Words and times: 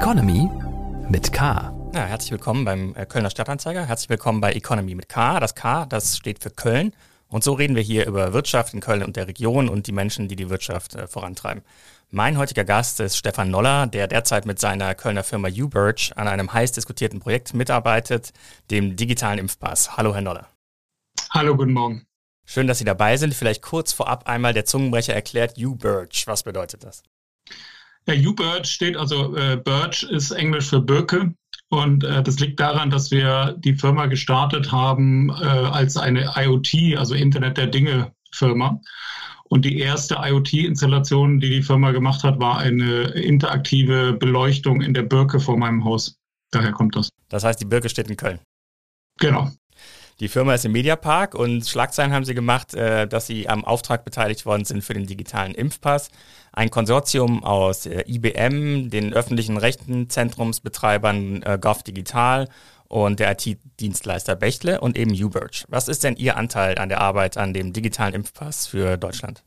Economy 0.00 0.48
mit 1.10 1.30
K. 1.30 1.74
Ja, 1.94 2.06
herzlich 2.06 2.30
willkommen 2.30 2.64
beim 2.64 2.94
äh, 2.94 3.04
Kölner 3.04 3.28
Stadtanzeiger. 3.28 3.84
Herzlich 3.84 4.08
willkommen 4.08 4.40
bei 4.40 4.54
Economy 4.54 4.94
mit 4.94 5.10
K. 5.10 5.38
Das 5.40 5.54
K, 5.54 5.84
das 5.84 6.16
steht 6.16 6.42
für 6.42 6.48
Köln. 6.48 6.94
Und 7.28 7.44
so 7.44 7.52
reden 7.52 7.76
wir 7.76 7.82
hier 7.82 8.06
über 8.06 8.32
Wirtschaft 8.32 8.72
in 8.72 8.80
Köln 8.80 9.02
und 9.02 9.16
der 9.16 9.28
Region 9.28 9.68
und 9.68 9.86
die 9.86 9.92
Menschen, 9.92 10.26
die 10.26 10.36
die 10.36 10.48
Wirtschaft 10.48 10.94
äh, 10.94 11.06
vorantreiben. 11.06 11.62
Mein 12.08 12.38
heutiger 12.38 12.64
Gast 12.64 12.98
ist 13.00 13.18
Stefan 13.18 13.50
Noller, 13.50 13.86
der 13.88 14.08
derzeit 14.08 14.46
mit 14.46 14.58
seiner 14.58 14.94
Kölner 14.94 15.22
Firma 15.22 15.48
UBirch 15.48 16.14
an 16.16 16.28
einem 16.28 16.50
heiß 16.50 16.72
diskutierten 16.72 17.20
Projekt 17.20 17.52
mitarbeitet, 17.52 18.32
dem 18.70 18.96
digitalen 18.96 19.38
Impfpass. 19.38 19.98
Hallo, 19.98 20.14
Herr 20.14 20.22
Noller. 20.22 20.48
Hallo, 21.28 21.54
guten 21.54 21.74
Morgen. 21.74 22.06
Schön, 22.46 22.66
dass 22.66 22.78
Sie 22.78 22.86
dabei 22.86 23.18
sind. 23.18 23.34
Vielleicht 23.34 23.60
kurz 23.60 23.92
vorab 23.92 24.26
einmal 24.26 24.54
der 24.54 24.64
Zungenbrecher 24.64 25.12
erklärt 25.12 25.58
UBirch. 25.58 26.26
Was 26.26 26.42
bedeutet 26.42 26.84
das? 26.84 27.02
Ja, 28.06 28.14
U-Birch 28.14 28.66
steht, 28.66 28.96
also 28.96 29.36
äh, 29.36 29.56
Birch 29.56 30.02
ist 30.04 30.30
Englisch 30.30 30.70
für 30.70 30.80
Birke. 30.80 31.34
Und 31.68 32.02
äh, 32.02 32.22
das 32.22 32.40
liegt 32.40 32.58
daran, 32.58 32.90
dass 32.90 33.10
wir 33.10 33.54
die 33.58 33.74
Firma 33.74 34.06
gestartet 34.06 34.72
haben 34.72 35.30
äh, 35.30 35.44
als 35.44 35.96
eine 35.96 36.32
IoT, 36.36 36.98
also 36.98 37.14
Internet 37.14 37.58
der 37.58 37.68
Dinge 37.68 38.12
Firma. 38.32 38.80
Und 39.44 39.64
die 39.64 39.78
erste 39.78 40.16
IoT-Installation, 40.20 41.40
die 41.40 41.50
die 41.50 41.62
Firma 41.62 41.90
gemacht 41.90 42.22
hat, 42.22 42.40
war 42.40 42.58
eine 42.58 43.02
interaktive 43.02 44.12
Beleuchtung 44.12 44.80
in 44.80 44.94
der 44.94 45.02
Birke 45.02 45.40
vor 45.40 45.56
meinem 45.56 45.84
Haus. 45.84 46.16
Daher 46.52 46.72
kommt 46.72 46.96
das. 46.96 47.08
Das 47.28 47.44
heißt, 47.44 47.60
die 47.60 47.64
Birke 47.64 47.88
steht 47.88 48.08
in 48.08 48.16
Köln. 48.16 48.40
Genau. 49.18 49.50
Die 50.20 50.28
Firma 50.28 50.52
ist 50.52 50.66
im 50.66 50.72
Mediapark 50.72 51.34
und 51.34 51.66
Schlagzeilen 51.66 52.12
haben 52.12 52.26
sie 52.26 52.34
gemacht, 52.34 52.74
äh, 52.74 53.08
dass 53.08 53.26
sie 53.26 53.48
am 53.48 53.64
Auftrag 53.64 54.04
beteiligt 54.04 54.44
worden 54.44 54.66
sind 54.66 54.84
für 54.84 54.92
den 54.92 55.06
digitalen 55.06 55.54
Impfpass. 55.54 56.10
Ein 56.52 56.68
Konsortium 56.68 57.42
aus 57.42 57.86
äh, 57.86 58.04
IBM, 58.06 58.90
den 58.90 59.14
öffentlichen 59.14 59.56
Rechtenzentrumsbetreibern 59.56 61.42
äh, 61.42 61.58
Gov 61.58 61.82
Digital 61.82 62.50
und 62.88 63.18
der 63.18 63.32
IT-Dienstleister 63.32 64.36
Bechtle 64.36 64.82
und 64.82 64.98
eben 64.98 65.12
UBirch. 65.12 65.64
Was 65.68 65.88
ist 65.88 66.04
denn 66.04 66.16
Ihr 66.16 66.36
Anteil 66.36 66.76
an 66.76 66.90
der 66.90 67.00
Arbeit 67.00 67.38
an 67.38 67.54
dem 67.54 67.72
digitalen 67.72 68.12
Impfpass 68.12 68.66
für 68.66 68.98
Deutschland? 68.98 69.42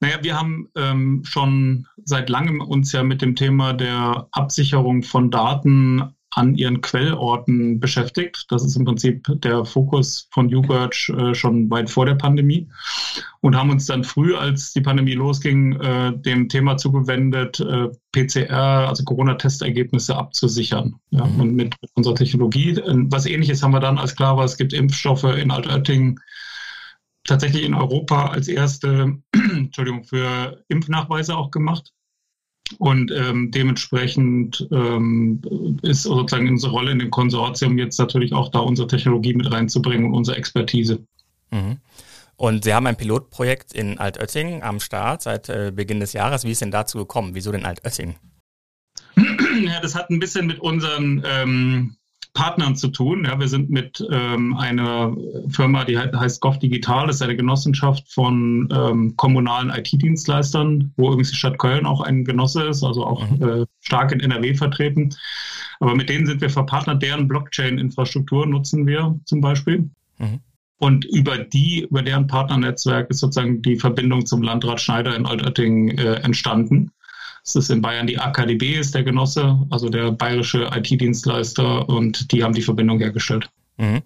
Naja, 0.00 0.18
wir 0.22 0.38
haben 0.38 0.68
ähm, 0.76 1.22
schon 1.24 1.86
seit 2.04 2.28
langem 2.28 2.60
uns 2.60 2.92
ja 2.92 3.02
mit 3.02 3.22
dem 3.22 3.36
Thema 3.36 3.72
der 3.72 4.28
Absicherung 4.32 5.02
von 5.02 5.30
Daten 5.30 6.14
an 6.32 6.54
ihren 6.54 6.80
Quellorten 6.80 7.80
beschäftigt. 7.80 8.46
Das 8.48 8.64
ist 8.64 8.76
im 8.76 8.84
Prinzip 8.84 9.26
der 9.40 9.64
Fokus 9.64 10.28
von 10.30 10.52
UBirch 10.54 11.12
äh, 11.16 11.34
schon 11.34 11.68
weit 11.70 11.90
vor 11.90 12.06
der 12.06 12.14
Pandemie 12.14 12.68
und 13.40 13.56
haben 13.56 13.70
uns 13.70 13.86
dann 13.86 14.04
früh, 14.04 14.36
als 14.36 14.72
die 14.72 14.80
Pandemie 14.80 15.14
losging, 15.14 15.80
äh, 15.80 16.16
dem 16.16 16.48
Thema 16.48 16.76
zugewendet, 16.76 17.58
äh, 17.60 17.88
PCR, 18.12 18.88
also 18.88 19.02
Corona-Testergebnisse 19.04 20.16
abzusichern. 20.16 20.94
Ja, 21.10 21.24
mhm. 21.24 21.40
Und 21.40 21.54
mit 21.54 21.76
unserer 21.94 22.14
Technologie. 22.14 22.70
Äh, 22.70 22.94
was 23.10 23.26
ähnliches 23.26 23.62
haben 23.62 23.72
wir 23.72 23.80
dann, 23.80 23.98
als 23.98 24.14
klar 24.14 24.36
war, 24.36 24.44
es 24.44 24.56
gibt 24.56 24.72
Impfstoffe 24.72 25.24
in 25.24 25.50
Altötting, 25.50 26.20
tatsächlich 27.24 27.64
in 27.64 27.74
Europa 27.74 28.26
als 28.26 28.46
erste, 28.46 29.18
Entschuldigung, 29.32 30.04
für 30.04 30.62
Impfnachweise 30.68 31.36
auch 31.36 31.50
gemacht. 31.50 31.92
Und 32.78 33.10
ähm, 33.10 33.50
dementsprechend 33.50 34.68
ähm, 34.70 35.40
ist 35.82 36.04
sozusagen 36.04 36.48
unsere 36.48 36.72
Rolle 36.72 36.92
in 36.92 36.98
dem 36.98 37.10
Konsortium 37.10 37.78
jetzt 37.78 37.98
natürlich 37.98 38.32
auch 38.32 38.50
da, 38.50 38.60
unsere 38.60 38.88
Technologie 38.88 39.34
mit 39.34 39.50
reinzubringen 39.50 40.06
und 40.06 40.14
unsere 40.14 40.36
Expertise. 40.36 41.04
Mhm. 41.50 41.78
Und 42.36 42.64
Sie 42.64 42.72
haben 42.72 42.86
ein 42.86 42.96
Pilotprojekt 42.96 43.74
in 43.74 43.98
Altötting 43.98 44.62
am 44.62 44.80
Start 44.80 45.22
seit 45.22 45.48
äh, 45.48 45.72
Beginn 45.74 46.00
des 46.00 46.14
Jahres. 46.14 46.44
Wie 46.44 46.52
ist 46.52 46.62
denn 46.62 46.70
dazu 46.70 46.98
gekommen? 46.98 47.34
Wieso 47.34 47.52
denn 47.52 47.66
Altötting? 47.66 48.16
Ja, 49.62 49.78
das 49.80 49.94
hat 49.94 50.08
ein 50.08 50.20
bisschen 50.20 50.46
mit 50.46 50.58
unseren 50.60 51.22
ähm, 51.26 51.96
Partnern 52.32 52.76
zu 52.76 52.88
tun. 52.88 53.24
Ja, 53.24 53.38
wir 53.38 53.48
sind 53.48 53.70
mit 53.70 54.06
ähm, 54.10 54.56
einer 54.56 55.14
Firma, 55.48 55.84
die 55.84 55.98
heißt 55.98 56.40
Gov 56.40 56.58
Digital, 56.58 57.06
das 57.06 57.16
ist 57.16 57.22
eine 57.22 57.36
Genossenschaft 57.36 58.12
von 58.12 58.68
ähm, 58.72 59.16
kommunalen 59.16 59.70
IT-Dienstleistern, 59.70 60.92
wo 60.96 61.08
übrigens 61.08 61.30
die 61.30 61.36
Stadt 61.36 61.58
Köln 61.58 61.86
auch 61.86 62.00
ein 62.00 62.24
Genosse 62.24 62.64
ist, 62.64 62.84
also 62.84 63.04
auch 63.04 63.28
mhm. 63.30 63.42
äh, 63.42 63.66
stark 63.80 64.12
in 64.12 64.20
NRW 64.20 64.54
vertreten. 64.54 65.14
Aber 65.80 65.94
mit 65.94 66.08
denen 66.08 66.26
sind 66.26 66.40
wir 66.40 66.50
verpartnert, 66.50 67.02
deren 67.02 67.26
Blockchain-Infrastruktur 67.26 68.46
nutzen 68.46 68.86
wir 68.86 69.18
zum 69.24 69.40
Beispiel. 69.40 69.90
Mhm. 70.18 70.40
Und 70.78 71.04
über 71.04 71.38
die, 71.38 71.86
über 71.90 72.02
deren 72.02 72.26
Partnernetzwerk 72.26 73.10
ist 73.10 73.20
sozusagen 73.20 73.60
die 73.60 73.76
Verbindung 73.76 74.24
zum 74.24 74.40
Landrat 74.40 74.80
Schneider 74.80 75.14
in 75.14 75.26
Altötting 75.26 75.98
äh, 75.98 76.14
entstanden. 76.22 76.90
Es 77.50 77.64
ist 77.64 77.70
in 77.70 77.82
Bayern 77.82 78.06
die 78.06 78.18
AKDB, 78.18 78.78
ist 78.78 78.94
der 78.94 79.02
Genosse, 79.02 79.58
also 79.70 79.88
der 79.88 80.12
bayerische 80.12 80.70
IT-Dienstleister 80.72 81.88
und 81.88 82.30
die 82.30 82.44
haben 82.44 82.54
die 82.54 82.62
Verbindung 82.62 83.00
hergestellt. 83.00 83.50
Mhm. 83.76 84.02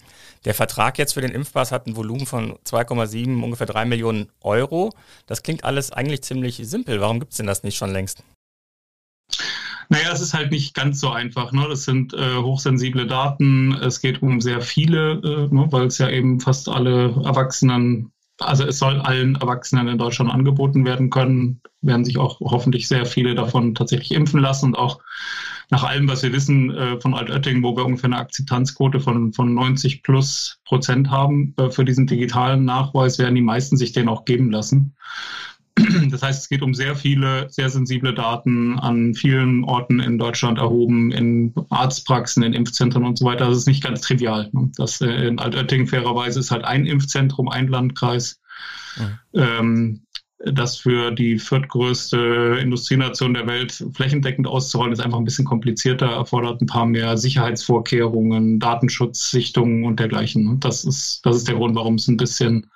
Der 0.47 0.55
Vertrag 0.55 0.99
jetzt 0.99 1.13
für 1.13 1.21
den 1.21 1.33
Impfpass 1.33 1.71
hat 1.71 1.87
ein 1.87 1.97
Volumen 1.97 2.25
von 2.25 2.55
2,7, 2.65 3.43
ungefähr 3.43 3.67
3 3.67 3.85
Millionen 3.85 4.31
Euro. 4.41 4.95
Das 5.27 5.43
klingt 5.43 5.65
alles 5.65 5.93
eigentlich 5.93 6.23
ziemlich 6.23 6.57
simpel. 6.63 7.01
Warum 7.01 7.21
gibt 7.21 7.33
es 7.33 7.37
denn 7.37 7.47
das 7.47 7.65
nicht 7.65 7.77
schon 7.77 7.93
längst? 7.93 8.23
Naja, 9.91 10.11
es 10.13 10.23
ist 10.23 10.33
halt 10.33 10.51
nicht 10.51 10.75
ganz 10.75 11.01
so 11.01 11.11
einfach. 11.11 11.53
Ne? 11.53 11.67
Das 11.69 11.85
sind 11.85 12.15
äh, 12.15 12.37
hochsensible 12.37 13.07
Daten. 13.07 13.75
Es 13.75 14.01
geht 14.01 14.23
um 14.23 14.41
sehr 14.41 14.63
viele, 14.63 15.21
äh, 15.23 15.55
ne? 15.55 15.67
weil 15.71 15.87
es 15.87 15.99
ja 15.99 16.09
eben 16.09 16.41
fast 16.41 16.69
alle 16.71 17.11
Erwachsenen 17.25 18.11
also 18.41 18.65
es 18.65 18.79
soll 18.79 19.01
allen 19.01 19.37
Erwachsenen 19.37 19.89
in 19.89 19.99
Deutschland 19.99 20.31
angeboten 20.31 20.85
werden 20.85 21.11
können, 21.11 21.61
werden 21.83 22.05
sich 22.05 22.19
auch 22.19 22.41
hoffentlich 22.41 22.89
sehr 22.89 23.07
viele 23.07 23.35
davon 23.35 23.75
tatsächlich 23.75 24.13
impfen 24.13 24.41
lassen 24.41 24.67
und 24.67 24.79
auch 24.79 25.01
nach 25.71 25.85
allem, 25.85 26.09
was 26.09 26.23
wir 26.23 26.33
wissen 26.33 26.71
äh, 26.71 27.01
von 27.01 27.15
Altötting, 27.15 27.63
wo 27.63 27.77
wir 27.77 27.85
ungefähr 27.85 28.09
eine 28.09 28.19
Akzeptanzquote 28.19 29.01
von, 29.01 29.33
von 29.33 29.55
90 29.55 30.03
plus 30.03 30.61
Prozent 30.65 31.11
haben 31.11 31.55
äh, 31.59 31.71
für 31.71 31.85
diesen 31.85 32.07
digitalen 32.07 32.65
Nachweis, 32.65 33.19
werden 33.19 33.35
die 33.35 33.41
meisten 33.41 33.77
sich 33.77 33.93
den 33.93 34.09
auch 34.09 34.25
geben 34.25 34.51
lassen. 34.51 34.95
Das 36.11 36.23
heißt, 36.23 36.43
es 36.43 36.49
geht 36.49 36.63
um 36.63 36.75
sehr 36.75 36.95
viele, 36.95 37.49
sehr 37.51 37.69
sensible 37.69 38.15
Daten 38.15 38.79
an 38.79 39.15
vielen 39.15 39.65
Orten 39.65 40.01
in 40.01 40.19
Deutschland 40.19 40.59
erhoben, 40.59 41.11
in 41.11 41.53
Arztpraxen, 41.71 42.43
in 42.43 42.53
Impfzentren 42.53 43.05
und 43.05 43.19
so 43.19 43.25
weiter. 43.25 43.49
Das 43.49 43.59
ist 43.59 43.67
nicht 43.67 43.83
ganz 43.83 44.01
trivial. 44.01 44.49
Ne? 44.53 44.71
Das 44.77 45.01
äh, 45.01 45.27
in 45.27 45.39
Altötting 45.39 45.87
fairerweise 45.87 46.41
ist 46.41 46.51
halt 46.51 46.65
ein 46.65 46.87
Impfzentrum, 46.87 47.49
ein 47.49 47.69
Landkreis. 47.69 48.41
Mhm. 48.97 49.19
Ähm, 49.35 50.01
das 50.53 50.77
für 50.77 51.11
die 51.11 51.39
viertgrößte 51.39 52.59
Industrienation 52.61 53.35
der 53.35 53.47
Welt 53.47 53.85
flächendeckend 53.95 54.47
auszurollen, 54.47 54.93
ist 54.93 55.01
einfach 55.01 55.19
ein 55.19 55.25
bisschen 55.25 55.47
komplizierter, 55.47 56.07
erfordert 56.07 56.61
ein 56.61 56.67
paar 56.67 56.87
mehr 56.87 57.17
Sicherheitsvorkehrungen, 57.17 58.59
Datenschutzsichtungen 58.61 59.85
und 59.85 60.01
dergleichen. 60.01 60.61
Das 60.61 60.85
ist, 60.85 61.21
das 61.25 61.37
ist 61.37 61.49
der 61.49 61.55
Grund, 61.55 61.75
warum 61.75 61.95
es 61.95 62.09
ein 62.09 62.17
bisschen 62.17 62.67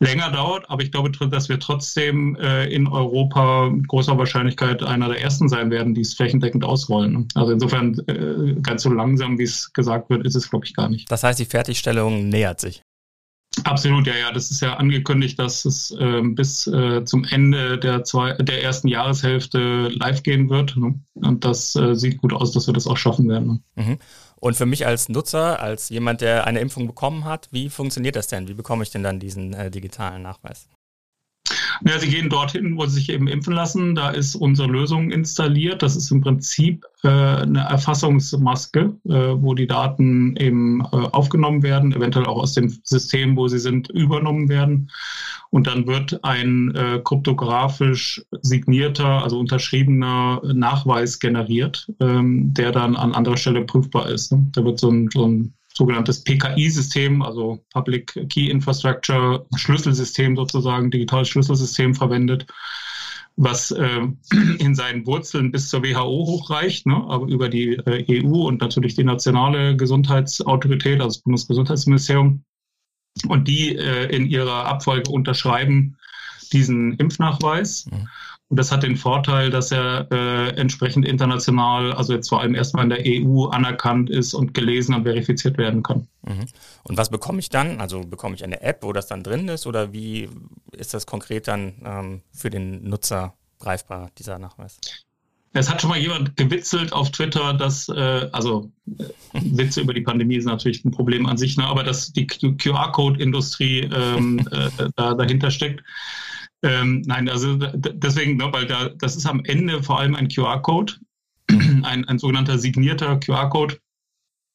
länger 0.00 0.30
dauert. 0.30 0.68
Aber 0.68 0.82
ich 0.82 0.90
glaube, 0.90 1.10
dass 1.10 1.48
wir 1.48 1.60
trotzdem 1.60 2.36
äh, 2.36 2.66
in 2.66 2.88
Europa 2.88 3.70
mit 3.70 3.86
großer 3.86 4.18
Wahrscheinlichkeit 4.18 4.82
einer 4.82 5.08
der 5.08 5.20
ersten 5.20 5.48
sein 5.48 5.70
werden, 5.70 5.94
die 5.94 6.00
es 6.00 6.14
flächendeckend 6.14 6.64
ausrollen. 6.64 7.28
Also 7.34 7.52
insofern 7.52 7.98
äh, 8.08 8.60
ganz 8.60 8.82
so 8.82 8.90
langsam, 8.90 9.38
wie 9.38 9.44
es 9.44 9.72
gesagt 9.72 10.10
wird, 10.10 10.26
ist 10.26 10.34
es, 10.34 10.50
glaube 10.50 10.66
ich, 10.66 10.74
gar 10.74 10.88
nicht. 10.88 11.10
Das 11.10 11.22
heißt, 11.22 11.38
die 11.38 11.44
Fertigstellung 11.44 12.28
nähert 12.28 12.60
sich. 12.60 12.82
Absolut, 13.64 14.06
ja, 14.06 14.14
ja. 14.16 14.32
Das 14.32 14.50
ist 14.50 14.60
ja 14.60 14.76
angekündigt, 14.76 15.38
dass 15.38 15.64
es 15.64 15.90
äh, 15.98 16.22
bis 16.22 16.66
äh, 16.68 17.04
zum 17.04 17.24
Ende 17.24 17.78
der, 17.78 18.04
zwei, 18.04 18.34
der 18.34 18.62
ersten 18.62 18.88
Jahreshälfte 18.88 19.88
live 19.88 20.22
gehen 20.22 20.48
wird. 20.48 20.76
Ne? 20.76 21.00
Und 21.14 21.44
das 21.44 21.74
äh, 21.74 21.94
sieht 21.94 22.18
gut 22.18 22.32
aus, 22.32 22.52
dass 22.52 22.68
wir 22.68 22.74
das 22.74 22.86
auch 22.86 22.96
schaffen 22.96 23.28
werden. 23.28 23.62
Ne? 23.74 23.84
Mhm. 23.84 23.98
Und 24.40 24.56
für 24.56 24.66
mich 24.66 24.86
als 24.86 25.08
Nutzer, 25.10 25.60
als 25.60 25.90
jemand, 25.90 26.22
der 26.22 26.46
eine 26.46 26.60
Impfung 26.60 26.86
bekommen 26.86 27.24
hat, 27.24 27.48
wie 27.52 27.68
funktioniert 27.68 28.16
das 28.16 28.26
denn? 28.26 28.48
Wie 28.48 28.54
bekomme 28.54 28.82
ich 28.82 28.90
denn 28.90 29.02
dann 29.02 29.20
diesen 29.20 29.52
äh, 29.52 29.70
digitalen 29.70 30.22
Nachweis? 30.22 30.66
Ja, 31.84 31.98
Sie 31.98 32.08
gehen 32.08 32.28
dorthin, 32.28 32.76
wo 32.76 32.86
Sie 32.86 32.96
sich 32.96 33.08
eben 33.10 33.26
impfen 33.26 33.54
lassen. 33.54 33.94
Da 33.94 34.10
ist 34.10 34.34
unsere 34.34 34.68
Lösung 34.68 35.10
installiert. 35.10 35.82
Das 35.82 35.96
ist 35.96 36.10
im 36.10 36.20
Prinzip 36.20 36.84
äh, 37.02 37.08
eine 37.08 37.60
Erfassungsmaske, 37.60 38.96
äh, 39.08 39.10
wo 39.10 39.54
die 39.54 39.66
Daten 39.66 40.36
eben 40.36 40.80
äh, 40.80 40.84
aufgenommen 41.12 41.62
werden, 41.62 41.92
eventuell 41.92 42.26
auch 42.26 42.42
aus 42.42 42.54
dem 42.54 42.68
System, 42.84 43.36
wo 43.36 43.48
sie 43.48 43.58
sind, 43.58 43.88
übernommen 43.90 44.48
werden. 44.48 44.90
Und 45.50 45.66
dann 45.66 45.86
wird 45.86 46.22
ein 46.22 46.74
äh, 46.76 47.00
kryptografisch 47.02 48.22
signierter, 48.42 49.22
also 49.22 49.38
unterschriebener 49.38 50.40
Nachweis 50.44 51.18
generiert, 51.18 51.90
ähm, 52.00 52.54
der 52.54 52.70
dann 52.70 52.94
an 52.94 53.14
anderer 53.14 53.36
Stelle 53.36 53.64
prüfbar 53.64 54.08
ist. 54.08 54.32
Ne? 54.32 54.46
Da 54.52 54.64
wird 54.64 54.78
so 54.78 54.90
ein, 54.90 55.08
so 55.12 55.26
ein 55.26 55.54
sogenanntes 55.74 56.22
PKI-System, 56.24 57.22
also 57.22 57.64
Public 57.72 58.28
Key 58.28 58.50
Infrastructure, 58.50 59.46
Schlüsselsystem 59.56 60.36
sozusagen, 60.36 60.90
digitales 60.90 61.28
Schlüsselsystem 61.28 61.94
verwendet, 61.94 62.46
was 63.36 63.70
äh, 63.70 64.08
in 64.58 64.74
seinen 64.74 65.06
Wurzeln 65.06 65.50
bis 65.50 65.68
zur 65.68 65.82
WHO 65.82 66.26
hochreicht, 66.26 66.86
ne, 66.86 66.94
aber 67.08 67.26
über 67.26 67.48
die 67.48 67.74
äh, 67.74 68.22
EU 68.22 68.46
und 68.46 68.60
natürlich 68.60 68.94
die 68.94 69.04
nationale 69.04 69.76
Gesundheitsautorität, 69.76 71.00
also 71.00 71.08
das 71.08 71.22
Bundesgesundheitsministerium, 71.22 72.44
und 73.28 73.48
die 73.48 73.76
äh, 73.76 74.14
in 74.14 74.26
ihrer 74.26 74.66
Abfolge 74.66 75.10
unterschreiben, 75.10 75.96
diesen 76.52 76.94
Impfnachweis. 76.94 77.86
Mhm. 77.86 78.08
Und 78.50 78.58
das 78.58 78.72
hat 78.72 78.82
den 78.82 78.96
Vorteil, 78.96 79.50
dass 79.50 79.70
er 79.70 80.08
äh, 80.10 80.48
entsprechend 80.56 81.06
international, 81.06 81.92
also 81.92 82.12
jetzt 82.12 82.28
vor 82.28 82.40
allem 82.40 82.56
erstmal 82.56 82.82
in 82.82 82.90
der 82.90 83.02
EU 83.06 83.46
anerkannt 83.46 84.10
ist 84.10 84.34
und 84.34 84.54
gelesen 84.54 84.92
und 84.92 85.04
verifiziert 85.04 85.56
werden 85.56 85.84
kann. 85.84 86.08
Mhm. 86.22 86.46
Und 86.82 86.98
was 86.98 87.10
bekomme 87.10 87.38
ich 87.38 87.48
dann? 87.48 87.80
Also 87.80 88.00
bekomme 88.00 88.34
ich 88.34 88.42
eine 88.42 88.60
App, 88.60 88.82
wo 88.82 88.92
das 88.92 89.06
dann 89.06 89.22
drin 89.22 89.46
ist 89.46 89.68
oder 89.68 89.92
wie 89.92 90.28
ist 90.72 90.94
das 90.94 91.06
konkret 91.06 91.46
dann 91.46 91.74
ähm, 91.84 92.22
für 92.32 92.50
den 92.50 92.82
Nutzer 92.82 93.34
greifbar, 93.60 94.10
dieser 94.18 94.40
Nachweis? 94.40 94.80
Es 95.52 95.70
hat 95.70 95.80
schon 95.80 95.90
mal 95.90 95.98
jemand 95.98 96.36
gewitzelt 96.36 96.92
auf 96.92 97.12
Twitter, 97.12 97.54
dass, 97.54 97.88
äh, 97.88 98.28
also 98.32 98.72
äh, 98.98 99.04
Witze 99.32 99.80
über 99.80 99.94
die 99.94 100.00
Pandemie 100.00 100.36
ist 100.36 100.46
natürlich 100.46 100.84
ein 100.84 100.90
Problem 100.90 101.26
an 101.26 101.36
sich, 101.36 101.56
ne, 101.56 101.66
aber 101.66 101.84
dass 101.84 102.12
die 102.12 102.26
QR-Code-Industrie 102.26 103.90
ähm, 103.94 104.40
äh, 104.50 104.88
da, 104.96 105.14
dahinter 105.14 105.52
steckt. 105.52 105.84
Ähm, 106.62 107.02
nein, 107.06 107.28
also 107.28 107.56
deswegen, 107.56 108.36
ne, 108.36 108.52
weil 108.52 108.66
da, 108.66 108.90
das 108.90 109.16
ist 109.16 109.26
am 109.26 109.42
Ende 109.44 109.82
vor 109.82 109.98
allem 109.98 110.14
ein 110.14 110.28
QR-Code, 110.28 110.94
ein, 111.48 112.04
ein 112.04 112.18
sogenannter 112.18 112.58
signierter 112.58 113.18
QR-Code, 113.18 113.78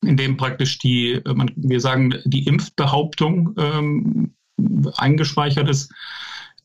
in 0.05 0.17
dem 0.17 0.37
praktisch 0.37 0.77
die, 0.79 1.13
äh, 1.13 1.33
man, 1.33 1.51
wir 1.55 1.79
sagen, 1.79 2.13
die 2.25 2.45
Impfbehauptung 2.45 3.55
ähm, 3.57 4.35
eingespeichert 4.97 5.69
ist 5.69 5.91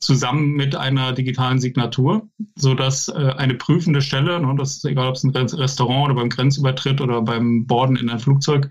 zusammen 0.00 0.52
mit 0.52 0.74
einer 0.74 1.12
digitalen 1.12 1.60
Signatur, 1.60 2.26
so 2.56 2.74
dass 2.74 3.08
äh, 3.08 3.34
eine 3.36 3.54
prüfende 3.54 4.00
Stelle, 4.00 4.40
ne, 4.40 4.54
das 4.56 4.76
ist 4.76 4.84
egal, 4.86 5.08
ob 5.08 5.14
es 5.14 5.24
ein 5.24 5.30
Restaurant 5.30 6.06
oder 6.06 6.14
beim 6.14 6.30
Grenzübertritt 6.30 7.00
oder 7.00 7.20
beim 7.22 7.66
Borden 7.66 7.96
in 7.96 8.08
ein 8.08 8.18
Flugzeug, 8.18 8.70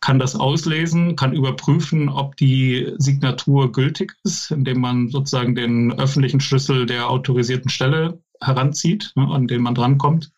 kann 0.00 0.18
das 0.18 0.34
auslesen, 0.34 1.14
kann 1.14 1.32
überprüfen, 1.32 2.08
ob 2.08 2.36
die 2.36 2.92
Signatur 2.98 3.70
gültig 3.70 4.16
ist, 4.24 4.50
indem 4.50 4.80
man 4.80 5.08
sozusagen 5.08 5.54
den 5.54 5.92
öffentlichen 5.92 6.40
Schlüssel 6.40 6.86
der 6.86 7.08
autorisierten 7.08 7.70
Stelle 7.70 8.20
heranzieht, 8.40 9.12
ne, 9.14 9.28
an 9.28 9.46
den 9.46 9.62
man 9.62 9.74
drankommt. 9.74 10.32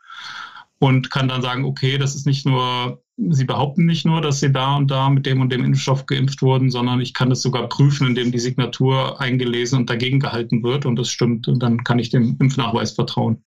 Und 0.78 1.10
kann 1.10 1.28
dann 1.28 1.40
sagen, 1.40 1.64
okay, 1.64 1.96
das 1.96 2.14
ist 2.14 2.26
nicht 2.26 2.44
nur 2.44 3.00
Sie 3.18 3.44
behaupten 3.44 3.86
nicht 3.86 4.04
nur, 4.04 4.20
dass 4.20 4.40
Sie 4.40 4.52
da 4.52 4.76
und 4.76 4.90
da 4.90 5.08
mit 5.08 5.24
dem 5.24 5.40
und 5.40 5.50
dem 5.50 5.64
Impfstoff 5.64 6.04
geimpft 6.04 6.42
wurden, 6.42 6.70
sondern 6.70 7.00
ich 7.00 7.14
kann 7.14 7.32
es 7.32 7.40
sogar 7.40 7.68
prüfen, 7.68 8.08
indem 8.08 8.30
die 8.30 8.38
Signatur 8.38 9.20
eingelesen 9.20 9.78
und 9.78 9.90
dagegen 9.90 10.20
gehalten 10.20 10.62
wird 10.62 10.84
und 10.84 10.96
das 10.96 11.08
stimmt 11.08 11.48
und 11.48 11.62
dann 11.62 11.82
kann 11.82 11.98
ich 11.98 12.10
dem 12.10 12.36
Impfnachweis 12.38 12.92
vertrauen. 12.92 13.42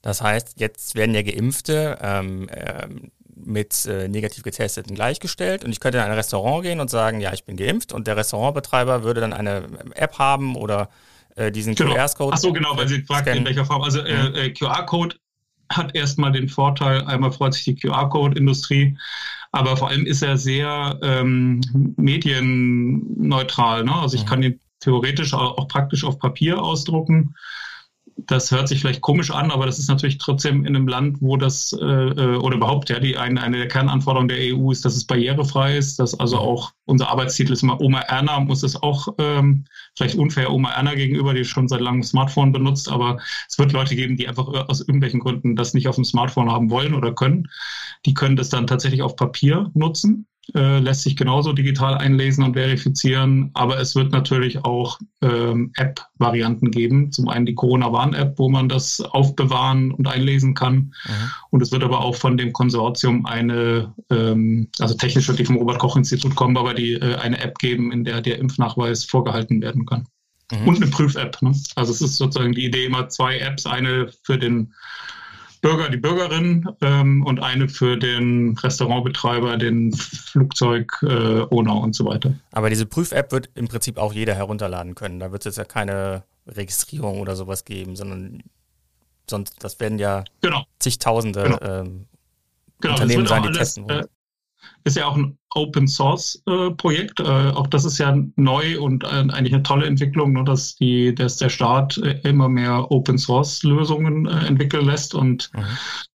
Das 0.00 0.22
heißt, 0.22 0.58
jetzt 0.58 0.94
werden 0.94 1.14
ja 1.14 1.22
Geimpfte 1.22 1.98
ähm, 2.00 2.48
äh, 2.48 2.88
mit 3.34 3.84
äh, 3.86 4.08
negativ 4.08 4.42
getesteten 4.44 4.94
gleichgestellt 4.94 5.64
und 5.64 5.72
ich 5.72 5.80
könnte 5.80 5.98
in 5.98 6.04
ein 6.04 6.12
Restaurant 6.12 6.64
gehen 6.64 6.80
und 6.80 6.88
sagen, 6.88 7.20
ja, 7.20 7.32
ich 7.32 7.44
bin 7.44 7.56
geimpft 7.56 7.92
und 7.92 8.06
der 8.06 8.16
Restaurantbetreiber 8.16 9.04
würde 9.04 9.20
dann 9.20 9.32
eine 9.32 9.64
App 9.94 10.18
haben 10.18 10.56
oder 10.56 10.88
äh, 11.36 11.52
diesen 11.52 11.74
genau. 11.74 11.94
QR-Code. 11.94 12.32
Ach 12.34 12.38
so, 12.38 12.52
genau, 12.52 12.76
weil 12.76 12.88
Sie 12.88 13.02
fragten, 13.02 13.38
in 13.38 13.44
welcher 13.44 13.64
Form. 13.64 13.82
Also 13.82 14.00
äh, 14.00 14.30
mhm. 14.30 14.34
äh 14.34 14.50
QR-Code 14.50 15.16
hat 15.76 15.94
erstmal 15.94 16.32
den 16.32 16.48
Vorteil, 16.48 17.02
einmal 17.04 17.32
freut 17.32 17.54
sich 17.54 17.64
die 17.64 17.74
QR-Code-Industrie, 17.74 18.96
aber 19.52 19.76
vor 19.76 19.88
allem 19.88 20.06
ist 20.06 20.22
er 20.22 20.38
sehr 20.38 20.98
ähm, 21.02 21.60
medienneutral. 21.96 23.84
Ne? 23.84 23.94
Also 23.94 24.16
ich 24.16 24.24
mhm. 24.24 24.28
kann 24.28 24.42
ihn 24.42 24.60
theoretisch 24.80 25.34
auch, 25.34 25.58
auch 25.58 25.68
praktisch 25.68 26.04
auf 26.04 26.18
Papier 26.18 26.62
ausdrucken 26.62 27.34
das 28.16 28.50
hört 28.50 28.68
sich 28.68 28.80
vielleicht 28.80 29.00
komisch 29.00 29.30
an, 29.30 29.50
aber 29.50 29.66
das 29.66 29.78
ist 29.78 29.88
natürlich 29.88 30.18
trotzdem 30.18 30.64
in 30.64 30.76
einem 30.76 30.88
Land, 30.88 31.18
wo 31.20 31.36
das 31.36 31.72
äh, 31.80 31.84
äh 31.84 32.36
oder 32.36 32.56
überhaupt 32.56 32.90
ja 32.90 33.00
die 33.00 33.16
eine, 33.16 33.42
eine 33.42 33.58
der 33.58 33.68
Kernanforderungen 33.68 34.28
der 34.28 34.38
EU 34.54 34.70
ist, 34.70 34.84
dass 34.84 34.96
es 34.96 35.06
barrierefrei 35.06 35.76
ist, 35.76 35.98
dass 35.98 36.18
also 36.18 36.38
auch 36.38 36.72
unser 36.84 37.08
Arbeitstitel 37.08 37.52
ist 37.52 37.62
immer 37.62 37.80
Oma 37.80 38.00
Erna, 38.00 38.40
muss 38.40 38.62
es 38.62 38.80
auch 38.80 39.08
ähm, 39.18 39.64
vielleicht 39.96 40.16
unfair 40.16 40.52
Oma 40.52 40.70
Erna 40.70 40.94
gegenüber, 40.94 41.34
die 41.34 41.44
schon 41.44 41.68
seit 41.68 41.80
langem 41.80 42.02
Smartphone 42.02 42.52
benutzt, 42.52 42.90
aber 42.90 43.18
es 43.48 43.58
wird 43.58 43.72
Leute 43.72 43.96
geben, 43.96 44.16
die 44.16 44.28
einfach 44.28 44.46
aus 44.46 44.80
irgendwelchen 44.80 45.20
Gründen 45.20 45.56
das 45.56 45.74
nicht 45.74 45.88
auf 45.88 45.96
dem 45.96 46.04
Smartphone 46.04 46.50
haben 46.50 46.70
wollen 46.70 46.94
oder 46.94 47.12
können. 47.14 47.48
Die 48.06 48.14
können 48.14 48.36
das 48.36 48.48
dann 48.48 48.66
tatsächlich 48.66 49.02
auf 49.02 49.16
Papier 49.16 49.70
nutzen 49.74 50.26
äh, 50.54 50.80
lässt 50.80 51.02
sich 51.02 51.16
genauso 51.16 51.52
digital 51.52 51.96
einlesen 51.96 52.42
und 52.44 52.54
verifizieren, 52.54 53.50
aber 53.54 53.78
es 53.78 53.94
wird 53.94 54.12
natürlich 54.12 54.64
auch 54.64 54.98
ähm, 55.22 55.72
App-Varianten 55.76 56.70
geben. 56.70 57.12
Zum 57.12 57.28
einen 57.28 57.46
die 57.46 57.54
Corona-Warn-App, 57.54 58.38
wo 58.38 58.48
man 58.48 58.68
das 58.68 59.00
aufbewahren 59.00 59.92
und 59.92 60.08
einlesen 60.08 60.54
kann. 60.54 60.74
Mhm. 60.74 61.30
Und 61.50 61.62
es 61.62 61.70
wird 61.70 61.84
aber 61.84 62.00
auch 62.00 62.16
von 62.16 62.36
dem 62.36 62.52
Konsortium 62.52 63.24
eine, 63.24 63.94
ähm, 64.10 64.68
also 64.80 64.94
technisch 64.94 65.28
wird 65.28 65.38
die 65.38 65.44
vom 65.44 65.56
Robert-Koch-Institut 65.56 66.34
kommen, 66.34 66.56
aber 66.56 66.74
die 66.74 66.94
äh, 66.94 67.16
eine 67.16 67.40
App 67.40 67.58
geben, 67.58 67.92
in 67.92 68.04
der 68.04 68.20
der 68.20 68.38
Impfnachweis 68.38 69.04
vorgehalten 69.04 69.62
werden 69.62 69.86
kann. 69.86 70.06
Mhm. 70.50 70.68
Und 70.68 70.76
eine 70.76 70.90
Prüf-App. 70.90 71.40
Ne? 71.40 71.54
Also 71.76 71.92
es 71.92 72.00
ist 72.00 72.16
sozusagen 72.16 72.52
die 72.52 72.66
Idee 72.66 72.86
immer 72.86 73.08
zwei 73.08 73.38
Apps, 73.38 73.64
eine 73.64 74.08
für 74.24 74.38
den 74.38 74.74
Bürger, 75.62 75.88
die 75.88 75.96
Bürgerin 75.96 76.68
ähm, 76.82 77.24
und 77.24 77.40
eine 77.40 77.68
für 77.68 77.96
den 77.96 78.58
Restaurantbetreiber, 78.58 79.56
den 79.56 79.92
Flugzeug-Owner 79.92 81.72
äh, 81.72 81.78
und 81.78 81.94
so 81.94 82.04
weiter. 82.04 82.34
Aber 82.50 82.68
diese 82.68 82.84
Prüf-App 82.84 83.30
wird 83.30 83.48
im 83.54 83.68
Prinzip 83.68 83.96
auch 83.96 84.12
jeder 84.12 84.34
herunterladen 84.34 84.96
können. 84.96 85.20
Da 85.20 85.30
wird 85.30 85.46
es 85.46 85.56
ja 85.56 85.64
keine 85.64 86.24
Registrierung 86.48 87.20
oder 87.20 87.36
sowas 87.36 87.64
geben, 87.64 87.94
sondern 87.94 88.42
sonst, 89.30 89.62
das 89.62 89.78
werden 89.78 90.00
ja 90.00 90.24
genau. 90.40 90.64
zigtausende 90.80 91.44
genau. 91.44 91.58
Ähm, 91.62 92.06
genau, 92.80 92.94
Unternehmen 92.94 93.26
sein, 93.28 93.42
die 93.42 93.48
alles, 93.48 93.58
testen 93.58 93.88
wollen. 93.88 94.04
Äh, 94.04 94.08
ist 94.84 94.96
ja 94.96 95.06
auch 95.06 95.16
ein 95.16 95.38
Open 95.54 95.86
Source 95.86 96.42
äh, 96.46 96.70
Projekt. 96.70 97.20
Äh, 97.20 97.24
auch 97.24 97.66
das 97.66 97.84
ist 97.84 97.98
ja 97.98 98.16
neu 98.36 98.80
und 98.80 99.04
äh, 99.04 99.08
eigentlich 99.08 99.52
eine 99.52 99.62
tolle 99.62 99.86
Entwicklung, 99.86 100.32
nur 100.32 100.44
dass 100.44 100.76
die, 100.76 101.14
dass 101.14 101.36
der 101.36 101.50
Staat 101.50 101.98
äh, 101.98 102.20
immer 102.22 102.48
mehr 102.48 102.90
Open 102.90 103.18
Source 103.18 103.62
Lösungen 103.62 104.26
äh, 104.26 104.46
entwickeln 104.46 104.86
lässt 104.86 105.14
und 105.14 105.50
mhm. 105.54 105.62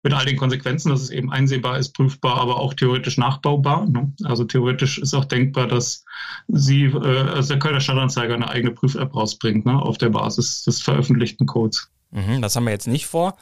mit 0.03 0.13
all 0.13 0.25
den 0.25 0.38
Konsequenzen, 0.38 0.89
dass 0.89 1.01
es 1.01 1.09
eben 1.09 1.31
einsehbar 1.31 1.77
ist, 1.77 1.94
prüfbar, 1.94 2.39
aber 2.39 2.57
auch 2.59 2.73
theoretisch 2.73 3.17
nachbaubar. 3.17 3.88
Ne? 3.88 4.11
Also 4.23 4.44
theoretisch 4.44 4.97
ist 4.97 5.13
auch 5.13 5.25
denkbar, 5.25 5.67
dass 5.67 6.03
sie, 6.47 6.85
äh, 6.85 7.29
also 7.29 7.49
der 7.49 7.59
Kölner 7.59 7.81
Stadtanzeiger 7.81 8.33
eine 8.33 8.49
eigene 8.49 8.73
Prüf-App 8.73 9.15
rausbringt, 9.15 9.65
ne? 9.65 9.79
auf 9.79 9.97
der 9.97 10.09
Basis 10.09 10.63
des 10.63 10.81
veröffentlichten 10.81 11.45
Codes. 11.45 11.89
Mhm, 12.12 12.42
das 12.42 12.56
haben 12.56 12.63
wir 12.63 12.71
jetzt 12.71 12.88
nicht 12.88 13.06
vor. 13.06 13.36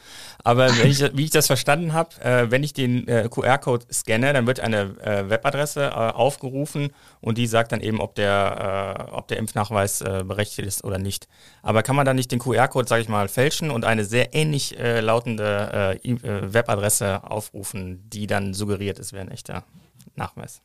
Aber 0.44 0.69
ich, 0.69 1.00
wie 1.15 1.25
ich 1.25 1.29
das 1.29 1.47
verstanden 1.47 1.94
habe, 1.94 2.09
äh, 2.21 2.50
wenn 2.50 2.63
ich 2.63 2.73
den 2.73 3.07
äh, 3.07 3.29
QR-Code 3.29 3.85
scanne, 3.91 4.33
dann 4.33 4.47
wird 4.47 4.59
eine 4.59 4.95
äh, 5.01 5.29
Webadresse 5.29 5.85
äh, 5.85 5.89
aufgerufen 5.89 6.89
und 7.21 7.38
die 7.38 7.47
sagt 7.47 7.71
dann 7.71 7.81
eben, 7.81 8.01
ob 8.01 8.15
der, 8.15 9.07
äh, 9.09 9.12
ob 9.12 9.27
der 9.27 9.38
Impfnachweis 9.38 10.01
äh, 10.01 10.23
berechtigt 10.25 10.67
ist 10.67 10.83
oder 10.83 10.97
nicht. 10.97 11.27
Aber 11.62 11.83
kann 11.83 11.95
man 11.95 12.06
dann 12.06 12.15
nicht 12.15 12.31
den 12.31 12.39
QR-Code, 12.39 12.88
sage 12.88 13.03
ich 13.03 13.09
mal, 13.09 13.27
fälschen 13.27 13.69
und 13.69 13.85
eine 13.85 14.06
sehr 14.06 14.33
ähnlich 14.33 14.75
lautende 14.77 16.00
Webadresse 16.03 17.24
aufrufen, 17.24 18.10
die 18.10 18.27
dann 18.27 18.53
suggeriert, 18.53 19.00
es 19.00 19.13
wäre 19.13 19.25
ein 19.25 19.31
echter 19.31 19.63
Nachweis? 20.15 20.62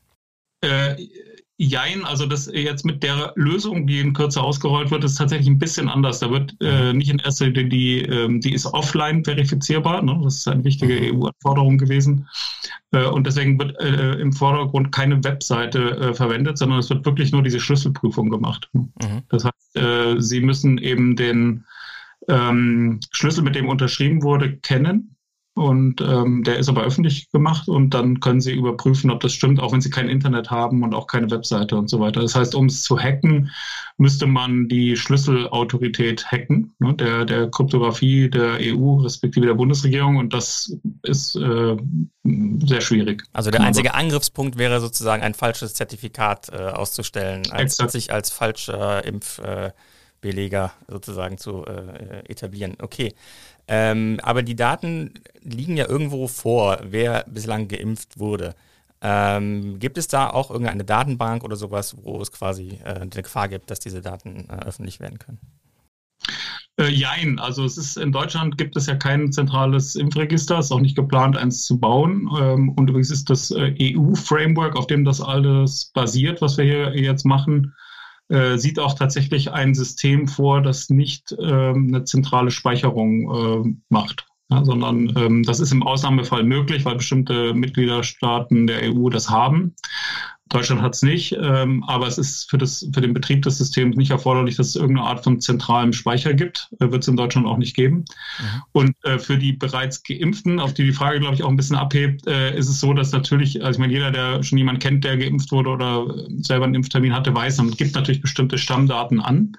Jein, 1.62 2.06
also 2.06 2.24
das 2.24 2.50
jetzt 2.50 2.86
mit 2.86 3.02
der 3.02 3.34
Lösung, 3.36 3.86
die 3.86 4.00
in 4.00 4.14
Kürze 4.14 4.40
ausgerollt 4.40 4.90
wird, 4.90 5.04
ist 5.04 5.16
tatsächlich 5.16 5.46
ein 5.46 5.58
bisschen 5.58 5.90
anders. 5.90 6.18
Da 6.18 6.30
wird 6.30 6.56
äh, 6.62 6.90
mhm. 6.90 6.96
nicht 6.96 7.10
in 7.10 7.18
erster 7.18 7.48
Linie 7.48 7.68
die, 7.68 8.00
ähm, 8.00 8.40
die 8.40 8.54
ist 8.54 8.64
offline 8.64 9.22
verifizierbar. 9.22 10.00
Ne? 10.00 10.18
Das 10.24 10.36
ist 10.36 10.48
eine 10.48 10.64
wichtige 10.64 10.94
mhm. 10.94 11.20
EU-Anforderung 11.20 11.76
gewesen. 11.76 12.26
Äh, 12.92 13.04
und 13.04 13.26
deswegen 13.26 13.58
wird 13.58 13.78
äh, 13.78 14.14
im 14.14 14.32
Vordergrund 14.32 14.90
keine 14.90 15.22
Webseite 15.22 15.98
äh, 15.98 16.14
verwendet, 16.14 16.56
sondern 16.56 16.78
es 16.78 16.88
wird 16.88 17.04
wirklich 17.04 17.30
nur 17.30 17.42
diese 17.42 17.60
Schlüsselprüfung 17.60 18.30
gemacht. 18.30 18.70
Mhm. 18.72 18.92
Das 19.28 19.44
heißt, 19.44 19.76
äh, 19.76 20.18
Sie 20.18 20.40
müssen 20.40 20.78
eben 20.78 21.14
den 21.14 21.66
ähm, 22.26 23.00
Schlüssel, 23.12 23.44
mit 23.44 23.54
dem 23.54 23.68
unterschrieben 23.68 24.22
wurde, 24.22 24.56
kennen 24.56 25.14
und 25.54 26.00
ähm, 26.00 26.44
der 26.44 26.58
ist 26.58 26.68
aber 26.68 26.84
öffentlich 26.84 27.30
gemacht 27.32 27.68
und 27.68 27.90
dann 27.92 28.20
können 28.20 28.40
Sie 28.40 28.52
überprüfen, 28.52 29.10
ob 29.10 29.20
das 29.20 29.32
stimmt, 29.32 29.60
auch 29.60 29.72
wenn 29.72 29.80
Sie 29.80 29.90
kein 29.90 30.08
Internet 30.08 30.50
haben 30.50 30.82
und 30.82 30.94
auch 30.94 31.06
keine 31.06 31.30
Webseite 31.30 31.76
und 31.76 31.90
so 31.90 31.98
weiter. 31.98 32.20
Das 32.20 32.34
heißt, 32.34 32.54
um 32.54 32.66
es 32.66 32.82
zu 32.82 32.98
hacken, 32.98 33.50
müsste 33.98 34.26
man 34.26 34.68
die 34.68 34.96
Schlüsselautorität 34.96 36.24
hacken, 36.30 36.72
ne, 36.78 36.94
der, 36.94 37.24
der 37.24 37.50
Kryptographie 37.50 38.30
der 38.30 38.58
EU 38.60 38.98
respektive 39.02 39.46
der 39.46 39.54
Bundesregierung 39.54 40.16
und 40.16 40.32
das 40.32 40.76
ist 41.02 41.34
äh, 41.36 41.76
sehr 42.24 42.80
schwierig. 42.80 43.24
Also 43.32 43.50
der 43.50 43.62
einzige 43.62 43.94
Angriffspunkt 43.94 44.56
wäre 44.56 44.80
sozusagen 44.80 45.22
ein 45.22 45.34
falsches 45.34 45.74
Zertifikat 45.74 46.48
äh, 46.50 46.56
auszustellen, 46.56 47.42
als 47.50 47.76
sich 47.76 48.12
als 48.12 48.30
falscher 48.30 49.04
Impfbeleger 49.04 50.72
äh, 50.88 50.92
sozusagen 50.92 51.38
zu 51.38 51.64
äh, 51.66 52.30
etablieren. 52.30 52.76
Okay. 52.80 53.14
Ähm, 53.72 54.18
aber 54.24 54.42
die 54.42 54.56
Daten 54.56 55.14
liegen 55.42 55.76
ja 55.76 55.88
irgendwo 55.88 56.26
vor, 56.26 56.80
wer 56.82 57.24
bislang 57.28 57.68
geimpft 57.68 58.18
wurde. 58.18 58.56
Ähm, 59.00 59.78
gibt 59.78 59.96
es 59.96 60.08
da 60.08 60.28
auch 60.28 60.50
irgendeine 60.50 60.84
Datenbank 60.84 61.44
oder 61.44 61.54
sowas, 61.54 61.96
wo 62.02 62.20
es 62.20 62.32
quasi 62.32 62.80
äh, 62.84 62.94
eine 62.94 63.08
Gefahr 63.08 63.48
gibt, 63.48 63.70
dass 63.70 63.78
diese 63.78 64.00
Daten 64.00 64.48
äh, 64.50 64.66
öffentlich 64.66 64.98
werden 64.98 65.20
können? 65.20 65.38
Äh, 66.80 66.88
jein, 66.88 67.38
also 67.38 67.64
es 67.64 67.78
ist 67.78 67.96
in 67.96 68.10
Deutschland 68.10 68.58
gibt 68.58 68.76
es 68.76 68.86
ja 68.86 68.96
kein 68.96 69.30
zentrales 69.30 69.94
Impfregister, 69.94 70.58
es 70.58 70.66
ist 70.66 70.72
auch 70.72 70.80
nicht 70.80 70.96
geplant, 70.96 71.36
eins 71.36 71.64
zu 71.64 71.78
bauen. 71.78 72.28
Ähm, 72.40 72.70
und 72.70 72.90
übrigens 72.90 73.12
ist 73.12 73.30
das 73.30 73.52
äh, 73.52 73.72
EU-Framework, 73.80 74.74
auf 74.74 74.88
dem 74.88 75.04
das 75.04 75.20
alles 75.20 75.92
basiert, 75.94 76.42
was 76.42 76.58
wir 76.58 76.64
hier 76.64 76.96
jetzt 77.00 77.24
machen, 77.24 77.72
äh, 78.30 78.56
sieht 78.56 78.78
auch 78.78 78.94
tatsächlich 78.94 79.52
ein 79.52 79.74
System 79.74 80.28
vor, 80.28 80.62
das 80.62 80.88
nicht 80.88 81.34
ähm, 81.38 81.88
eine 81.88 82.04
zentrale 82.04 82.50
Speicherung 82.50 83.66
äh, 83.66 83.74
macht. 83.88 84.26
Ja, 84.52 84.64
sondern 84.64 85.12
ähm, 85.16 85.42
das 85.44 85.60
ist 85.60 85.70
im 85.70 85.84
Ausnahmefall 85.84 86.42
möglich, 86.42 86.84
weil 86.84 86.96
bestimmte 86.96 87.54
Mitgliederstaaten 87.54 88.66
der 88.66 88.92
EU 88.92 89.08
das 89.08 89.30
haben. 89.30 89.76
Deutschland 90.50 90.82
hat 90.82 90.96
es 90.96 91.02
nicht, 91.02 91.36
ähm, 91.40 91.84
aber 91.84 92.08
es 92.08 92.18
ist 92.18 92.50
für, 92.50 92.58
das, 92.58 92.86
für 92.92 93.00
den 93.00 93.14
Betrieb 93.14 93.42
des 93.42 93.58
Systems 93.58 93.96
nicht 93.96 94.10
erforderlich, 94.10 94.56
dass 94.56 94.70
es 94.70 94.76
irgendeine 94.76 95.06
Art 95.06 95.22
von 95.22 95.40
zentralem 95.40 95.92
Speicher 95.92 96.34
gibt. 96.34 96.68
Äh, 96.80 96.90
Wird 96.90 97.02
es 97.02 97.08
in 97.08 97.16
Deutschland 97.16 97.46
auch 97.46 97.56
nicht 97.56 97.76
geben. 97.76 97.98
Mhm. 97.98 98.62
Und 98.72 98.96
äh, 99.04 99.20
für 99.20 99.38
die 99.38 99.52
bereits 99.52 100.02
Geimpften, 100.02 100.58
auf 100.58 100.74
die 100.74 100.84
die 100.84 100.92
Frage, 100.92 101.20
glaube 101.20 101.36
ich, 101.36 101.44
auch 101.44 101.48
ein 101.48 101.56
bisschen 101.56 101.76
abhebt, 101.76 102.26
äh, 102.26 102.56
ist 102.58 102.68
es 102.68 102.80
so, 102.80 102.92
dass 102.92 103.12
natürlich, 103.12 103.64
also 103.64 103.76
ich 103.76 103.78
meine, 103.78 103.92
jeder, 103.92 104.10
der 104.10 104.42
schon 104.42 104.58
jemanden 104.58 104.80
kennt, 104.80 105.04
der 105.04 105.16
geimpft 105.16 105.52
wurde 105.52 105.70
oder 105.70 106.12
selber 106.38 106.64
einen 106.64 106.74
Impftermin 106.74 107.14
hatte, 107.14 107.32
weiß, 107.32 107.58
man 107.58 107.70
gibt 107.70 107.94
natürlich 107.94 108.20
bestimmte 108.20 108.58
Stammdaten 108.58 109.20
an 109.20 109.56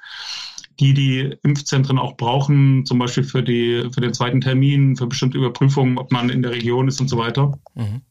die 0.80 0.96
die 0.96 1.36
Impfzentren 1.44 2.00
auch 2.00 2.18
brauchen, 2.18 2.88
zum 2.88 2.98
Beispiel 2.98 3.24
für, 3.24 3.44
die, 3.44 3.88
für 3.94 4.02
den 4.02 4.16
zweiten 4.16 4.42
Termin, 4.42 4.96
für 4.96 5.06
bestimmte 5.06 5.38
Überprüfungen, 5.38 6.00
ob 6.00 6.12
man 6.12 6.30
in 6.30 6.42
der 6.42 6.52
Region 6.52 6.88
ist 6.88 7.00
und 7.00 7.08
so 7.08 7.20
weiter. 7.20 7.60
Mhm 7.76 8.02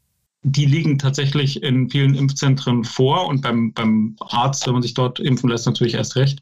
die 0.43 0.67
liegen 0.67 0.99
tatsächlich 0.99 1.63
in 1.63 1.91
vielen 1.91 2.15
Impfzentren 2.15 2.85
vor 2.85 3.27
und 3.27 3.43
beim, 3.43 3.73
beim 3.73 4.17
Arzt, 4.21 4.67
wenn 4.67 4.75
man 4.75 4.83
sich 4.83 4.95
dort 4.95 5.21
impfen 5.21 5.51
lässt, 5.51 5.67
natürlich 5.67 5.95
erst 5.95 6.17
recht. 6.17 6.41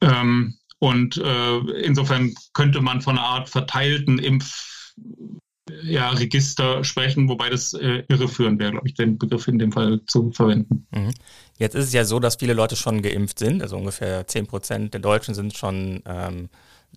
Ähm, 0.00 0.54
und 0.78 1.18
äh, 1.18 1.58
insofern 1.82 2.34
könnte 2.54 2.80
man 2.80 3.00
von 3.00 3.18
einer 3.18 3.26
Art 3.26 3.48
verteilten 3.48 4.18
Impfregister 4.18 6.76
ja, 6.76 6.84
sprechen, 6.84 7.28
wobei 7.28 7.50
das 7.50 7.74
äh, 7.74 8.02
irreführend 8.08 8.58
wäre, 8.58 8.72
glaube 8.72 8.88
ich, 8.88 8.94
den 8.94 9.18
Begriff 9.18 9.46
in 9.46 9.58
dem 9.58 9.72
Fall 9.72 10.00
zu 10.06 10.32
verwenden. 10.32 10.86
Mhm. 10.90 11.12
Jetzt 11.58 11.74
ist 11.74 11.88
es 11.88 11.92
ja 11.92 12.04
so, 12.04 12.18
dass 12.18 12.36
viele 12.36 12.54
Leute 12.54 12.76
schon 12.76 13.02
geimpft 13.02 13.38
sind, 13.38 13.62
also 13.62 13.76
ungefähr 13.76 14.26
10 14.26 14.46
Prozent 14.46 14.94
der 14.94 15.00
Deutschen 15.00 15.34
sind 15.34 15.56
schon 15.56 16.02
ähm, 16.06 16.48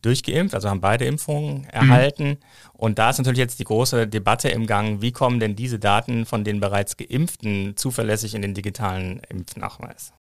durchgeimpft, 0.01 0.55
also 0.55 0.69
haben 0.69 0.81
beide 0.81 1.05
Impfungen 1.05 1.61
mhm. 1.61 1.67
erhalten. 1.69 2.27
Mhm. 2.29 2.37
Und 2.73 2.99
da 2.99 3.09
ist 3.09 3.17
natürlich 3.17 3.39
jetzt 3.39 3.59
die 3.59 3.63
große 3.63 4.07
Debatte 4.07 4.49
im 4.49 4.67
Gang, 4.67 5.01
wie 5.01 5.11
kommen 5.11 5.39
denn 5.39 5.55
diese 5.55 5.79
Daten 5.79 6.25
von 6.25 6.43
den 6.43 6.59
bereits 6.59 6.97
Geimpften 6.97 7.75
zuverlässig 7.77 8.35
in 8.35 8.41
den 8.41 8.53
digitalen 8.53 9.21
Impfnachweis? 9.29 10.13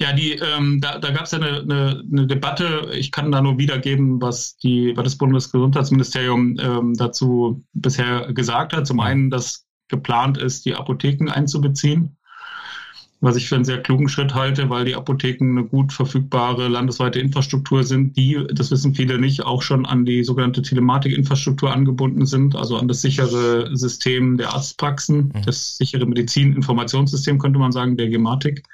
Ja, 0.00 0.12
die, 0.12 0.32
ähm, 0.32 0.80
da, 0.80 0.98
da 0.98 1.10
gab 1.10 1.24
es 1.24 1.32
ja 1.32 1.38
eine, 1.38 1.60
eine, 1.60 2.04
eine, 2.10 2.26
Debatte. 2.26 2.90
Ich 2.92 3.10
kann 3.10 3.32
da 3.32 3.40
nur 3.40 3.58
wiedergeben, 3.58 4.20
was, 4.20 4.56
die, 4.56 4.92
was 4.96 5.04
das 5.04 5.18
Bundesgesundheitsministerium 5.18 6.56
ähm, 6.60 6.94
dazu 6.94 7.64
bisher 7.72 8.32
gesagt 8.32 8.72
hat. 8.72 8.86
Zum 8.86 9.00
einen, 9.00 9.30
dass 9.30 9.66
geplant 9.88 10.38
ist, 10.38 10.64
die 10.64 10.74
Apotheken 10.74 11.28
einzubeziehen 11.30 12.16
was 13.22 13.36
ich 13.36 13.48
für 13.48 13.54
einen 13.54 13.64
sehr 13.64 13.80
klugen 13.80 14.08
Schritt 14.08 14.34
halte, 14.34 14.68
weil 14.68 14.84
die 14.84 14.96
Apotheken 14.96 15.44
eine 15.52 15.64
gut 15.64 15.92
verfügbare 15.92 16.66
landesweite 16.66 17.20
Infrastruktur 17.20 17.84
sind, 17.84 18.16
die, 18.16 18.44
das 18.52 18.72
wissen 18.72 18.96
viele 18.96 19.18
nicht, 19.18 19.44
auch 19.44 19.62
schon 19.62 19.86
an 19.86 20.04
die 20.04 20.24
sogenannte 20.24 20.60
Telematik-Infrastruktur 20.60 21.72
angebunden 21.72 22.26
sind, 22.26 22.56
also 22.56 22.76
an 22.76 22.88
das 22.88 23.00
sichere 23.00 23.76
System 23.76 24.38
der 24.38 24.52
Arztpraxen, 24.52 25.32
mhm. 25.34 25.42
das 25.46 25.76
sichere 25.76 26.04
Medizininformationssystem, 26.04 27.38
könnte 27.38 27.60
man 27.60 27.70
sagen, 27.70 27.96
der 27.96 28.08
Gematik. 28.08 28.64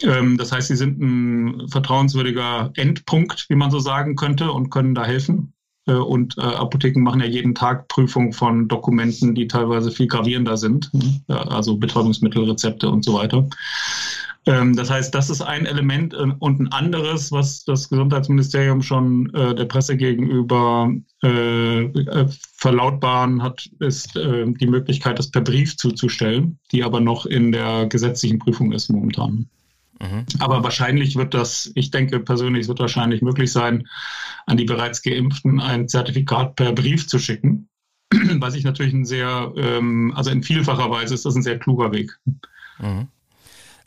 Ähm, 0.00 0.38
das 0.38 0.52
heißt, 0.52 0.68
sie 0.68 0.76
sind 0.76 1.00
ein 1.00 1.68
vertrauenswürdiger 1.68 2.70
Endpunkt, 2.76 3.46
wie 3.48 3.56
man 3.56 3.72
so 3.72 3.80
sagen 3.80 4.14
könnte, 4.14 4.52
und 4.52 4.70
können 4.70 4.94
da 4.94 5.04
helfen. 5.04 5.54
Äh, 5.90 5.94
und 5.94 6.38
äh, 6.38 6.42
Apotheken 6.42 7.00
machen 7.02 7.20
ja 7.20 7.26
jeden 7.26 7.54
Tag 7.54 7.88
Prüfung 7.88 8.32
von 8.32 8.68
Dokumenten, 8.68 9.34
die 9.34 9.48
teilweise 9.48 9.90
viel 9.90 10.06
gravierender 10.06 10.56
sind, 10.56 10.92
mhm. 10.94 11.22
also 11.26 11.76
Betäubungsmittelrezepte 11.76 12.88
und 12.88 13.04
so 13.04 13.14
weiter. 13.14 13.48
Ähm, 14.46 14.74
das 14.74 14.88
heißt, 14.88 15.14
das 15.14 15.28
ist 15.28 15.42
ein 15.42 15.66
Element 15.66 16.14
äh, 16.14 16.28
und 16.38 16.60
ein 16.60 16.68
anderes, 16.68 17.32
was 17.32 17.64
das 17.64 17.88
Gesundheitsministerium 17.88 18.82
schon 18.82 19.30
der 19.32 19.64
Presse 19.66 19.96
gegenüber 19.96 20.92
verlautbaren 22.56 23.42
hat, 23.42 23.68
ist 23.80 24.14
die 24.14 24.66
Möglichkeit, 24.66 25.18
das 25.18 25.30
per 25.30 25.42
Brief 25.42 25.76
zuzustellen, 25.76 26.58
die 26.72 26.82
aber 26.82 27.00
noch 27.00 27.26
in 27.26 27.52
der 27.52 27.86
gesetzlichen 27.86 28.38
Prüfung 28.38 28.72
ist 28.72 28.88
momentan. 28.88 29.46
Mhm. 30.00 30.24
Aber 30.38 30.62
wahrscheinlich 30.62 31.16
wird 31.16 31.34
das, 31.34 31.70
ich 31.74 31.90
denke 31.90 32.20
persönlich, 32.20 32.62
es 32.62 32.68
wird 32.68 32.80
wahrscheinlich 32.80 33.22
möglich 33.22 33.52
sein, 33.52 33.86
an 34.46 34.56
die 34.56 34.64
bereits 34.64 35.02
Geimpften 35.02 35.60
ein 35.60 35.88
Zertifikat 35.88 36.56
per 36.56 36.72
Brief 36.72 37.06
zu 37.06 37.18
schicken. 37.18 37.68
Was 38.12 38.54
ich 38.54 38.64
natürlich 38.64 38.94
ein 38.94 39.04
sehr, 39.04 39.52
ähm, 39.56 40.12
also 40.16 40.30
in 40.30 40.42
vielfacher 40.42 40.90
Weise 40.90 41.14
ist 41.14 41.26
das 41.26 41.36
ein 41.36 41.42
sehr 41.42 41.58
kluger 41.58 41.92
Weg. 41.92 42.18
Mhm. 42.78 43.08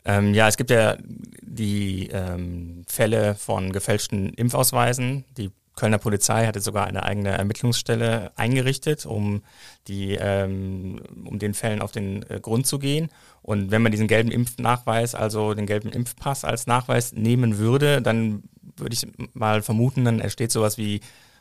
Ähm, 0.06 0.34
ja, 0.34 0.48
es 0.48 0.56
gibt 0.56 0.70
ja 0.70 0.96
die 1.40 2.08
ähm, 2.12 2.84
Fälle 2.86 3.34
von 3.34 3.72
gefälschten 3.72 4.28
Impfausweisen, 4.34 5.24
die 5.36 5.50
Kölner 5.76 5.98
Polizei 5.98 6.46
hatte 6.46 6.60
sogar 6.60 6.86
eine 6.86 7.02
eigene 7.02 7.30
Ermittlungsstelle 7.30 8.32
eingerichtet, 8.36 9.06
um 9.06 9.42
die, 9.88 10.16
ähm, 10.20 11.00
um 11.24 11.38
den 11.38 11.54
Fällen 11.54 11.82
auf 11.82 11.90
den 11.90 12.28
äh, 12.30 12.38
Grund 12.40 12.66
zu 12.66 12.78
gehen. 12.78 13.08
Und 13.42 13.70
wenn 13.70 13.82
man 13.82 13.90
diesen 13.92 14.06
gelben 14.06 14.30
Impfnachweis, 14.30 15.14
also 15.14 15.54
den 15.54 15.66
gelben 15.66 15.90
Impfpass 15.90 16.44
als 16.44 16.66
Nachweis 16.66 17.12
nehmen 17.12 17.58
würde, 17.58 18.00
dann 18.00 18.44
würde 18.76 18.94
ich 18.94 19.06
mal 19.34 19.62
vermuten, 19.62 20.04
dann 20.04 20.20
entsteht 20.20 20.52
sowas 20.52 20.78
wie 20.78 21.00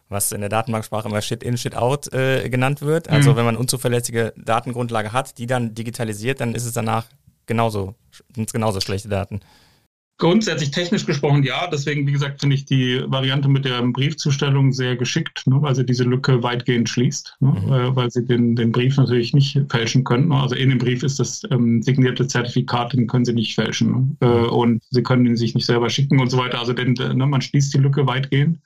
was 0.10 0.32
in 0.32 0.42
der 0.42 0.50
Datenbanksprache 0.50 1.08
immer 1.08 1.22
Shit-in, 1.22 1.58
Shit-out 1.58 2.13
äh, 2.13 2.50
genannt 2.50 2.82
wird. 2.82 3.10
Also 3.10 3.32
mhm. 3.32 3.36
wenn 3.38 3.46
man 3.46 3.58
unzuverlässige 3.58 4.34
Datengrundlage 4.38 5.12
hat, 5.12 5.38
die 5.38 5.48
dann 5.48 5.74
digitalisiert, 5.74 6.42
dann 6.42 6.56
ist 6.56 6.66
es 6.66 6.74
danach 6.74 7.06
genauso, 7.46 7.96
sind 8.36 8.48
es 8.48 8.54
genauso 8.54 8.80
schlechte 8.82 9.10
Daten. 9.10 9.42
Grundsätzlich 10.20 10.72
technisch 10.72 11.05
gesprochen 11.05 11.43
ja. 11.43 11.67
Deswegen, 11.67 12.05
wie 12.05 12.12
gesagt, 12.12 12.39
finde 12.39 12.55
ich 12.55 12.65
die 12.65 13.03
Variante 13.08 13.50
mit 13.50 13.65
der 13.65 13.82
Briefzustellung 13.82 14.72
sehr 14.72 14.96
geschickt, 14.96 15.48
ne, 15.48 15.62
weil 15.62 15.75
sie 15.75 15.86
diese 15.86 16.03
Lücke 16.03 16.43
weitgehend 16.43 16.88
schließt, 16.88 17.38
ne, 17.39 17.50
mhm. 17.50 17.74
äh, 17.74 17.96
weil 17.96 18.12
sie 18.12 18.24
den, 18.24 18.55
den 18.55 18.72
Brief 18.72 18.96
natürlich 18.98 19.34
nicht 19.34 19.60
fälschen 19.70 20.03
können. 20.03 20.29
Ne. 20.29 20.36
Also 20.36 20.55
in 20.55 20.70
dem 20.70 20.77
Brief 20.77 21.01
ist 21.01 21.20
das 21.20 21.41
ähm, 21.50 21.82
signierte 21.82 22.27
Zertifikat, 22.27 22.93
den 22.93 23.08
können 23.08 23.25
sie 23.25 23.34
nicht 23.34 23.55
fälschen. 23.55 24.17
Ne, 24.22 24.27
äh, 24.27 24.39
mhm. 24.41 24.50
und 24.50 24.84
sie 24.91 25.03
können 25.03 25.25
ihn 25.25 25.36
sich 25.36 25.55
nicht 25.55 25.65
selber 25.65 25.89
schicken 25.89 26.20
und 26.20 26.29
so 26.29 26.38
weiter. 26.38 26.60
Also 26.60 26.74
den, 26.74 26.93
ne, 26.93 27.25
man 27.25 27.41
schließt 27.41 27.74
die 27.74 27.79
Lücke 27.79 28.05
weitgehend. 28.05 28.60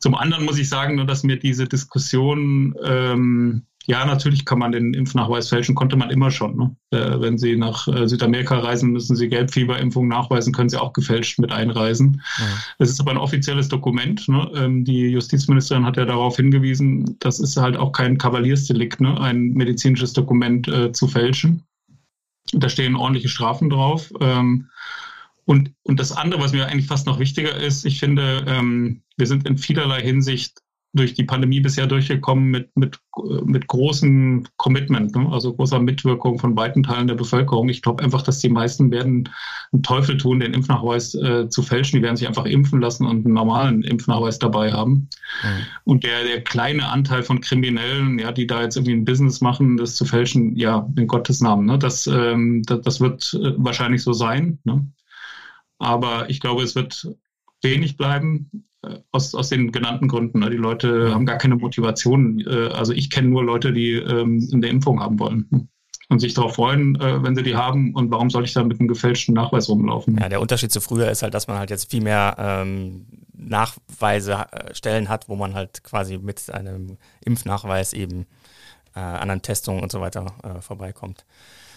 Zum 0.00 0.14
anderen 0.14 0.44
muss 0.44 0.58
ich 0.58 0.68
sagen, 0.68 0.96
nur, 0.96 1.06
dass 1.06 1.22
mir 1.22 1.38
diese 1.38 1.66
Diskussion 1.66 2.74
ähm, 2.84 3.62
ja, 3.88 4.04
natürlich 4.04 4.44
kann 4.44 4.58
man 4.58 4.72
den 4.72 4.94
Impfnachweis 4.94 5.48
fälschen, 5.48 5.76
konnte 5.76 5.96
man 5.96 6.10
immer 6.10 6.32
schon. 6.32 6.56
Ne? 6.56 6.76
Äh, 6.90 7.20
wenn 7.20 7.38
Sie 7.38 7.56
nach 7.56 7.86
äh, 7.86 8.08
Südamerika 8.08 8.58
reisen, 8.58 8.90
müssen 8.90 9.14
Sie 9.14 9.28
Gelbfieberimpfung 9.28 10.08
nachweisen, 10.08 10.52
können 10.52 10.68
Sie 10.68 10.80
auch 10.80 10.92
gefälscht 10.92 11.38
mit 11.38 11.52
einreisen. 11.52 12.20
Es 12.78 12.90
ist 12.90 13.00
aber 13.00 13.12
ein 13.12 13.16
offizielles 13.16 13.68
Dokument. 13.68 14.26
Ne? 14.28 14.50
Ähm, 14.56 14.84
die 14.84 15.10
Justizministerin 15.10 15.84
hat 15.84 15.96
ja 15.96 16.04
darauf 16.04 16.36
hingewiesen, 16.36 17.16
das 17.20 17.38
ist 17.38 17.56
halt 17.56 17.76
auch 17.76 17.92
kein 17.92 18.18
Kavaliersdelikt, 18.18 19.00
ne? 19.00 19.20
ein 19.20 19.50
medizinisches 19.50 20.12
Dokument 20.12 20.66
äh, 20.66 20.90
zu 20.90 21.06
fälschen. 21.06 21.62
Da 22.52 22.68
stehen 22.68 22.96
ordentliche 22.96 23.28
Strafen 23.28 23.70
drauf. 23.70 24.12
Ähm, 24.20 24.68
und, 25.44 25.72
und 25.84 26.00
das 26.00 26.10
andere, 26.10 26.42
was 26.42 26.52
mir 26.52 26.66
eigentlich 26.66 26.88
fast 26.88 27.06
noch 27.06 27.20
wichtiger 27.20 27.54
ist, 27.54 27.84
ich 27.84 28.00
finde, 28.00 28.44
ähm, 28.48 29.02
wir 29.16 29.28
sind 29.28 29.46
in 29.46 29.58
vielerlei 29.58 30.02
Hinsicht 30.02 30.58
durch 30.96 31.14
die 31.14 31.24
Pandemie 31.24 31.60
bisher 31.60 31.86
durchgekommen 31.86 32.50
mit, 32.50 32.76
mit, 32.76 32.98
mit 33.44 33.66
großem 33.66 34.46
Commitment, 34.56 35.14
ne? 35.14 35.28
also 35.30 35.54
großer 35.54 35.78
Mitwirkung 35.78 36.38
von 36.38 36.56
weiten 36.56 36.82
Teilen 36.82 37.06
der 37.06 37.14
Bevölkerung. 37.14 37.68
Ich 37.68 37.82
glaube 37.82 38.02
einfach, 38.02 38.22
dass 38.22 38.38
die 38.40 38.48
meisten 38.48 38.90
werden 38.90 39.28
einen 39.72 39.82
Teufel 39.82 40.16
tun, 40.16 40.40
den 40.40 40.54
Impfnachweis 40.54 41.14
äh, 41.14 41.48
zu 41.48 41.62
fälschen. 41.62 41.98
Die 41.98 42.02
werden 42.02 42.16
sich 42.16 42.26
einfach 42.26 42.46
impfen 42.46 42.80
lassen 42.80 43.06
und 43.06 43.24
einen 43.24 43.34
normalen 43.34 43.82
Impfnachweis 43.82 44.38
dabei 44.38 44.72
haben. 44.72 45.08
Mhm. 45.42 45.66
Und 45.84 46.04
der, 46.04 46.24
der 46.24 46.42
kleine 46.42 46.88
Anteil 46.88 47.22
von 47.22 47.40
Kriminellen, 47.40 48.18
ja, 48.18 48.32
die 48.32 48.46
da 48.46 48.62
jetzt 48.62 48.76
irgendwie 48.76 48.94
ein 48.94 49.04
Business 49.04 49.40
machen, 49.40 49.76
das 49.76 49.96
zu 49.96 50.04
fälschen, 50.04 50.56
ja, 50.56 50.88
in 50.96 51.06
Gottes 51.06 51.40
Namen, 51.40 51.66
ne? 51.66 51.78
das, 51.78 52.06
ähm, 52.06 52.62
das, 52.64 52.80
das 52.82 53.00
wird 53.00 53.34
äh, 53.34 53.52
wahrscheinlich 53.56 54.02
so 54.02 54.12
sein. 54.12 54.58
Ne? 54.64 54.86
Aber 55.78 56.30
ich 56.30 56.40
glaube, 56.40 56.62
es 56.62 56.74
wird 56.74 57.06
wenig 57.62 57.96
bleiben 57.96 58.50
aus, 59.12 59.34
aus 59.34 59.48
den 59.48 59.72
genannten 59.72 60.08
Gründen. 60.08 60.40
Ne? 60.40 60.50
Die 60.50 60.56
Leute 60.56 61.12
haben 61.14 61.26
gar 61.26 61.38
keine 61.38 61.56
Motivation. 61.56 62.40
Äh, 62.40 62.68
also 62.72 62.92
ich 62.92 63.10
kenne 63.10 63.28
nur 63.28 63.44
Leute, 63.44 63.72
die 63.72 63.92
ähm, 63.92 64.48
eine 64.52 64.68
Impfung 64.68 65.00
haben 65.00 65.18
wollen 65.18 65.68
und 66.08 66.20
sich 66.20 66.34
darauf 66.34 66.54
freuen, 66.54 66.96
äh, 67.00 67.22
wenn 67.22 67.34
sie 67.34 67.42
die 67.42 67.56
haben. 67.56 67.94
Und 67.94 68.10
warum 68.10 68.30
soll 68.30 68.44
ich 68.44 68.52
da 68.52 68.62
mit 68.62 68.78
einem 68.78 68.88
gefälschten 68.88 69.34
Nachweis 69.34 69.68
rumlaufen? 69.68 70.16
Ja, 70.18 70.28
der 70.28 70.40
Unterschied 70.40 70.72
zu 70.72 70.80
früher 70.80 71.10
ist 71.10 71.22
halt, 71.22 71.34
dass 71.34 71.48
man 71.48 71.58
halt 71.58 71.70
jetzt 71.70 71.90
viel 71.90 72.02
mehr 72.02 72.36
ähm, 72.38 73.06
Nachweise 73.34 74.46
äh, 74.52 74.74
Stellen 74.74 75.08
hat, 75.08 75.28
wo 75.28 75.36
man 75.36 75.54
halt 75.54 75.82
quasi 75.82 76.18
mit 76.18 76.50
einem 76.50 76.98
Impfnachweis 77.24 77.92
eben 77.92 78.26
äh, 78.94 79.00
an 79.00 79.30
einer 79.30 79.42
Testung 79.42 79.82
und 79.82 79.90
so 79.90 80.00
weiter 80.00 80.26
äh, 80.42 80.60
vorbeikommt. 80.60 81.24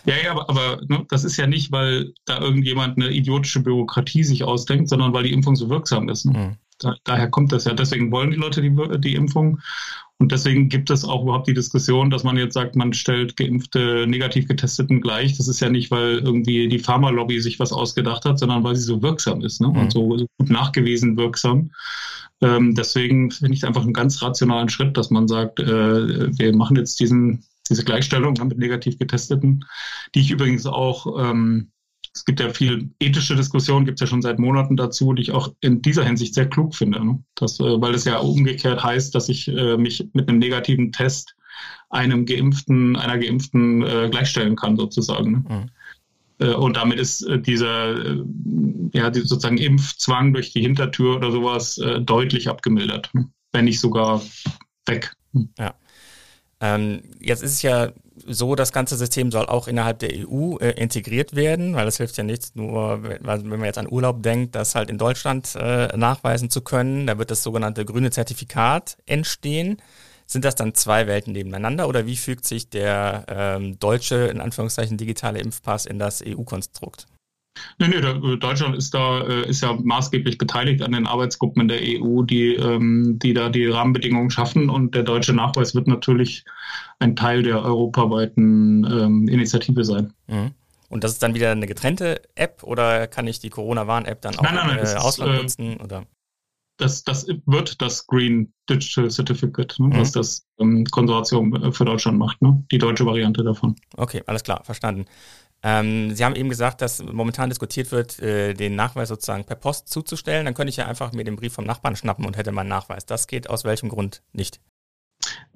Ja, 0.05 0.15
ja, 0.23 0.31
aber, 0.31 0.49
aber 0.49 0.81
ne, 0.87 1.05
das 1.09 1.23
ist 1.23 1.37
ja 1.37 1.45
nicht, 1.45 1.71
weil 1.71 2.13
da 2.25 2.39
irgendjemand 2.39 2.97
eine 2.97 3.09
idiotische 3.09 3.59
Bürokratie 3.59 4.23
sich 4.23 4.43
ausdenkt, 4.43 4.89
sondern 4.89 5.13
weil 5.13 5.23
die 5.23 5.33
Impfung 5.33 5.55
so 5.55 5.69
wirksam 5.69 6.07
ist. 6.07 6.25
Ne? 6.25 6.37
Mhm. 6.37 6.55
Da, 6.79 6.95
daher 7.03 7.29
kommt 7.29 7.51
das 7.51 7.65
ja. 7.65 7.73
Deswegen 7.73 8.11
wollen 8.11 8.31
die 8.31 8.37
Leute 8.37 8.61
die, 8.61 8.75
die 8.99 9.15
Impfung. 9.15 9.59
Und 10.17 10.33
deswegen 10.33 10.67
gibt 10.67 10.89
es 10.89 11.05
auch 11.05 11.23
überhaupt 11.23 11.47
die 11.47 11.53
Diskussion, 11.53 12.09
dass 12.09 12.25
man 12.25 12.35
jetzt 12.35 12.53
sagt, 12.53 12.75
man 12.75 12.91
stellt 12.91 13.37
geimpfte, 13.37 14.05
negativ 14.05 14.49
getesteten 14.49 14.99
gleich. 14.99 15.37
Das 15.37 15.47
ist 15.47 15.61
ja 15.61 15.69
nicht, 15.69 15.91
weil 15.91 16.17
irgendwie 16.17 16.67
die 16.67 16.79
Pharmalobby 16.79 17.39
sich 17.39 17.57
was 17.59 17.71
ausgedacht 17.71 18.25
hat, 18.25 18.37
sondern 18.37 18.65
weil 18.65 18.75
sie 18.75 18.83
so 18.83 19.01
wirksam 19.01 19.41
ist 19.41 19.61
ne? 19.61 19.69
Mhm. 19.69 19.77
und 19.77 19.91
so, 19.93 20.17
so, 20.17 20.25
gut 20.37 20.49
nachgewiesen 20.49 21.15
wirksam. 21.15 21.71
Ähm, 22.41 22.75
deswegen 22.75 23.31
finde 23.31 23.53
ich 23.53 23.65
einfach 23.65 23.83
einen 23.83 23.93
ganz 23.93 24.21
rationalen 24.21 24.67
Schritt, 24.67 24.97
dass 24.97 25.09
man 25.09 25.27
sagt, 25.29 25.59
äh, 25.59 26.37
wir 26.37 26.55
machen 26.55 26.75
jetzt 26.75 26.99
diesen, 26.99 27.45
diese 27.69 27.85
Gleichstellung 27.85 28.33
mit 28.43 28.57
negativ 28.57 28.97
getesteten, 28.99 29.65
die 30.15 30.19
ich 30.19 30.31
übrigens 30.31 30.65
auch 30.65 31.17
ähm, 31.17 31.71
es 32.13 32.25
gibt 32.25 32.39
ja 32.39 32.49
viel 32.49 32.89
ethische 32.99 33.35
Diskussionen, 33.35 33.85
gibt 33.85 33.97
es 33.97 34.01
ja 34.01 34.07
schon 34.07 34.21
seit 34.21 34.39
Monaten 34.39 34.75
dazu, 34.75 35.13
die 35.13 35.21
ich 35.21 35.31
auch 35.31 35.53
in 35.61 35.81
dieser 35.81 36.03
Hinsicht 36.03 36.33
sehr 36.33 36.49
klug 36.49 36.75
finde. 36.75 37.03
Ne? 37.03 37.23
Das, 37.35 37.59
äh, 37.59 37.81
weil 37.81 37.93
es 37.93 38.05
ja 38.05 38.17
umgekehrt 38.17 38.83
heißt, 38.83 39.13
dass 39.13 39.29
ich 39.29 39.47
äh, 39.47 39.77
mich 39.77 40.07
mit 40.13 40.27
einem 40.27 40.39
negativen 40.39 40.91
Test 40.91 41.35
einem 41.89 42.25
Geimpften, 42.25 42.95
einer 42.95 43.17
Geimpften 43.17 43.81
äh, 43.83 44.09
gleichstellen 44.09 44.55
kann, 44.55 44.77
sozusagen. 44.77 45.31
Ne? 45.31 45.43
Mhm. 45.49 46.45
Äh, 46.45 46.53
und 46.53 46.77
damit 46.77 46.99
ist 46.99 47.21
äh, 47.23 47.39
dieser 47.39 48.23
ja, 48.93 49.13
sozusagen 49.13 49.57
Impfzwang 49.57 50.33
durch 50.33 50.51
die 50.51 50.61
Hintertür 50.61 51.17
oder 51.17 51.31
sowas 51.31 51.79
deutlich 52.01 52.49
abgemildert, 52.49 53.13
ne? 53.13 53.29
wenn 53.51 53.65
nicht 53.65 53.79
sogar 53.79 54.21
weg. 54.87 55.13
Ja. 55.59 55.75
Ähm, 56.59 57.01
jetzt 57.19 57.43
ist 57.43 57.53
es 57.53 57.61
ja 57.61 57.91
so, 58.27 58.55
das 58.55 58.71
ganze 58.71 58.97
System 58.97 59.31
soll 59.31 59.45
auch 59.45 59.67
innerhalb 59.67 59.99
der 59.99 60.11
EU 60.13 60.57
äh, 60.57 60.71
integriert 60.71 61.35
werden, 61.35 61.75
weil 61.75 61.87
es 61.87 61.97
hilft 61.97 62.17
ja 62.17 62.23
nichts 62.23 62.55
nur, 62.55 63.03
wenn 63.03 63.47
man 63.47 63.63
jetzt 63.63 63.77
an 63.77 63.91
Urlaub 63.91 64.23
denkt, 64.23 64.55
das 64.55 64.75
halt 64.75 64.89
in 64.89 64.97
Deutschland 64.97 65.55
äh, 65.55 65.95
nachweisen 65.97 66.49
zu 66.49 66.61
können. 66.61 67.07
Da 67.07 67.17
wird 67.17 67.31
das 67.31 67.43
sogenannte 67.43 67.85
grüne 67.85 68.11
Zertifikat 68.11 68.97
entstehen. 69.05 69.77
Sind 70.25 70.45
das 70.45 70.55
dann 70.55 70.75
zwei 70.75 71.07
Welten 71.07 71.33
nebeneinander 71.33 71.87
oder 71.87 72.05
wie 72.05 72.17
fügt 72.17 72.45
sich 72.45 72.69
der 72.69 73.25
ähm, 73.27 73.79
deutsche, 73.79 74.27
in 74.27 74.41
Anführungszeichen, 74.41 74.97
digitale 74.97 75.39
Impfpass 75.39 75.85
in 75.87 75.97
das 75.97 76.23
EU-Konstrukt? 76.25 77.07
Nee, 77.77 77.87
nee, 77.87 77.97
äh, 77.97 78.37
Deutschland 78.37 78.75
ist 78.75 78.93
da, 78.93 79.21
äh, 79.21 79.49
ist 79.49 79.61
ja 79.61 79.73
maßgeblich 79.73 80.37
beteiligt 80.37 80.81
an 80.81 80.91
den 80.91 81.07
Arbeitsgruppen 81.07 81.63
in 81.63 81.67
der 81.67 81.79
EU, 81.81 82.23
die, 82.23 82.55
ähm, 82.55 83.17
die 83.19 83.33
da 83.33 83.49
die 83.49 83.67
Rahmenbedingungen 83.67 84.29
schaffen. 84.29 84.69
Und 84.69 84.95
der 84.95 85.03
deutsche 85.03 85.33
Nachweis 85.33 85.75
wird 85.75 85.87
natürlich 85.87 86.45
ein 86.99 87.15
Teil 87.15 87.43
der 87.43 87.63
europaweiten 87.63 88.85
ähm, 88.85 89.27
Initiative 89.27 89.83
sein. 89.83 90.13
Mhm. 90.27 90.51
Und 90.89 91.03
das 91.03 91.13
ist 91.13 91.23
dann 91.23 91.35
wieder 91.35 91.51
eine 91.51 91.67
getrennte 91.67 92.21
App 92.35 92.63
oder 92.63 93.07
kann 93.07 93.27
ich 93.27 93.39
die 93.39 93.49
Corona-Warn-App 93.49 94.21
dann 94.21 94.35
auch 94.35 94.41
nein, 94.43 94.55
nein, 94.55 94.75
nein, 94.75 94.85
äh, 94.85 94.95
Ausland 94.95 95.45
ist, 95.45 95.59
nutzen? 95.59 95.79
Oder? 95.81 96.05
Das, 96.77 97.03
das 97.03 97.27
wird 97.45 97.81
das 97.81 98.07
Green 98.07 98.51
Digital 98.69 99.11
Certificate, 99.11 99.75
ne, 99.79 99.87
mhm. 99.87 99.99
was 99.99 100.11
das 100.11 100.47
ähm, 100.59 100.85
Konsortium 100.85 101.73
für 101.73 101.85
Deutschland 101.85 102.17
macht, 102.17 102.41
ne? 102.41 102.63
die 102.71 102.77
deutsche 102.77 103.05
Variante 103.05 103.43
davon. 103.43 103.75
Okay, 103.97 104.23
alles 104.25 104.43
klar, 104.43 104.63
verstanden. 104.63 105.05
Ähm, 105.61 106.15
Sie 106.15 106.23
haben 106.23 106.35
eben 106.35 106.49
gesagt, 106.49 106.81
dass 106.81 107.03
momentan 107.03 107.49
diskutiert 107.49 107.91
wird, 107.91 108.19
äh, 108.19 108.53
den 108.53 108.75
Nachweis 108.75 109.09
sozusagen 109.09 109.43
per 109.43 109.55
Post 109.55 109.89
zuzustellen. 109.89 110.45
Dann 110.45 110.53
könnte 110.53 110.69
ich 110.69 110.77
ja 110.77 110.87
einfach 110.87 111.11
mir 111.11 111.23
den 111.23 111.35
Brief 111.35 111.53
vom 111.53 111.65
Nachbarn 111.65 111.95
schnappen 111.95 112.25
und 112.25 112.37
hätte 112.37 112.51
meinen 112.51 112.69
Nachweis. 112.69 113.05
Das 113.05 113.27
geht 113.27 113.49
aus 113.49 113.65
welchem 113.65 113.89
Grund 113.89 114.21
nicht? 114.31 114.61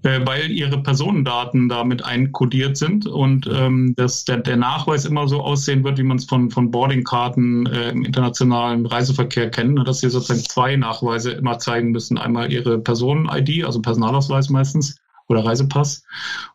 Äh, 0.04 0.20
weil 0.26 0.52
ihre 0.52 0.84
Personendaten 0.84 1.70
damit 1.70 2.04
einkodiert 2.04 2.76
sind 2.76 3.08
und 3.08 3.50
ähm, 3.52 3.94
dass 3.96 4.26
der, 4.26 4.38
der 4.38 4.58
Nachweis 4.58 5.06
immer 5.06 5.30
so 5.30 5.42
aussehen 5.42 5.86
wird, 5.86 5.98
wie 5.98 6.04
man 6.04 6.18
es 6.18 6.26
von, 6.26 6.52
von 6.52 6.70
Boardingkarten 6.70 7.68
äh, 7.68 7.92
im 7.92 8.04
internationalen 8.04 8.86
Reiseverkehr 8.86 9.50
kennt, 9.50 9.88
dass 9.88 10.02
sie 10.02 10.10
sozusagen 10.10 10.44
zwei 10.44 10.76
Nachweise 10.76 11.32
immer 11.32 11.58
zeigen 11.60 11.92
müssen. 11.92 12.18
Einmal 12.18 12.52
ihre 12.52 12.80
Personen-ID, 12.80 13.64
also 13.64 13.82
Personalausweis 13.82 14.50
meistens, 14.50 14.98
oder 15.34 15.46
Reisepass 15.46 16.04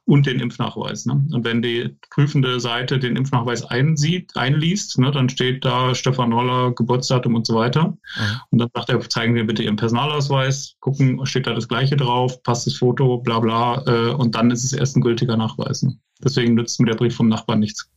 und 0.04 0.26
den 0.26 0.40
Impfnachweis. 0.40 1.06
Ne? 1.06 1.26
Und 1.32 1.44
wenn 1.44 1.62
die 1.62 1.96
prüfende 2.10 2.60
Seite 2.60 2.98
den 2.98 3.16
Impfnachweis 3.16 3.64
einsieht, 3.64 4.32
einliest, 4.36 4.98
ne, 4.98 5.10
dann 5.10 5.28
steht 5.28 5.64
da 5.64 5.94
Stefan 5.94 6.32
Holler, 6.32 6.72
Geburtsdatum 6.72 7.34
und 7.34 7.46
so 7.46 7.54
weiter. 7.54 7.88
Mhm. 7.88 8.40
Und 8.50 8.58
dann 8.58 8.70
sagt 8.74 8.88
er, 8.88 9.00
zeigen 9.00 9.34
wir 9.34 9.46
bitte 9.46 9.62
Ihren 9.62 9.76
Personalausweis, 9.76 10.76
gucken, 10.80 11.24
steht 11.26 11.46
da 11.46 11.54
das 11.54 11.68
Gleiche 11.68 11.96
drauf, 11.96 12.42
passt 12.42 12.66
das 12.66 12.74
Foto, 12.74 13.18
bla 13.18 13.40
bla, 13.40 13.82
äh, 13.86 14.14
und 14.14 14.34
dann 14.34 14.50
ist 14.50 14.64
es 14.64 14.72
erst 14.72 14.96
ein 14.96 15.02
gültiger 15.02 15.36
Nachweis. 15.36 15.82
Ne? 15.82 15.96
Deswegen 16.22 16.54
nützt 16.54 16.80
mir 16.80 16.86
der 16.86 16.96
Brief 16.96 17.16
vom 17.16 17.28
Nachbarn 17.28 17.60
nichts. 17.60 17.90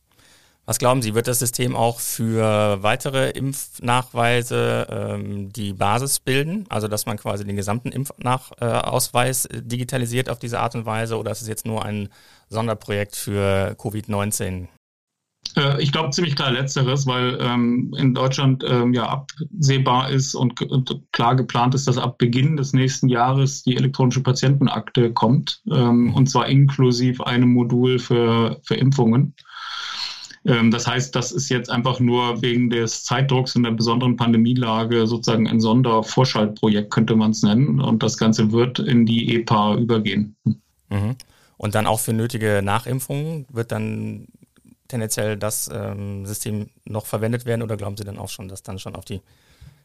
Was 0.64 0.78
glauben 0.78 1.02
Sie, 1.02 1.14
wird 1.14 1.26
das 1.26 1.40
System 1.40 1.74
auch 1.74 1.98
für 1.98 2.82
weitere 2.82 3.30
Impfnachweise 3.30 4.86
ähm, 4.90 5.52
die 5.52 5.72
Basis 5.72 6.20
bilden? 6.20 6.66
Also 6.68 6.86
dass 6.86 7.04
man 7.04 7.16
quasi 7.16 7.44
den 7.44 7.56
gesamten 7.56 7.90
Impfausweis 7.90 9.46
äh, 9.46 9.60
digitalisiert 9.60 10.30
auf 10.30 10.38
diese 10.38 10.60
Art 10.60 10.76
und 10.76 10.86
Weise 10.86 11.18
oder 11.18 11.32
ist 11.32 11.42
es 11.42 11.48
jetzt 11.48 11.66
nur 11.66 11.84
ein 11.84 12.10
Sonderprojekt 12.48 13.16
für 13.16 13.74
Covid-19? 13.76 14.68
Äh, 15.56 15.82
ich 15.82 15.90
glaube 15.90 16.10
ziemlich 16.10 16.36
klar 16.36 16.52
letzteres, 16.52 17.06
weil 17.06 17.38
ähm, 17.40 17.92
in 17.98 18.14
Deutschland 18.14 18.64
ähm, 18.64 18.94
ja 18.94 19.08
absehbar 19.08 20.10
ist 20.10 20.34
und, 20.36 20.60
und, 20.62 21.02
klar 21.12 21.34
geplant 21.34 21.74
ist, 21.74 21.88
dass 21.88 21.98
ab 21.98 22.18
Beginn 22.18 22.56
des 22.56 22.72
nächsten 22.72 23.08
Jahres 23.08 23.64
die 23.64 23.76
elektronische 23.76 24.22
Patientenakte 24.22 25.12
kommt 25.12 25.60
ähm, 25.70 26.14
und 26.14 26.30
zwar 26.30 26.46
inklusive 26.46 27.26
einem 27.26 27.52
Modul 27.52 27.98
für, 27.98 28.60
für 28.62 28.76
Impfungen. 28.76 29.34
Ähm, 30.44 30.70
das 30.70 30.86
heißt, 30.86 31.14
das 31.14 31.32
ist 31.32 31.48
jetzt 31.48 31.70
einfach 31.70 32.00
nur 32.00 32.42
wegen 32.42 32.70
des 32.70 33.04
Zeitdrucks 33.04 33.54
in 33.54 33.62
der 33.62 33.70
besonderen 33.70 34.16
Pandemielage 34.16 35.06
sozusagen 35.06 35.48
ein 35.48 35.60
Sondervorschaltprojekt, 35.60 36.90
könnte 36.90 37.14
man 37.16 37.30
es 37.30 37.42
nennen. 37.42 37.80
Und 37.80 38.02
das 38.02 38.16
Ganze 38.16 38.50
wird 38.52 38.78
in 38.78 39.06
die 39.06 39.36
EPA 39.36 39.76
übergehen. 39.76 40.36
Mhm. 40.88 41.16
Und 41.56 41.74
dann 41.74 41.86
auch 41.86 42.00
für 42.00 42.12
nötige 42.12 42.60
Nachimpfungen 42.62 43.46
wird 43.50 43.70
dann 43.70 44.26
tendenziell 44.88 45.36
das 45.36 45.70
ähm, 45.72 46.26
System 46.26 46.68
noch 46.84 47.06
verwendet 47.06 47.46
werden 47.46 47.62
oder 47.62 47.76
glauben 47.76 47.96
Sie 47.96 48.04
dann 48.04 48.18
auch 48.18 48.28
schon, 48.28 48.48
dass 48.48 48.62
dann 48.62 48.78
schon 48.78 48.96
auf 48.96 49.04
die 49.04 49.22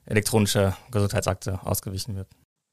elektronische 0.06 0.76
Gesundheitsakte 0.92 1.60
ausgewichen 1.64 2.16
wird? 2.16 2.28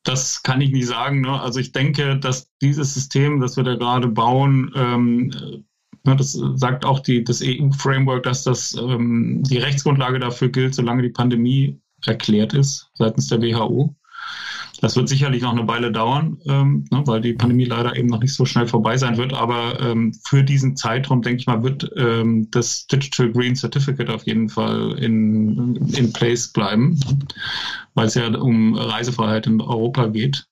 Das 0.05 0.42
kann 0.42 0.61
ich 0.61 0.70
nicht 0.70 0.87
sagen. 0.87 1.20
Ne? 1.20 1.40
Also 1.40 1.61
ich 1.61 1.73
denke, 1.73 2.18
dass 2.18 2.51
dieses 2.61 2.94
System, 2.94 3.40
das 3.40 3.57
wir 3.57 3.64
da 3.64 3.75
gerade 3.75 4.09
bauen, 4.09 4.73
ähm, 4.75 5.64
das 6.05 6.33
sagt 6.57 6.85
auch 6.85 7.01
die, 7.01 7.25
das 7.25 7.43
EU-Framework, 7.43 8.25
dass 8.25 8.45
das 8.45 8.75
ähm, 8.75 9.43
die 9.45 9.59
Rechtsgrundlage 9.59 10.19
dafür 10.19 10.51
gilt, 10.51 10.75
solange 10.75 11.03
die 11.03 11.09
Pandemie 11.09 11.81
erklärt 12.05 12.53
ist 12.53 12.90
seitens 12.95 13.29
der 13.29 13.40
WHO. 13.40 13.95
Das 14.81 14.97
wird 14.97 15.09
sicherlich 15.09 15.40
noch 15.43 15.53
eine 15.53 15.67
Weile 15.67 15.90
dauern, 15.90 16.37
ähm, 16.47 16.85
ne, 16.90 17.03
weil 17.07 17.21
die 17.23 17.33
Pandemie 17.33 17.64
leider 17.64 17.97
eben 17.97 18.09
noch 18.09 18.21
nicht 18.21 18.35
so 18.35 18.45
schnell 18.45 18.67
vorbei 18.67 18.99
sein 18.99 19.17
wird. 19.17 19.33
Aber 19.33 19.81
ähm, 19.81 20.12
für 20.27 20.43
diesen 20.43 20.77
Zeitraum, 20.77 21.23
denke 21.23 21.40
ich 21.40 21.47
mal, 21.47 21.62
wird 21.62 21.90
ähm, 21.97 22.51
das 22.51 22.87
Digital 22.87 23.33
Green 23.33 23.55
Certificate 23.55 24.11
auf 24.11 24.27
jeden 24.27 24.51
Fall 24.51 24.99
in, 24.99 25.77
in 25.95 26.12
place 26.12 26.53
bleiben, 26.53 27.01
weil 27.95 28.09
es 28.09 28.14
ja 28.14 28.27
um 28.37 28.75
Reisefreiheit 28.75 29.47
in 29.47 29.61
Europa 29.62 30.09
geht. 30.09 30.47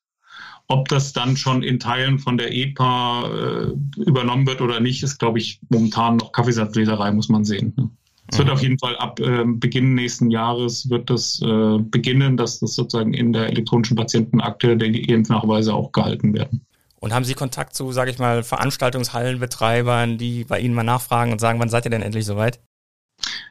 Ob 0.72 0.88
das 0.88 1.12
dann 1.12 1.36
schon 1.36 1.62
in 1.62 1.78
Teilen 1.78 2.18
von 2.18 2.38
der 2.38 2.50
EPA 2.50 3.26
äh, 3.26 4.00
übernommen 4.00 4.46
wird 4.46 4.62
oder 4.62 4.80
nicht, 4.80 5.02
ist, 5.02 5.18
glaube 5.18 5.38
ich, 5.38 5.60
momentan 5.68 6.16
noch 6.16 6.32
Kaffeesatzleserei, 6.32 7.12
muss 7.12 7.28
man 7.28 7.44
sehen. 7.44 7.74
Ne? 7.76 7.90
Es 8.28 8.38
wird 8.38 8.48
mhm. 8.48 8.54
auf 8.54 8.62
jeden 8.62 8.78
Fall 8.78 8.96
ab 8.96 9.20
äh, 9.20 9.44
Beginn 9.44 9.94
nächsten 9.94 10.30
Jahres 10.30 10.88
wird 10.88 11.10
das 11.10 11.42
äh, 11.42 11.76
beginnen, 11.78 12.38
dass 12.38 12.60
das 12.60 12.74
sozusagen 12.74 13.12
in 13.12 13.34
der 13.34 13.50
elektronischen 13.50 13.98
Patientenakte 13.98 14.78
die 14.78 15.04
Impfnachweise 15.04 15.74
auch 15.74 15.92
gehalten 15.92 16.32
werden. 16.32 16.64
Und 17.00 17.12
haben 17.12 17.26
Sie 17.26 17.34
Kontakt 17.34 17.74
zu, 17.74 17.92
sage 17.92 18.10
ich 18.10 18.18
mal, 18.18 18.42
Veranstaltungshallenbetreibern, 18.42 20.16
die 20.16 20.44
bei 20.44 20.58
Ihnen 20.58 20.74
mal 20.74 20.84
nachfragen 20.84 21.32
und 21.32 21.38
sagen, 21.38 21.60
wann 21.60 21.68
seid 21.68 21.84
ihr 21.84 21.90
denn 21.90 22.00
endlich 22.00 22.24
soweit? 22.24 22.60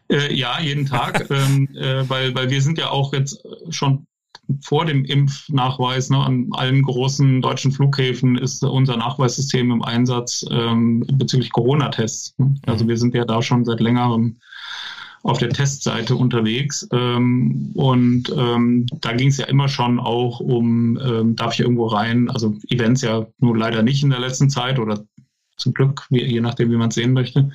Äh, 0.10 0.34
ja, 0.34 0.60
jeden 0.60 0.88
Tag, 0.88 1.28
ähm, 1.30 1.70
äh, 1.76 2.10
weil, 2.10 2.34
weil 2.34 2.50
wir 2.50 2.64
sind 2.64 2.80
ja 2.80 2.90
auch 2.90 3.14
jetzt 3.14 3.46
schon 3.70 4.08
vor 4.62 4.86
dem 4.86 5.06
Impfnachweis 5.06 6.10
ne, 6.10 6.18
an 6.18 6.50
allen 6.52 6.82
großen 6.84 7.42
deutschen 7.42 7.72
Flughäfen 7.72 8.38
ist 8.38 8.64
unser 8.64 8.98
Nachweissystem 8.98 9.72
im 9.72 9.82
Einsatz 9.84 10.46
ähm, 10.50 11.06
bezüglich 11.14 11.52
Corona-Tests. 11.52 12.36
Ne? 12.38 12.56
Also 12.66 12.84
mhm. 12.86 12.90
wir 12.90 12.98
sind 12.98 13.14
ja 13.14 13.26
da 13.26 13.42
schon 13.42 13.66
seit 13.66 13.80
längerem 13.80 14.38
auf 15.24 15.38
der 15.38 15.50
Testseite 15.50 16.16
unterwegs. 16.16 16.88
Ähm, 16.92 17.72
und 17.76 18.34
ähm, 18.36 18.88
da 19.02 19.14
ging 19.14 19.28
es 19.28 19.38
ja 19.38 19.46
immer 19.46 19.70
schon 19.70 20.00
auch 20.00 20.40
um, 20.40 20.98
ähm, 20.98 21.36
darf 21.36 21.54
ich 21.54 21.60
irgendwo 21.60 21.88
rein? 21.88 22.30
Also 22.30 22.58
Events 22.70 23.02
ja 23.02 23.28
nur 23.40 23.58
leider 23.58 23.84
nicht 23.84 24.04
in 24.04 24.10
der 24.10 24.20
letzten 24.20 24.50
Zeit 24.50 24.80
oder 24.80 25.04
zum 25.58 25.74
Glück, 25.74 26.08
wie, 26.10 26.24
je 26.24 26.42
nachdem, 26.42 26.72
wie 26.72 26.78
man 26.78 26.90
es 26.90 26.96
sehen 26.96 27.14
möchte. 27.14 27.52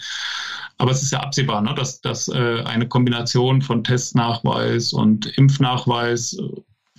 Aber 0.78 0.90
es 0.90 1.02
ist 1.02 1.12
ja 1.12 1.20
absehbar, 1.20 1.62
ne, 1.62 1.74
dass, 1.74 2.00
dass 2.00 2.28
äh, 2.28 2.62
eine 2.64 2.86
Kombination 2.86 3.62
von 3.62 3.82
Testnachweis 3.82 4.92
und 4.92 5.26
Impfnachweis 5.38 6.38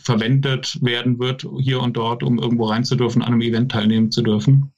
verwendet 0.08 0.80
werden 0.82 1.20
wird, 1.20 1.46
hier 1.60 1.82
und 1.82 1.98
dort, 1.98 2.24
um 2.24 2.40
irgendwo 2.40 2.66
rein 2.66 2.86
zu 2.86 2.96
dürfen, 2.96 3.22
an 3.22 3.34
einem 3.34 3.42
Event 3.42 3.72
teilnehmen 3.72 4.10
zu 4.10 4.22
dürfen. 4.22 4.72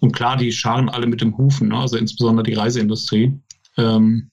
Und 0.00 0.12
klar, 0.12 0.36
die 0.36 0.52
scharen 0.52 0.88
alle 0.88 1.06
mit 1.06 1.20
dem 1.20 1.36
Hufen, 1.36 1.68
ne? 1.68 1.76
also 1.76 1.96
insbesondere 1.96 2.44
die 2.44 2.54
Reiseindustrie. 2.54 3.36
Ähm, 3.76 4.30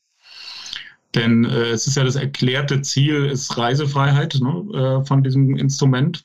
Denn 1.15 1.45
äh, 1.45 1.69
es 1.71 1.87
ist 1.87 1.97
ja 1.97 2.03
das 2.03 2.15
erklärte 2.15 2.81
Ziel, 2.81 3.25
ist 3.25 3.57
Reisefreiheit 3.57 4.39
ne, 4.39 5.01
äh, 5.01 5.05
von 5.05 5.23
diesem 5.23 5.57
Instrument. 5.57 6.23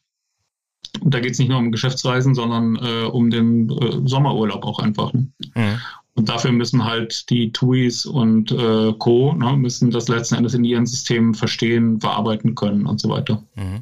Und 1.00 1.14
da 1.14 1.20
geht 1.20 1.32
es 1.32 1.38
nicht 1.38 1.48
nur 1.48 1.58
um 1.58 1.72
Geschäftsreisen, 1.72 2.34
sondern 2.34 2.76
äh, 2.76 3.06
um 3.06 3.30
den 3.30 3.70
äh, 3.70 4.06
Sommerurlaub 4.06 4.64
auch 4.64 4.80
einfach. 4.80 5.14
Ne? 5.14 5.28
Mhm. 5.54 5.78
Und 6.14 6.28
dafür 6.28 6.52
müssen 6.52 6.84
halt 6.84 7.30
die 7.30 7.52
TUIs 7.52 8.04
und 8.04 8.52
äh, 8.52 8.92
Co. 8.98 9.32
Ne, 9.32 9.56
müssen 9.56 9.90
das 9.90 10.08
letzten 10.08 10.34
Endes 10.34 10.52
in 10.52 10.64
ihren 10.64 10.84
Systemen 10.84 11.32
verstehen, 11.34 12.00
verarbeiten 12.00 12.54
können 12.54 12.84
und 12.84 13.00
so 13.00 13.08
weiter. 13.08 13.42
Mhm. 13.54 13.80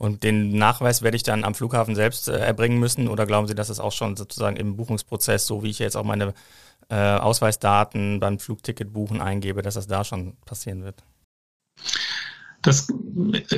Und 0.00 0.22
den 0.22 0.56
Nachweis 0.56 1.02
werde 1.02 1.18
ich 1.18 1.24
dann 1.24 1.44
am 1.44 1.54
Flughafen 1.54 1.94
selbst 1.94 2.26
äh, 2.26 2.38
erbringen 2.38 2.80
müssen 2.80 3.06
oder 3.06 3.26
glauben 3.26 3.46
Sie, 3.46 3.54
dass 3.54 3.68
es 3.68 3.80
auch 3.80 3.92
schon 3.92 4.16
sozusagen 4.16 4.56
im 4.56 4.74
Buchungsprozess, 4.74 5.46
so 5.46 5.62
wie 5.62 5.68
ich 5.68 5.78
jetzt 5.78 5.94
auch 5.94 6.04
meine 6.04 6.32
äh, 6.88 6.96
Ausweisdaten 6.96 8.18
beim 8.18 8.38
Flugticket 8.38 8.94
buchen 8.94 9.20
eingebe, 9.20 9.60
dass 9.60 9.74
das 9.74 9.88
da 9.88 10.02
schon 10.02 10.38
passieren 10.46 10.84
wird? 10.84 11.04
Das 12.62 12.86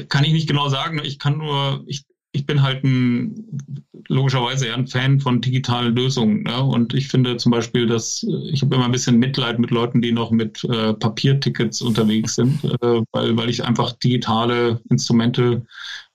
kann 0.09 0.25
ich 0.25 0.33
nicht 0.33 0.49
genau 0.49 0.69
sagen. 0.69 1.01
Ich 1.05 1.21
kann 1.21 1.39
nur, 1.39 1.85
ich, 1.87 2.07
ich 2.33 2.47
bin 2.47 2.63
halt 2.63 2.83
ein, 2.83 3.61
logischerweise 4.09 4.67
eher 4.67 4.77
ein 4.77 4.87
Fan 4.87 5.21
von 5.21 5.41
digitalen 5.41 5.95
Lösungen. 5.95 6.43
Ne? 6.43 6.63
Und 6.63 6.95
ich 6.95 7.09
finde 7.09 7.37
zum 7.37 7.53
Beispiel, 7.53 7.87
dass 7.87 8.27
ich 8.51 8.63
habe 8.63 8.75
immer 8.75 8.87
ein 8.87 8.93
bisschen 8.93 9.19
Mitleid 9.19 9.59
mit 9.59 9.71
Leuten, 9.71 10.01
die 10.01 10.13
noch 10.13 10.31
mit 10.31 10.65
äh, 10.65 10.95
Papiertickets 10.95 11.83
unterwegs 11.83 12.35
sind, 12.37 12.65
äh, 12.65 13.03
weil, 13.13 13.37
weil 13.37 13.51
ich 13.51 13.65
einfach 13.65 13.93
digitale 13.93 14.81
Instrumente 14.89 15.67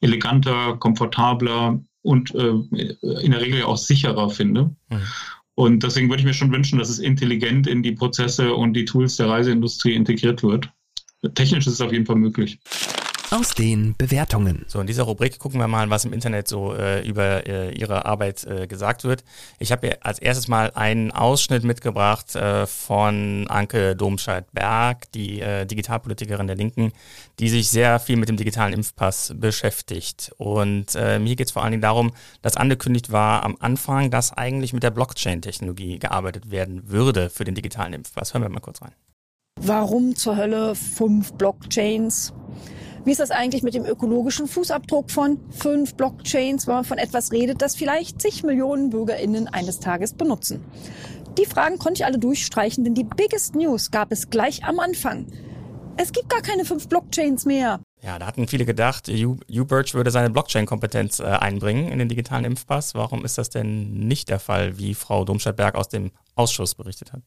eleganter, 0.01 0.77
komfortabler 0.77 1.79
und 2.01 2.33
äh, 2.33 2.53
in 3.21 3.31
der 3.31 3.41
Regel 3.41 3.63
auch 3.63 3.77
sicherer 3.77 4.29
finde. 4.29 4.75
Mhm. 4.89 5.01
Und 5.53 5.83
deswegen 5.83 6.09
würde 6.09 6.21
ich 6.21 6.25
mir 6.25 6.33
schon 6.33 6.51
wünschen, 6.51 6.79
dass 6.79 6.89
es 6.89 6.99
intelligent 6.99 7.67
in 7.67 7.83
die 7.83 7.91
Prozesse 7.91 8.53
und 8.53 8.73
die 8.73 8.85
Tools 8.85 9.17
der 9.17 9.29
Reiseindustrie 9.29 9.93
integriert 9.93 10.43
wird. 10.43 10.69
Technisch 11.33 11.65
ist 11.65 11.73
es 11.73 11.81
auf 11.81 11.91
jeden 11.91 12.05
Fall 12.05 12.15
möglich 12.15 12.59
aus 13.29 13.49
den 13.49 13.95
Bewertungen. 13.97 14.63
So, 14.67 14.79
in 14.79 14.87
dieser 14.87 15.03
Rubrik 15.03 15.37
gucken 15.39 15.59
wir 15.59 15.67
mal, 15.67 15.89
was 15.89 16.05
im 16.05 16.13
Internet 16.13 16.47
so 16.47 16.73
äh, 16.73 17.05
über 17.07 17.45
äh, 17.45 17.71
Ihre 17.71 18.05
Arbeit 18.05 18.45
äh, 18.45 18.67
gesagt 18.67 19.03
wird. 19.03 19.23
Ich 19.59 19.71
habe 19.71 19.87
hier 19.87 19.97
als 20.01 20.19
erstes 20.19 20.47
mal 20.47 20.71
einen 20.75 21.11
Ausschnitt 21.11 21.63
mitgebracht 21.63 22.35
äh, 22.35 22.65
von 22.65 23.45
Anke 23.49 23.95
Domscheit-Berg, 23.95 25.11
die 25.11 25.41
äh, 25.41 25.65
Digitalpolitikerin 25.65 26.47
der 26.47 26.55
Linken, 26.55 26.93
die 27.39 27.49
sich 27.49 27.69
sehr 27.69 27.99
viel 27.99 28.15
mit 28.15 28.29
dem 28.29 28.37
digitalen 28.37 28.73
Impfpass 28.73 29.33
beschäftigt. 29.35 30.31
Und 30.37 30.95
äh, 30.95 31.19
mir 31.19 31.35
geht 31.35 31.47
es 31.47 31.51
vor 31.51 31.63
allen 31.63 31.71
Dingen 31.71 31.81
darum, 31.81 32.13
dass 32.41 32.55
angekündigt 32.55 33.11
war 33.11 33.43
am 33.43 33.57
Anfang, 33.59 34.09
dass 34.09 34.31
eigentlich 34.31 34.71
mit 34.71 34.83
der 34.83 34.91
Blockchain-Technologie 34.91 35.99
gearbeitet 35.99 36.49
werden 36.49 36.89
würde 36.89 37.29
für 37.29 37.43
den 37.43 37.55
digitalen 37.55 37.93
Impfpass. 37.93 38.33
Hören 38.33 38.43
wir 38.43 38.49
mal 38.49 38.61
kurz 38.61 38.81
rein. 38.81 38.93
Warum 39.59 40.15
zur 40.15 40.37
Hölle 40.37 40.75
fünf 40.75 41.33
Blockchains? 41.33 42.33
Wie 43.07 43.11
ist 43.11 43.21
das 43.21 43.31
eigentlich 43.31 43.63
mit 43.63 43.73
dem 43.73 43.85
ökologischen 43.85 44.47
Fußabdruck 44.47 45.11
von 45.11 45.39
fünf 45.49 45.93
Blockchains, 45.93 46.67
wenn 46.67 46.73
man 46.73 46.83
von 46.83 46.97
etwas 46.97 47.31
redet, 47.31 47.61
das 47.61 47.73
vielleicht 47.73 48.21
zig 48.21 48.43
Millionen 48.43 48.89
BürgerInnen 48.89 49.47
eines 49.47 49.79
Tages 49.79 50.11
benutzen? 50.11 50.61
Die 51.37 51.45
Fragen 51.45 51.77
konnte 51.77 52.01
ich 52.01 52.05
alle 52.05 52.19
durchstreichen, 52.19 52.83
denn 52.83 52.95
die 52.95 53.05
Biggest 53.05 53.55
News 53.55 53.91
gab 53.91 54.11
es 54.11 54.29
gleich 54.29 54.65
am 54.65 54.81
Anfang. 54.81 55.25
Es 55.95 56.11
gibt 56.11 56.27
gar 56.27 56.41
keine 56.41 56.65
fünf 56.65 56.89
Blockchains 56.89 57.45
mehr. 57.45 57.79
Ja, 58.01 58.19
da 58.19 58.27
hatten 58.27 58.45
viele 58.45 58.65
gedacht, 58.65 59.07
UBirch 59.07 59.93
würde 59.93 60.11
seine 60.11 60.29
Blockchain-Kompetenz 60.29 61.21
äh, 61.21 61.27
einbringen 61.27 61.87
in 61.87 61.99
den 61.99 62.09
digitalen 62.09 62.43
Impfpass. 62.43 62.93
Warum 62.93 63.23
ist 63.23 63.37
das 63.37 63.49
denn 63.49 64.05
nicht 64.05 64.27
der 64.27 64.39
Fall, 64.39 64.79
wie 64.79 64.93
Frau 64.93 65.23
Domstadt-Berg 65.23 65.75
aus 65.75 65.87
dem 65.87 66.11
Ausschuss 66.35 66.75
berichtet 66.75 67.13
hat? 67.13 67.21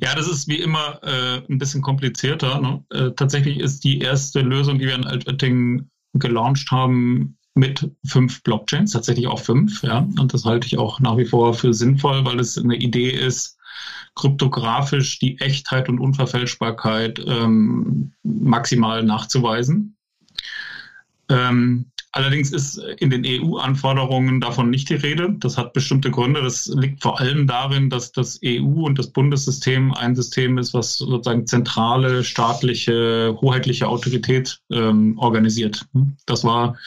Ja, 0.00 0.14
das 0.14 0.28
ist 0.28 0.46
wie 0.48 0.60
immer 0.60 1.00
äh, 1.02 1.42
ein 1.50 1.58
bisschen 1.58 1.82
komplizierter. 1.82 2.60
Ne? 2.60 2.84
Äh, 2.90 3.10
tatsächlich 3.16 3.58
ist 3.58 3.82
die 3.82 3.98
erste 3.98 4.40
Lösung, 4.40 4.78
die 4.78 4.86
wir 4.86 4.94
in 4.94 5.04
Altötting 5.04 5.88
gelauncht 6.14 6.70
haben, 6.70 7.36
mit 7.58 7.90
fünf 8.06 8.42
Blockchains, 8.44 8.92
tatsächlich 8.92 9.26
auch 9.26 9.40
fünf, 9.40 9.82
ja. 9.82 10.06
Und 10.18 10.32
das 10.32 10.44
halte 10.44 10.66
ich 10.68 10.78
auch 10.78 11.00
nach 11.00 11.16
wie 11.16 11.24
vor 11.24 11.54
für 11.54 11.74
sinnvoll, 11.74 12.24
weil 12.24 12.38
es 12.38 12.56
eine 12.56 12.76
Idee 12.76 13.10
ist, 13.10 13.58
kryptografisch 14.14 15.18
die 15.18 15.38
Echtheit 15.40 15.88
und 15.88 15.98
Unverfälschbarkeit 15.98 17.20
ähm, 17.26 18.12
maximal 18.22 19.02
nachzuweisen. 19.02 19.96
Ähm, 21.28 21.90
Allerdings 22.12 22.52
ist 22.52 22.78
in 22.98 23.10
den 23.10 23.24
EU-Anforderungen 23.26 24.40
davon 24.40 24.70
nicht 24.70 24.88
die 24.88 24.94
Rede. 24.94 25.36
Das 25.40 25.58
hat 25.58 25.74
bestimmte 25.74 26.10
Gründe. 26.10 26.42
Das 26.42 26.66
liegt 26.66 27.02
vor 27.02 27.20
allem 27.20 27.46
darin, 27.46 27.90
dass 27.90 28.12
das 28.12 28.40
EU- 28.42 28.86
und 28.86 28.98
das 28.98 29.10
Bundessystem 29.10 29.92
ein 29.92 30.16
System 30.16 30.56
ist, 30.56 30.72
was 30.72 30.96
sozusagen 30.96 31.46
zentrale 31.46 32.24
staatliche, 32.24 33.36
hoheitliche 33.40 33.88
Autorität 33.88 34.60
ähm, 34.72 35.18
organisiert. 35.18 35.84
Das 36.24 36.44
war, 36.44 36.78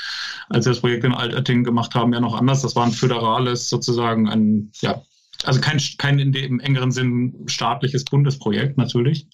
als 0.50 0.66
wir 0.66 0.72
das 0.72 0.82
Projekt 0.82 1.04
in 1.04 1.14
Altötting 1.14 1.64
gemacht 1.64 1.94
haben, 1.94 2.14
ja 2.14 2.20
noch 2.20 2.34
anders. 2.34 2.64
Das 2.64 2.76
war 2.76 2.86
ein 2.86 2.92
föderales, 2.92 3.70
sozusagen 3.70 4.28
ein, 4.28 4.72
ja, 4.82 5.04
also 5.44 5.62
kein, 5.62 5.80
kein 5.98 6.18
in 6.18 6.32
dem 6.32 6.60
engeren 6.60 6.92
Sinn 6.92 7.46
staatliches 7.46 8.06
Bundesprojekt 8.06 8.78
natürlich. 8.78 9.28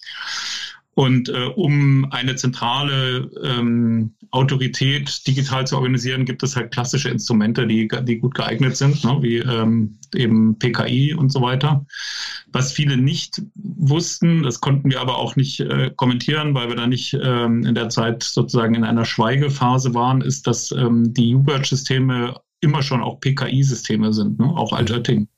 Und 0.98 1.28
äh, 1.28 1.44
um 1.54 2.10
eine 2.10 2.34
zentrale 2.34 3.30
ähm, 3.44 4.16
Autorität 4.32 5.24
digital 5.28 5.64
zu 5.64 5.76
organisieren, 5.76 6.24
gibt 6.24 6.42
es 6.42 6.56
halt 6.56 6.72
klassische 6.72 7.08
Instrumente, 7.08 7.68
die, 7.68 7.88
die 8.02 8.18
gut 8.18 8.34
geeignet 8.34 8.76
sind, 8.76 9.04
ne? 9.04 9.16
wie 9.20 9.36
ähm, 9.36 9.96
eben 10.16 10.58
PKI 10.58 11.14
und 11.14 11.30
so 11.30 11.40
weiter. 11.40 11.86
Was 12.48 12.72
viele 12.72 12.96
nicht 12.96 13.40
wussten, 13.54 14.42
das 14.42 14.60
konnten 14.60 14.90
wir 14.90 15.00
aber 15.00 15.18
auch 15.18 15.36
nicht 15.36 15.60
äh, 15.60 15.92
kommentieren, 15.94 16.54
weil 16.54 16.68
wir 16.68 16.74
da 16.74 16.88
nicht 16.88 17.16
ähm, 17.22 17.64
in 17.64 17.76
der 17.76 17.90
Zeit 17.90 18.24
sozusagen 18.24 18.74
in 18.74 18.82
einer 18.82 19.04
Schweigephase 19.04 19.94
waren, 19.94 20.20
ist, 20.20 20.48
dass 20.48 20.72
ähm, 20.72 21.14
die 21.14 21.32
UBERT-Systeme 21.32 22.34
immer 22.60 22.82
schon 22.82 23.02
auch 23.02 23.20
PKI-Systeme 23.20 24.12
sind, 24.12 24.40
ne? 24.40 24.46
auch 24.46 24.72
Altötting. 24.72 25.28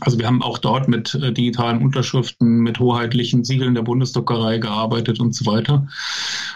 Also 0.00 0.18
wir 0.18 0.26
haben 0.26 0.42
auch 0.42 0.58
dort 0.58 0.88
mit 0.88 1.14
äh, 1.14 1.32
digitalen 1.32 1.82
Unterschriften, 1.82 2.58
mit 2.58 2.78
hoheitlichen 2.78 3.44
Siegeln 3.44 3.74
der 3.74 3.82
Bundesdruckerei 3.82 4.58
gearbeitet 4.58 5.20
und 5.20 5.34
so 5.34 5.46
weiter. 5.46 5.88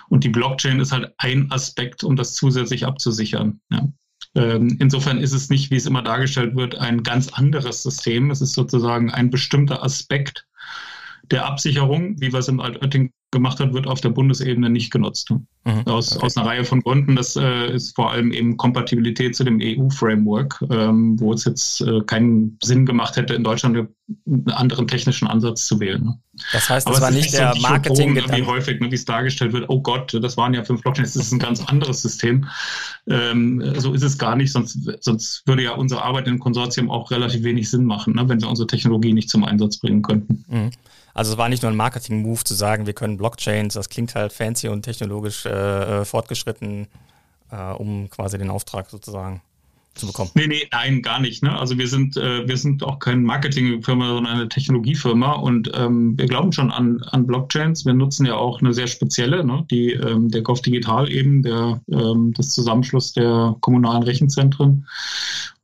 Und 0.09 0.25
die 0.25 0.29
Blockchain 0.29 0.81
ist 0.81 0.93
halt 0.93 1.13
ein 1.19 1.51
Aspekt, 1.51 2.05
um 2.05 2.17
das 2.17 2.35
zusätzlich 2.35 2.87
abzusichern. 2.87 3.61
Ja. 3.71 3.89
Ähm, 4.35 4.77
insofern 4.79 5.19
ist 5.19 5.33
es 5.33 5.49
nicht, 5.49 5.71
wie 5.71 5.77
es 5.77 5.87
immer 5.87 6.03
dargestellt 6.03 6.55
wird, 6.55 6.77
ein 6.77 7.03
ganz 7.03 7.33
anderes 7.33 7.83
System. 7.83 8.31
Es 8.31 8.41
ist 8.41 8.53
sozusagen 8.53 9.11
ein 9.11 9.31
bestimmter 9.31 9.83
Aspekt 9.83 10.47
der 11.31 11.47
Absicherung, 11.47 12.21
wie 12.21 12.33
wir 12.33 12.41
es 12.41 12.49
im 12.49 12.61
Altötting 12.61 13.13
gemacht 13.31 13.61
hat, 13.61 13.73
wird 13.73 13.87
auf 13.87 14.01
der 14.01 14.11
Bundesebene 14.11 14.71
nicht 14.71 14.91
genutzt. 14.91 15.31
Mhm. 15.31 15.87
Aus, 15.87 16.17
okay. 16.17 16.27
aus 16.27 16.37
einer 16.37 16.47
Reihe 16.47 16.65
von 16.65 16.81
Gründen. 16.81 17.17
Das 17.17 17.37
äh, 17.37 17.73
ist 17.73 17.95
vor 17.95 18.11
allem 18.11 18.33
eben 18.33 18.57
Kompatibilität 18.57 19.37
zu 19.37 19.45
dem 19.45 19.61
EU-Framework, 19.63 20.65
ähm, 20.71 21.19
wo 21.21 21.33
es 21.33 21.45
jetzt 21.45 21.81
äh, 21.83 22.01
keinen 22.07 22.59
Sinn 22.63 22.87
gemacht 22.87 23.17
hätte, 23.17 23.35
in 23.35 23.45
Deutschland 23.45 23.77
einen 24.27 24.51
anderen 24.51 24.89
technischen 24.89 25.29
Ansatz 25.29 25.67
zu 25.67 25.81
wählen. 25.81 26.03
Ne? 26.03 26.19
Das 26.53 26.69
heißt, 26.69 26.89
das 26.89 27.01
war 27.01 27.11
nicht 27.11 27.33
der 27.33 27.53
so 27.55 27.61
marketing 27.61 28.17
Wie 28.17 28.43
häufig, 28.45 28.81
ne, 28.81 28.91
wie 28.91 28.95
es 28.95 29.05
dargestellt 29.05 29.53
wird, 29.53 29.69
oh 29.69 29.81
Gott, 29.81 30.13
das 30.21 30.37
waren 30.37 30.55
ja 30.55 30.65
fünf 30.65 30.83
Blockchains, 30.83 31.15
das 31.15 31.27
ist 31.27 31.33
ein 31.33 31.39
ganz 31.39 31.65
anderes 31.65 32.03
System. 32.03 32.47
Ähm, 33.09 33.75
so 33.79 33.93
ist 33.93 34.03
es 34.03 34.19
gar 34.19 34.37
nicht, 34.37 34.53
sonst, 34.53 34.79
sonst 35.01 35.47
würde 35.47 35.63
ja 35.63 35.73
unsere 35.73 36.03
Arbeit 36.03 36.27
im 36.29 36.39
Konsortium 36.39 36.91
auch 36.91 37.11
relativ 37.11 37.43
wenig 37.43 37.71
Sinn 37.71 37.85
machen, 37.85 38.15
ne, 38.15 38.29
wenn 38.29 38.41
wir 38.41 38.49
unsere 38.49 38.67
Technologie 38.67 39.13
nicht 39.13 39.31
zum 39.31 39.45
Einsatz 39.45 39.79
bringen 39.79 40.03
könnten. 40.03 40.45
Mhm. 40.49 40.71
Also 41.15 41.33
es 41.33 41.39
war 41.39 41.49
nicht 41.49 41.63
nur 41.63 41.71
ein 41.71 41.77
Marketing-Move 41.77 42.45
zu 42.45 42.55
sagen, 42.55 42.87
wir 42.87 42.93
können 42.93 43.17
Blockchains, 43.17 43.75
das 43.75 43.89
klingt 43.89 44.15
halt 44.15 44.33
fancy 44.33 44.69
und 44.69 44.83
technologisch 44.83 45.45
äh, 45.45 45.51
äh, 46.01 46.05
fortgeschritten, 46.05 46.87
äh, 47.51 47.73
um 47.73 48.09
quasi 48.11 48.39
den 48.39 48.51
Auftrag 48.51 48.91
sozusagen 48.91 49.43
zu 49.95 50.07
bekommen. 50.07 50.31
Nee, 50.35 50.47
nee, 50.47 50.69
nein, 50.71 51.03
gar 51.03 51.21
nicht. 51.21 51.43
Ne? 51.43 51.57
Also 51.59 51.79
wir 51.79 51.89
sind, 51.89 52.17
äh, 52.17 52.47
wir 52.47 52.57
sind 52.57 52.83
auch 52.83 52.99
keine 52.99 53.21
Marketingfirma, 53.21 54.09
sondern 54.09 54.35
eine 54.35 54.49
Technologiefirma 54.49 55.33
und 55.33 55.71
ähm, 55.75 56.19
wir 56.19 56.27
glauben 56.27 56.53
schon 56.53 56.71
an, 56.71 57.03
an 57.11 57.27
Blockchains. 57.27 57.85
Wir 57.85 57.95
nutzen 57.95 58.27
ja 58.27 58.35
auch 58.35 58.61
eine 58.61 58.73
sehr 58.73 58.87
spezielle, 58.87 59.45
ne? 59.45 59.67
die 59.71 59.93
ähm, 59.93 60.31
der 60.31 60.43
Gov 60.43 60.63
Digital 60.63 61.11
eben, 61.11 61.43
der 61.43 61.81
ähm, 61.91 62.33
das 62.35 62.51
Zusammenschluss 62.51 63.13
der 63.13 63.57
kommunalen 63.61 64.03
Rechenzentren. 64.03 64.87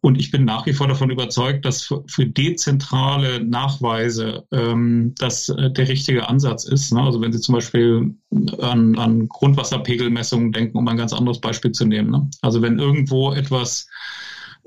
Und 0.07 0.21
ich 0.21 0.31
bin 0.31 0.45
nach 0.45 0.67
wie 0.67 0.73
vor 0.73 0.87
davon 0.87 1.11
überzeugt, 1.11 1.65
dass 1.65 1.83
für, 1.83 2.05
für 2.07 2.27
dezentrale 2.27 3.43
Nachweise 3.43 4.47
ähm, 4.53 5.17
das 5.19 5.49
äh, 5.49 5.69
der 5.69 5.89
richtige 5.89 6.29
Ansatz 6.29 6.65
ist. 6.65 6.93
Ne? 6.93 7.03
Also 7.03 7.21
wenn 7.21 7.33
Sie 7.33 7.41
zum 7.41 7.57
Beispiel 7.57 8.15
an, 8.61 8.97
an 8.97 9.29
Grundwasserpegelmessungen 9.29 10.53
denken, 10.53 10.79
um 10.79 10.87
ein 10.87 10.97
ganz 10.97 11.13
anderes 11.13 11.41
Beispiel 11.41 11.73
zu 11.73 11.87
nehmen. 11.87 12.13
Ne? 12.13 12.31
Also 12.41 12.63
wenn 12.63 12.79
irgendwo 12.79 13.33
etwas 13.33 13.89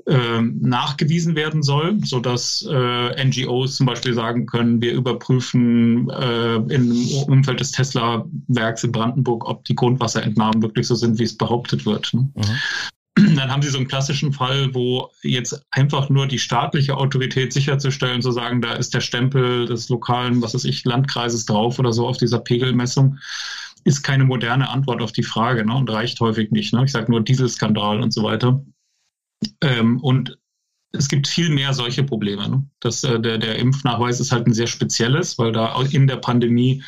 ähm, 0.06 0.58
nachgewiesen 0.60 1.34
werden 1.36 1.62
soll, 1.62 1.96
so 2.04 2.20
dass 2.20 2.62
äh, 2.70 3.24
NGOs 3.24 3.76
zum 3.76 3.86
Beispiel 3.86 4.12
sagen 4.12 4.44
können, 4.44 4.82
wir 4.82 4.92
überprüfen 4.92 6.10
äh, 6.10 6.56
im 6.56 6.92
Umfeld 7.28 7.60
des 7.60 7.70
Tesla-Werks 7.70 8.84
in 8.84 8.92
Brandenburg, 8.92 9.48
ob 9.48 9.64
die 9.64 9.74
Grundwasserentnahmen 9.74 10.60
wirklich 10.60 10.86
so 10.86 10.96
sind, 10.96 11.18
wie 11.18 11.24
es 11.24 11.38
behauptet 11.38 11.86
wird. 11.86 12.12
Ne? 12.12 12.30
Mhm. 12.34 12.42
dann 13.16 13.50
haben 13.50 13.62
Sie 13.62 13.68
so 13.70 13.78
einen 13.78 13.88
klassischen 13.88 14.32
Fall, 14.32 14.74
wo 14.74 15.10
jetzt 15.22 15.64
einfach 15.70 16.08
nur 16.08 16.26
die 16.26 16.38
staatliche 16.38 16.96
Autorität 16.96 17.52
sicherzustellen, 17.52 18.22
zu 18.22 18.30
sagen, 18.30 18.60
da 18.60 18.74
ist 18.74 18.94
der 18.94 19.00
Stempel 19.00 19.66
des 19.66 19.88
lokalen, 19.88 20.42
was 20.42 20.54
weiß 20.54 20.64
ich, 20.64 20.84
Landkreises 20.84 21.46
drauf 21.46 21.78
oder 21.78 21.92
so 21.92 22.06
auf 22.06 22.18
dieser 22.18 22.38
Pegelmessung, 22.38 23.18
ist 23.84 24.02
keine 24.02 24.24
moderne 24.24 24.68
Antwort 24.68 25.02
auf 25.02 25.12
die 25.12 25.22
Frage 25.22 25.64
ne, 25.64 25.74
und 25.74 25.90
reicht 25.90 26.20
häufig 26.20 26.50
nicht. 26.50 26.72
Ne? 26.72 26.84
Ich 26.84 26.92
sage 26.92 27.10
nur 27.10 27.22
Dieselskandal 27.22 28.00
und 28.00 28.12
so 28.12 28.22
weiter. 28.22 28.62
Ähm, 29.62 29.98
und 30.00 30.38
es 30.92 31.08
gibt 31.08 31.28
viel 31.28 31.50
mehr 31.50 31.72
solche 31.72 32.02
Probleme. 32.02 32.48
Ne? 32.48 32.66
Das, 32.80 33.04
äh, 33.04 33.20
der, 33.20 33.38
der 33.38 33.56
Impfnachweis 33.56 34.20
ist 34.20 34.32
halt 34.32 34.46
ein 34.46 34.52
sehr 34.52 34.66
spezielles, 34.66 35.38
weil 35.38 35.52
da 35.52 35.80
in 35.90 36.06
der 36.06 36.16
Pandemie 36.16 36.82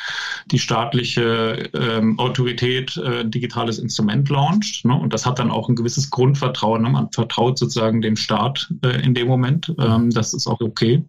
die 0.51 0.59
staatliche 0.59 1.71
ähm, 1.75 2.19
Autorität 2.19 2.97
äh, 2.97 3.25
digitales 3.25 3.79
Instrument 3.79 4.29
launcht. 4.29 4.85
Ne? 4.85 4.95
Und 4.95 5.13
das 5.15 5.25
hat 5.25 5.39
dann 5.39 5.51
auch 5.51 5.69
ein 5.69 5.77
gewisses 5.77 6.11
Grundvertrauen. 6.11 6.83
Ne? 6.83 6.91
Man 6.91 7.13
vertraut 7.13 7.59
sozusagen 7.59 8.03
dem 8.03 8.17
Staat 8.17 8.73
äh, 8.85 9.03
in 9.03 9.15
dem 9.15 9.29
Moment. 9.29 9.73
Ähm, 9.79 10.11
das 10.11 10.35
ist 10.35 10.47
auch 10.47 10.61
okay. 10.61 11.05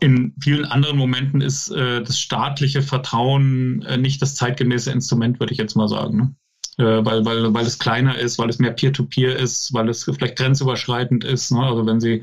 In 0.00 0.34
vielen 0.42 0.66
anderen 0.66 0.98
Momenten 0.98 1.40
ist 1.40 1.70
äh, 1.70 2.02
das 2.02 2.18
staatliche 2.18 2.82
Vertrauen 2.82 3.82
äh, 3.82 3.96
nicht 3.96 4.20
das 4.20 4.34
zeitgemäße 4.34 4.90
Instrument, 4.90 5.40
würde 5.40 5.52
ich 5.52 5.58
jetzt 5.58 5.76
mal 5.76 5.88
sagen. 5.88 6.36
Äh, 6.78 7.04
weil, 7.04 7.24
weil, 7.24 7.54
weil 7.54 7.66
es 7.66 7.78
kleiner 7.78 8.18
ist, 8.18 8.38
weil 8.38 8.50
es 8.50 8.58
mehr 8.58 8.72
Peer-to-Peer 8.72 9.36
-Peer 9.36 9.42
ist, 9.42 9.72
weil 9.72 9.88
es 9.88 10.04
vielleicht 10.04 10.36
grenzüberschreitend 10.36 11.24
ist. 11.24 11.50
Ne? 11.50 11.60
Also 11.60 11.86
wenn 11.86 12.00
Sie 12.00 12.22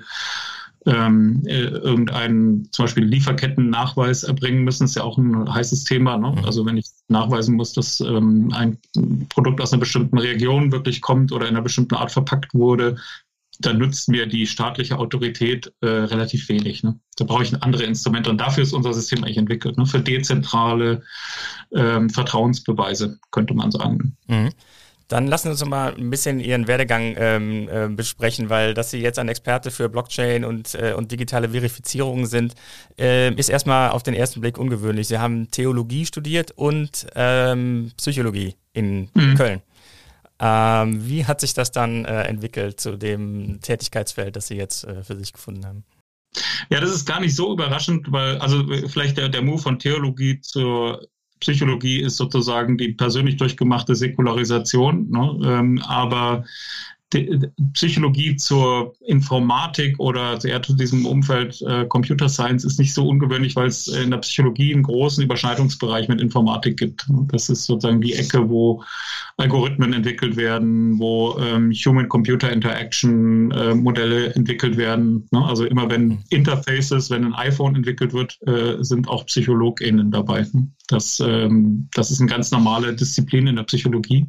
ähm, 0.85 1.41
äh, 1.45 1.63
irgendeinen 1.63 2.69
zum 2.71 2.83
Beispiel 2.85 3.05
Lieferketten-Nachweis 3.05 4.23
erbringen 4.23 4.63
müssen, 4.63 4.83
ist 4.83 4.95
ja 4.95 5.03
auch 5.03 5.17
ein 5.17 5.51
heißes 5.51 5.85
Thema. 5.85 6.17
Ne? 6.17 6.35
Mhm. 6.37 6.45
Also 6.45 6.65
wenn 6.65 6.77
ich 6.77 6.85
nachweisen 7.07 7.55
muss, 7.55 7.73
dass 7.73 7.99
ähm, 8.01 8.51
ein 8.53 8.77
Produkt 9.29 9.61
aus 9.61 9.71
einer 9.71 9.79
bestimmten 9.79 10.17
Region 10.17 10.71
wirklich 10.71 11.01
kommt 11.01 11.31
oder 11.31 11.47
in 11.47 11.55
einer 11.55 11.63
bestimmten 11.63 11.95
Art 11.95 12.11
verpackt 12.11 12.53
wurde, 12.53 12.97
da 13.59 13.73
nützt 13.73 14.09
mir 14.09 14.25
die 14.25 14.47
staatliche 14.47 14.97
Autorität 14.97 15.71
äh, 15.81 15.87
relativ 15.87 16.49
wenig. 16.49 16.83
Ne? 16.83 16.99
Da 17.17 17.25
brauche 17.25 17.43
ich 17.43 17.61
andere 17.61 17.83
Instrumente 17.83 18.29
und 18.29 18.39
dafür 18.39 18.63
ist 18.63 18.73
unser 18.73 18.93
System 18.93 19.23
eigentlich 19.23 19.37
entwickelt, 19.37 19.77
ne? 19.77 19.85
für 19.85 19.99
dezentrale 19.99 21.03
ähm, 21.73 22.09
Vertrauensbeweise, 22.09 23.19
könnte 23.31 23.53
man 23.53 23.71
sagen. 23.71 24.17
Mhm. 24.27 24.49
Dann 25.09 25.27
lassen 25.27 25.47
Sie 25.47 25.51
uns 25.51 25.65
mal 25.69 25.93
ein 25.93 26.09
bisschen 26.09 26.39
Ihren 26.39 26.67
Werdegang 26.67 27.15
ähm, 27.17 27.69
äh, 27.69 27.87
besprechen, 27.87 28.49
weil 28.49 28.73
dass 28.73 28.89
Sie 28.89 28.99
jetzt 28.99 29.19
ein 29.19 29.27
Experte 29.27 29.69
für 29.69 29.89
Blockchain 29.89 30.43
und, 30.43 30.73
äh, 30.75 30.93
und 30.93 31.11
digitale 31.11 31.49
Verifizierung 31.49 32.25
sind, 32.25 32.55
äh, 32.97 33.31
ist 33.35 33.49
erstmal 33.49 33.91
auf 33.91 34.01
den 34.01 34.13
ersten 34.13 34.41
Blick 34.41 34.57
ungewöhnlich. 34.57 35.09
Sie 35.09 35.19
haben 35.19 35.51
Theologie 35.51 36.05
studiert 36.05 36.51
und 36.51 37.05
ähm, 37.15 37.91
Psychologie 37.97 38.55
in 38.71 39.09
mhm. 39.13 39.35
Köln. 39.35 39.61
Ähm, 40.39 41.07
wie 41.07 41.25
hat 41.25 41.41
sich 41.41 41.53
das 41.53 41.71
dann 41.71 42.05
äh, 42.05 42.23
entwickelt 42.23 42.79
zu 42.79 42.97
dem 42.97 43.59
Tätigkeitsfeld, 43.61 44.35
das 44.35 44.47
Sie 44.47 44.55
jetzt 44.55 44.83
äh, 44.83 45.03
für 45.03 45.15
sich 45.15 45.33
gefunden 45.33 45.65
haben? 45.65 45.83
Ja, 46.69 46.79
das 46.79 46.91
ist 46.91 47.05
gar 47.05 47.19
nicht 47.19 47.35
so 47.35 47.53
überraschend, 47.53 48.11
weil 48.11 48.37
also 48.39 48.65
vielleicht 48.87 49.17
der, 49.17 49.29
der 49.29 49.43
Move 49.43 49.61
von 49.61 49.79
Theologie 49.79 50.41
zur 50.41 51.07
Psychologie 51.39 52.01
ist 52.01 52.17
sozusagen 52.17 52.77
die 52.77 52.93
persönlich 52.93 53.37
durchgemachte 53.37 53.95
Säkularisation. 53.95 55.09
Ne? 55.09 55.39
Ähm, 55.45 55.81
aber 55.81 56.45
Psychologie 57.73 58.35
zur 58.35 58.93
Informatik 59.05 59.99
oder 59.99 60.43
eher 60.43 60.61
zu 60.61 60.75
diesem 60.75 61.05
Umfeld 61.05 61.61
äh, 61.61 61.85
Computer 61.85 62.27
Science 62.29 62.65
ist 62.65 62.79
nicht 62.79 62.93
so 62.93 63.07
ungewöhnlich, 63.07 63.55
weil 63.55 63.67
es 63.67 63.87
in 63.87 64.11
der 64.11 64.17
Psychologie 64.19 64.73
einen 64.73 64.83
großen 64.83 65.23
Überschneidungsbereich 65.23 66.07
mit 66.07 66.21
Informatik 66.21 66.77
gibt. 66.77 67.07
Das 67.31 67.49
ist 67.49 67.65
sozusagen 67.65 68.01
die 68.01 68.13
Ecke, 68.13 68.47
wo 68.49 68.83
Algorithmen 69.37 69.93
entwickelt 69.93 70.35
werden, 70.35 70.99
wo 70.99 71.39
ähm, 71.39 71.71
Human-Computer-Interaction-Modelle 71.71 74.27
äh, 74.27 74.35
entwickelt 74.35 74.77
werden. 74.77 75.27
Ne? 75.31 75.43
Also 75.43 75.65
immer 75.65 75.89
wenn 75.89 76.19
Interfaces, 76.29 77.09
wenn 77.09 77.25
ein 77.25 77.33
iPhone 77.33 77.75
entwickelt 77.75 78.13
wird, 78.13 78.37
äh, 78.45 78.75
sind 78.83 79.07
auch 79.07 79.25
PsychologInnen 79.25 80.11
dabei. 80.11 80.45
Das, 80.87 81.19
ähm, 81.25 81.89
das 81.93 82.11
ist 82.11 82.19
eine 82.19 82.29
ganz 82.29 82.51
normale 82.51 82.93
Disziplin 82.93 83.47
in 83.47 83.55
der 83.55 83.63
Psychologie. 83.63 84.27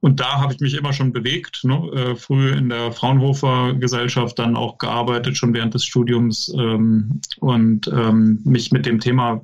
Und 0.00 0.20
da 0.20 0.40
habe 0.40 0.54
ich 0.54 0.60
mich 0.60 0.74
immer 0.74 0.92
schon 0.92 1.12
bewegt. 1.12 1.64
Ne? 1.64 1.74
Äh, 1.92 2.16
früh 2.16 2.52
in 2.52 2.68
der 2.68 2.92
Fraunhofer 2.92 3.74
Gesellschaft, 3.74 4.38
dann 4.38 4.56
auch 4.56 4.78
gearbeitet, 4.78 5.36
schon 5.36 5.54
während 5.54 5.74
des 5.74 5.84
Studiums 5.84 6.52
ähm, 6.56 7.20
und 7.40 7.88
ähm, 7.88 8.40
mich 8.44 8.72
mit 8.72 8.86
dem 8.86 9.00
Thema 9.00 9.40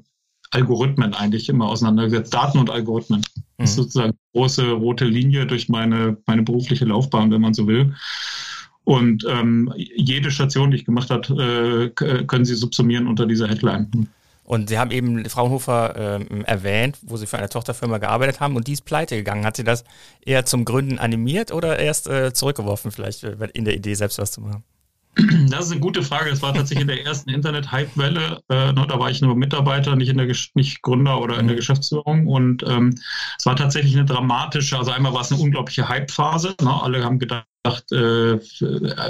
Algorithmen 0.51 1.15
eigentlich 1.15 1.49
immer 1.49 1.67
auseinandergesetzt. 1.67 2.33
Daten 2.33 2.59
und 2.59 2.71
Algorithmen. 2.71 3.21
Mhm. 3.21 3.43
Das 3.59 3.71
ist 3.71 3.77
sozusagen 3.77 4.11
eine 4.11 4.19
große 4.33 4.71
rote 4.71 5.05
Linie 5.05 5.47
durch 5.47 5.69
meine, 5.69 6.17
meine 6.27 6.43
berufliche 6.43 6.85
Laufbahn, 6.85 7.31
wenn 7.31 7.41
man 7.41 7.55
so 7.55 7.67
will. 7.67 7.95
Und 8.85 9.25
ähm, 9.29 9.73
jede 9.77 10.31
Station, 10.31 10.71
die 10.71 10.77
ich 10.77 10.85
gemacht 10.85 11.11
habe, 11.11 11.93
äh, 12.01 12.25
können 12.25 12.45
Sie 12.45 12.55
subsumieren 12.55 13.07
unter 13.07 13.27
dieser 13.27 13.49
Headline. 13.49 14.09
Und 14.45 14.69
Sie 14.69 14.79
haben 14.79 14.91
eben 14.91 15.25
Fraunhofer 15.29 16.21
äh, 16.21 16.43
erwähnt, 16.45 16.99
wo 17.03 17.17
Sie 17.17 17.27
für 17.27 17.39
eine 17.39 17.49
Tochterfirma 17.49 17.99
gearbeitet 17.99 18.41
haben 18.41 18.57
und 18.57 18.67
die 18.67 18.73
ist 18.73 18.85
pleite 18.85 19.17
gegangen. 19.17 19.47
Hat 19.47 19.57
Sie 19.57 19.65
das 19.65 19.85
eher 20.25 20.45
zum 20.45 20.65
Gründen 20.65 20.99
animiert 20.99 21.51
oder 21.51 21.79
erst 21.79 22.07
äh, 22.07 22.33
zurückgeworfen, 22.33 22.91
vielleicht 22.91 23.25
äh, 23.25 23.37
in 23.55 23.65
der 23.65 23.75
Idee, 23.75 23.95
selbst 23.95 24.19
was 24.19 24.33
zu 24.33 24.43
machen? 24.43 24.63
Das 25.49 25.67
ist 25.67 25.73
eine 25.73 25.81
gute 25.81 26.03
Frage. 26.03 26.31
Das 26.31 26.43
war 26.43 26.53
tatsächlich 26.53 26.83
in 26.83 26.89
der 26.89 27.05
ersten 27.05 27.31
Internet-Hype-Welle. 27.31 28.43
Äh, 28.49 28.73
ne, 28.73 28.87
da 28.89 28.99
war 28.99 29.11
ich 29.11 29.21
nur 29.21 29.37
Mitarbeiter, 29.37 29.95
nicht 29.97 30.09
in 30.09 30.19
der 30.19 30.27
nicht 30.55 30.83
Gründer 30.83 31.21
oder 31.21 31.39
in 31.39 31.47
der 31.47 31.55
mhm. 31.55 31.61
Geschäftsführung. 31.61 32.27
Und 32.27 32.65
ähm, 32.65 32.95
es 33.39 33.47
war 33.47 33.55
tatsächlich 33.57 33.95
eine 33.95 34.05
dramatische, 34.05 34.77
also 34.77 34.91
einmal 34.91 35.15
war 35.15 35.21
es 35.21 35.33
eine 35.33 35.41
unglaubliche 35.41 35.89
Hype-Phase. 35.89 36.57
Ne? 36.61 36.83
Alle 36.83 37.05
haben 37.05 37.19
gedacht, 37.19 37.47
äh, 37.65 38.39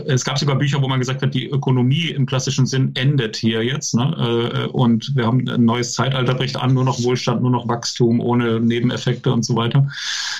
es 0.06 0.24
gab 0.24 0.38
sogar 0.38 0.56
Bücher, 0.56 0.80
wo 0.80 0.86
man 0.86 1.00
gesagt 1.00 1.22
hat, 1.22 1.34
die 1.34 1.48
Ökonomie 1.48 2.10
im 2.10 2.24
klassischen 2.24 2.66
Sinn 2.66 2.92
endet 2.94 3.36
hier 3.36 3.64
jetzt. 3.64 3.94
Ne? 3.94 4.64
Äh, 4.64 4.68
und 4.68 5.12
wir 5.16 5.26
haben 5.26 5.48
ein 5.48 5.64
neues 5.64 5.92
Zeitalter, 5.94 6.34
bricht 6.34 6.56
an, 6.56 6.72
nur 6.72 6.84
noch 6.84 7.02
Wohlstand, 7.02 7.42
nur 7.42 7.50
noch 7.50 7.66
Wachstum, 7.66 8.20
ohne 8.20 8.60
Nebeneffekte 8.60 9.32
und 9.32 9.44
so 9.44 9.56
weiter. 9.56 9.88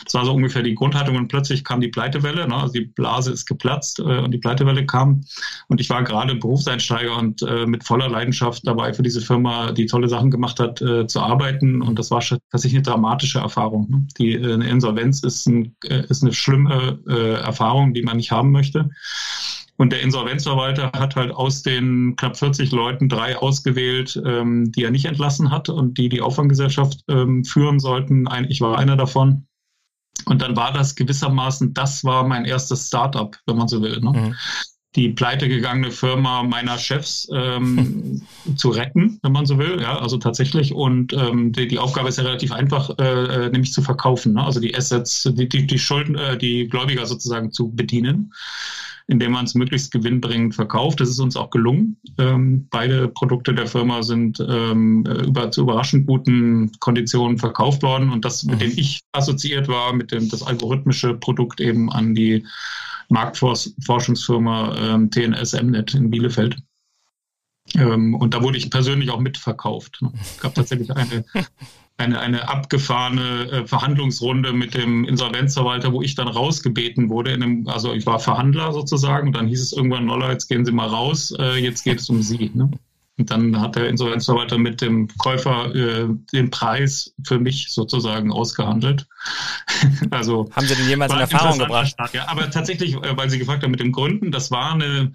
Das 0.05 0.15
war 0.15 0.25
so 0.25 0.33
ungefähr 0.33 0.63
die 0.63 0.75
Grundhaltung 0.75 1.17
und 1.17 1.29
plötzlich 1.29 1.65
kam 1.65 1.81
die 1.81 1.89
Pleitewelle. 1.89 2.47
Ne? 2.47 2.55
Also 2.55 2.75
die 2.75 2.83
Blase 2.83 3.33
ist 3.33 3.47
geplatzt 3.47 3.99
äh, 3.99 4.21
und 4.21 4.31
die 4.31 4.39
Pleitewelle 4.39 4.87
kam. 4.87 5.25
Und 5.69 5.81
ich 5.81 5.91
war 5.91 6.05
gerade 6.05 6.37
Berufseinsteiger 6.37 7.17
und 7.17 7.43
äh, 7.43 7.67
mit 7.67 7.83
voller 7.83 8.09
Leidenschaft 8.09 8.65
dabei 8.65 8.95
für 8.95 9.03
diese 9.03 9.23
Firma, 9.23 9.73
die 9.73 9.87
tolle 9.87 10.09
Sachen 10.09 10.31
gemacht 10.31 10.61
hat, 10.61 10.81
äh, 10.83 11.09
zu 11.09 11.21
arbeiten. 11.21 11.83
Und 11.83 11.99
das 11.99 12.13
war 12.13 12.21
tatsächlich 12.21 12.75
eine 12.75 12.83
dramatische 12.83 13.41
Erfahrung. 13.41 13.91
Ne? 13.91 14.07
Die 14.19 14.37
eine 14.37 14.69
Insolvenz 14.69 15.25
ist, 15.25 15.47
ein, 15.47 15.75
ist 15.83 16.23
eine 16.23 16.33
schlimme 16.33 16.99
Erfahrung, 17.07 17.95
die 17.95 18.04
man 18.05 18.17
nicht 18.17 18.31
haben 18.31 18.51
möchte. 18.51 18.91
Und 19.77 19.91
der 19.93 20.03
Insolvenzverwalter 20.03 20.93
hat 20.93 21.17
halt 21.17 21.33
aus 21.33 21.63
den 21.63 22.15
knapp 22.17 22.37
40 22.37 22.71
Leuten 22.71 23.09
drei 23.09 23.37
ausgewählt, 23.37 24.21
ähm, 24.25 24.71
die 24.71 24.85
er 24.85 24.93
nicht 24.93 25.07
entlassen 25.07 25.51
hat 25.51 25.69
und 25.69 25.99
die 25.99 26.09
die 26.09 26.21
Auffanggesellschaft 26.21 27.01
ähm, 27.09 27.45
führen 27.45 27.81
sollten. 27.81 28.29
Ein, 28.29 28.49
ich 28.51 28.61
war 28.61 28.79
einer 28.79 28.97
davon. 28.97 29.47
Und 30.27 30.43
dann 30.43 30.57
war 30.57 30.73
das 30.73 30.95
gewissermaßen, 30.95 31.75
das 31.75 32.05
war 32.05 32.27
mein 32.27 32.45
erstes 32.45 32.87
Startup, 32.87 33.37
wenn 33.47 33.57
man 33.57 33.69
so 33.69 33.83
will. 33.83 34.01
Ne? 34.01 34.11
Mhm. 34.11 34.35
Die 34.97 35.09
pleitegegangene 35.09 35.91
Firma 35.91 36.43
meiner 36.43 36.79
Chefs 36.79 37.29
ähm, 37.33 38.23
zu 38.57 38.71
retten, 38.71 39.19
wenn 39.23 39.33
man 39.33 39.47
so 39.47 39.59
will. 39.59 39.81
Ja, 39.81 39.99
also 39.99 40.19
tatsächlich. 40.19 40.73
Und 40.73 41.13
ähm, 41.13 41.53
die, 41.53 41.67
die 41.67 41.79
Aufgabe 41.79 42.09
ist 42.09 42.19
ja 42.19 42.25
relativ 42.25 42.53
einfach, 42.53 42.91
äh, 42.99 43.47
äh 43.47 43.51
nämlich 43.51 43.73
zu 43.73 43.83
verkaufen. 43.83 44.35
Ne? 44.35 44.45
Also 44.45 44.61
die 44.61 44.77
Assets, 44.77 45.29
die, 45.33 45.49
die, 45.49 45.67
die 45.67 45.79
Schulden, 45.79 46.15
äh, 46.17 46.39
die 46.39 46.69
Gläubiger 46.69 47.07
sozusagen 47.07 47.53
zu 47.53 47.73
bedienen 47.73 48.33
indem 49.07 49.33
man 49.33 49.45
es 49.45 49.55
möglichst 49.55 49.93
gewinnbringend 49.93 50.55
verkauft. 50.55 51.01
Das 51.01 51.11
ist 51.11 51.19
uns 51.19 51.37
auch 51.37 51.51
gelungen. 51.51 51.97
Ähm, 52.19 52.67
beide 52.71 53.09
Produkte 53.09 53.55
der 53.55 53.67
Firma 53.67 54.03
sind 54.03 54.39
ähm, 54.41 55.05
über, 55.27 55.51
zu 55.51 55.63
überraschend 55.63 56.07
guten 56.07 56.73
Konditionen 56.81 57.39
verkauft 57.39 57.83
worden 57.83 58.11
und 58.11 58.25
das, 58.25 58.45
mit 58.45 58.61
dem 58.61 58.71
mhm. 58.71 58.79
ich 58.79 59.01
assoziiert 59.13 59.69
war, 59.69 59.93
mit 59.93 60.11
dem 60.13 60.29
das 60.29 60.43
algorithmische 60.43 61.15
Produkt 61.15 61.61
eben 61.61 61.93
an 61.93 62.15
die 62.15 62.47
Marktforschungsfirma 63.09 64.77
ähm, 64.77 65.11
TNS 65.11 65.53
Mnet 65.55 65.95
in 65.95 66.11
Bielefeld. 66.11 66.57
Ähm, 67.75 68.15
und 68.15 68.35
da 68.35 68.43
wurde 68.43 68.59
ich 68.59 68.71
persönlich 68.71 69.11
auch 69.11 69.21
mitverkauft. 69.21 70.01
Es 70.21 70.39
gab 70.41 70.55
tatsächlich 70.55 70.91
eine 70.95 71.25
eine, 71.97 72.19
eine 72.21 72.49
abgefahrene 72.49 73.51
äh, 73.51 73.67
Verhandlungsrunde 73.67 74.53
mit 74.53 74.75
dem 74.75 75.05
Insolvenzverwalter, 75.05 75.93
wo 75.93 76.03
ich 76.03 76.15
dann 76.15 76.29
rausgebeten 76.29 77.09
wurde. 77.09 77.33
In 77.33 77.43
einem, 77.43 77.69
also 77.69 77.93
ich 77.93 78.05
war 78.07 78.19
Verhandler 78.19 78.73
sozusagen 78.73 79.29
und 79.29 79.37
dann 79.37 79.47
hieß 79.47 79.63
es 79.63 79.73
irgendwann, 79.73 80.07
Noller, 80.07 80.33
jetzt 80.33 80.49
gehen 80.49 80.65
Sie 80.65 80.73
mal 80.73 80.89
raus, 80.89 81.33
äh, 81.39 81.57
jetzt 81.57 81.85
geht 81.85 82.01
es 82.01 82.09
um 82.09 82.23
Sie. 82.23 82.51
Ne? 82.55 82.71
Und 83.17 83.31
dann 83.31 83.61
hat 83.61 83.77
der 83.77 83.89
Insolvenzverwalter 83.89 84.59
mit 84.59 84.81
dem 84.81 85.09
Käufer 85.19 85.73
äh, 85.75 86.09
den 86.33 86.51
Preis 86.51 87.15
für 87.25 87.39
mich 87.39 87.69
sozusagen 87.71 88.33
ausgehandelt. 88.33 89.07
also 90.11 90.51
haben 90.53 90.67
Sie 90.67 90.75
denn 90.75 90.89
jemals 90.89 91.13
in 91.13 91.21
Erfahrung 91.21 91.59
gebracht? 91.59 91.95
Ja. 92.13 92.29
Aber 92.29 92.51
tatsächlich, 92.51 92.95
äh, 92.95 93.17
weil 93.17 93.31
Sie 93.31 93.39
gefragt 93.39 93.63
haben 93.63 93.71
mit 93.71 93.81
dem 93.81 93.93
Gründen, 93.93 94.33
das 94.33 94.51
war 94.51 94.73
eine 94.73 95.13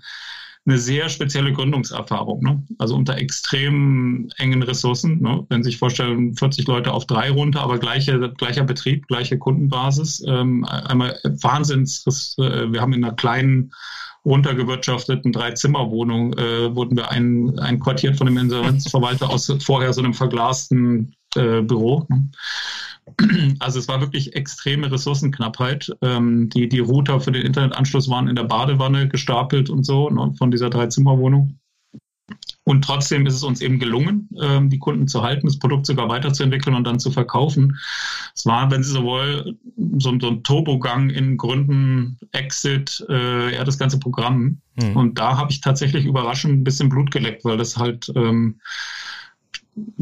eine 0.65 0.77
sehr 0.77 1.09
spezielle 1.09 1.51
Gründungserfahrung. 1.51 2.43
Ne? 2.43 2.63
Also 2.77 2.95
unter 2.95 3.17
extrem 3.17 4.29
engen 4.37 4.61
Ressourcen. 4.61 5.21
Ne? 5.21 5.45
Wenn 5.49 5.63
Sie 5.63 5.71
sich 5.71 5.79
vorstellen, 5.79 6.35
40 6.35 6.67
Leute 6.67 6.91
auf 6.91 7.07
drei 7.07 7.31
runter, 7.31 7.61
aber 7.61 7.79
gleiche, 7.79 8.33
gleicher 8.37 8.63
Betrieb, 8.63 9.07
gleiche 9.07 9.37
Kundenbasis. 9.37 10.23
Ähm, 10.27 10.65
einmal 10.65 11.19
Wahnsinns, 11.23 12.05
äh, 12.37 12.71
wir 12.71 12.81
haben 12.81 12.93
in 12.93 13.03
einer 13.03 13.15
kleinen 13.15 13.71
runtergewirtschafteten 14.25 15.31
Drei-Zimmer-Wohnung 15.31 16.33
äh, 16.33 16.75
wurden 16.75 16.97
wir 16.97 17.11
ein, 17.11 17.57
einquartiert 17.59 18.17
von 18.17 18.27
dem 18.27 18.37
Insolvenzverwalter 18.37 19.29
aus 19.29 19.53
vorher 19.61 19.93
so 19.93 20.01
einem 20.01 20.13
verglasten 20.13 21.15
äh, 21.35 21.61
Büro. 21.61 22.07
Also 23.59 23.79
es 23.79 23.87
war 23.87 24.01
wirklich 24.01 24.35
extreme 24.35 24.91
Ressourcenknappheit. 24.91 25.91
Ähm, 26.01 26.49
die, 26.49 26.69
die 26.69 26.79
Router 26.79 27.19
für 27.19 27.31
den 27.31 27.45
Internetanschluss 27.45 28.09
waren 28.09 28.27
in 28.27 28.35
der 28.35 28.43
Badewanne 28.43 29.07
gestapelt 29.07 29.69
und 29.69 29.83
so 29.83 30.09
ne, 30.09 30.33
von 30.37 30.51
dieser 30.51 30.69
Dreizimmerwohnung. 30.69 31.59
Und 32.63 32.83
trotzdem 32.83 33.25
ist 33.25 33.33
es 33.33 33.43
uns 33.43 33.61
eben 33.61 33.79
gelungen, 33.79 34.29
ähm, 34.39 34.69
die 34.69 34.77
Kunden 34.77 35.07
zu 35.07 35.23
halten, 35.23 35.47
das 35.47 35.57
Produkt 35.57 35.87
sogar 35.87 36.07
weiterzuentwickeln 36.07 36.75
und 36.75 36.83
dann 36.85 36.99
zu 36.99 37.09
verkaufen. 37.09 37.77
Es 38.35 38.45
war, 38.45 38.69
wenn 38.69 38.83
Sie 38.83 38.91
so 38.91 39.03
wollen, 39.03 39.57
so, 39.97 40.09
ein 40.11 40.43
Turbogang 40.43 41.09
in 41.09 41.37
Gründen, 41.37 42.19
Exit, 42.31 43.03
äh, 43.09 43.55
ja, 43.55 43.63
das 43.63 43.79
ganze 43.79 43.99
Programm. 43.99 44.61
Mhm. 44.75 44.95
Und 44.95 45.17
da 45.17 45.37
habe 45.37 45.51
ich 45.51 45.61
tatsächlich 45.61 46.05
überraschend 46.05 46.59
ein 46.59 46.63
bisschen 46.63 46.89
Blut 46.89 47.09
geleckt, 47.09 47.43
weil 47.43 47.57
das 47.57 47.77
halt 47.77 48.11
ähm, 48.15 48.59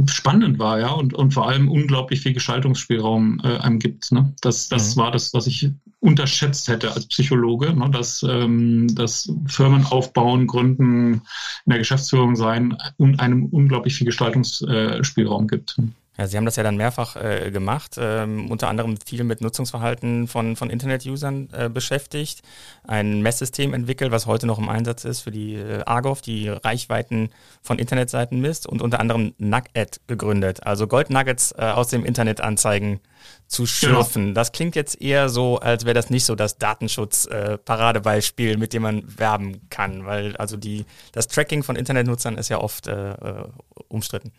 spannend 0.08 0.60
war, 0.60 0.80
ja, 0.80 0.90
und, 0.90 1.14
und 1.14 1.34
vor 1.34 1.48
allem 1.48 1.70
unglaublich 1.70 2.22
viel 2.22 2.34
Gestaltungsspielraum 2.34 3.42
äh, 3.44 3.58
einem 3.58 3.80
gibt. 3.80 4.12
Ne? 4.12 4.34
Das, 4.42 4.70
das 4.70 4.96
mhm. 4.96 5.02
war 5.02 5.12
das, 5.12 5.34
was 5.34 5.48
ich 5.48 5.70
unterschätzt 6.00 6.68
hätte 6.68 6.92
als 6.94 7.08
Psychologe, 7.08 7.74
ne? 7.74 7.90
dass 7.90 8.24
ähm, 8.28 8.94
das 8.96 9.32
Firmen 9.48 9.86
aufbauen, 9.86 10.48
gründen, 10.48 11.14
in 11.14 11.70
der 11.70 11.80
Geschäftsführung 11.80 12.36
sein 12.36 12.78
und 12.98 13.20
einem 13.20 13.46
unglaublich 13.46 13.96
viel 13.96 14.06
Gestaltungsspielraum 14.06 15.44
äh, 15.46 15.48
gibt. 15.48 15.78
Ja, 16.17 16.25
Sie 16.25 16.36
haben 16.36 16.45
das 16.45 16.56
ja 16.56 16.63
dann 16.63 16.77
mehrfach 16.77 17.15
äh, 17.15 17.51
gemacht, 17.51 17.95
ähm, 17.99 18.49
unter 18.49 18.69
anderem 18.69 18.97
viel 19.06 19.23
mit 19.23 19.39
Nutzungsverhalten 19.41 20.27
von, 20.27 20.56
von 20.56 20.71
Internet-Usern 20.71 21.49
äh, 21.51 21.69
beschäftigt, 21.69 22.41
ein 22.88 23.21
Messsystem 23.21 23.73
entwickelt, 23.75 24.12
was 24.12 24.25
heute 24.25 24.47
noch 24.47 24.58
im 24.58 24.67
Einsatz 24.67 25.06
ist 25.06 25.21
für 25.21 25.30
die 25.32 25.56
äh, 25.56 25.84
Argov, 25.86 26.21
die 26.21 26.49
Reichweiten 26.49 27.30
von 27.62 27.77
Internetseiten 27.77 28.41
misst 28.41 28.65
und 28.65 28.82
unter 28.82 28.99
anderem 28.99 29.36
NugAd 29.38 30.01
gegründet, 30.08 30.65
also 30.65 30.88
Gold-Nuggets 30.88 31.51
äh, 31.51 31.62
aus 31.62 31.89
dem 31.89 32.03
Internet 32.03 32.41
anzeigen 32.41 32.99
zu 33.47 33.67
schürfen. 33.67 34.23
Genau. 34.23 34.34
Das 34.34 34.51
klingt 34.51 34.75
jetzt 34.75 34.99
eher 34.99 35.30
so, 35.30 35.60
als 35.60 35.86
wäre 35.86 35.93
das 35.93 36.10
nicht 36.10 36.25
so 36.25 36.34
das 36.34 36.58
Datenschutz-Paradebeispiel, 36.58 38.53
äh, 38.53 38.58
mit 38.58 38.73
dem 38.73 38.82
man 38.82 39.03
werben 39.19 39.69
kann, 39.69 40.08
weil 40.08 40.36
also 40.38 40.58
die, 40.58 40.86
das 41.12 41.27
Tracking 41.27 41.62
von 41.62 41.75
Internetnutzern 41.75 42.39
ist 42.39 42.49
ja 42.49 42.58
oft 42.60 42.88
äh, 42.88 43.12
äh 43.12 43.43
umstritten. 43.89 44.32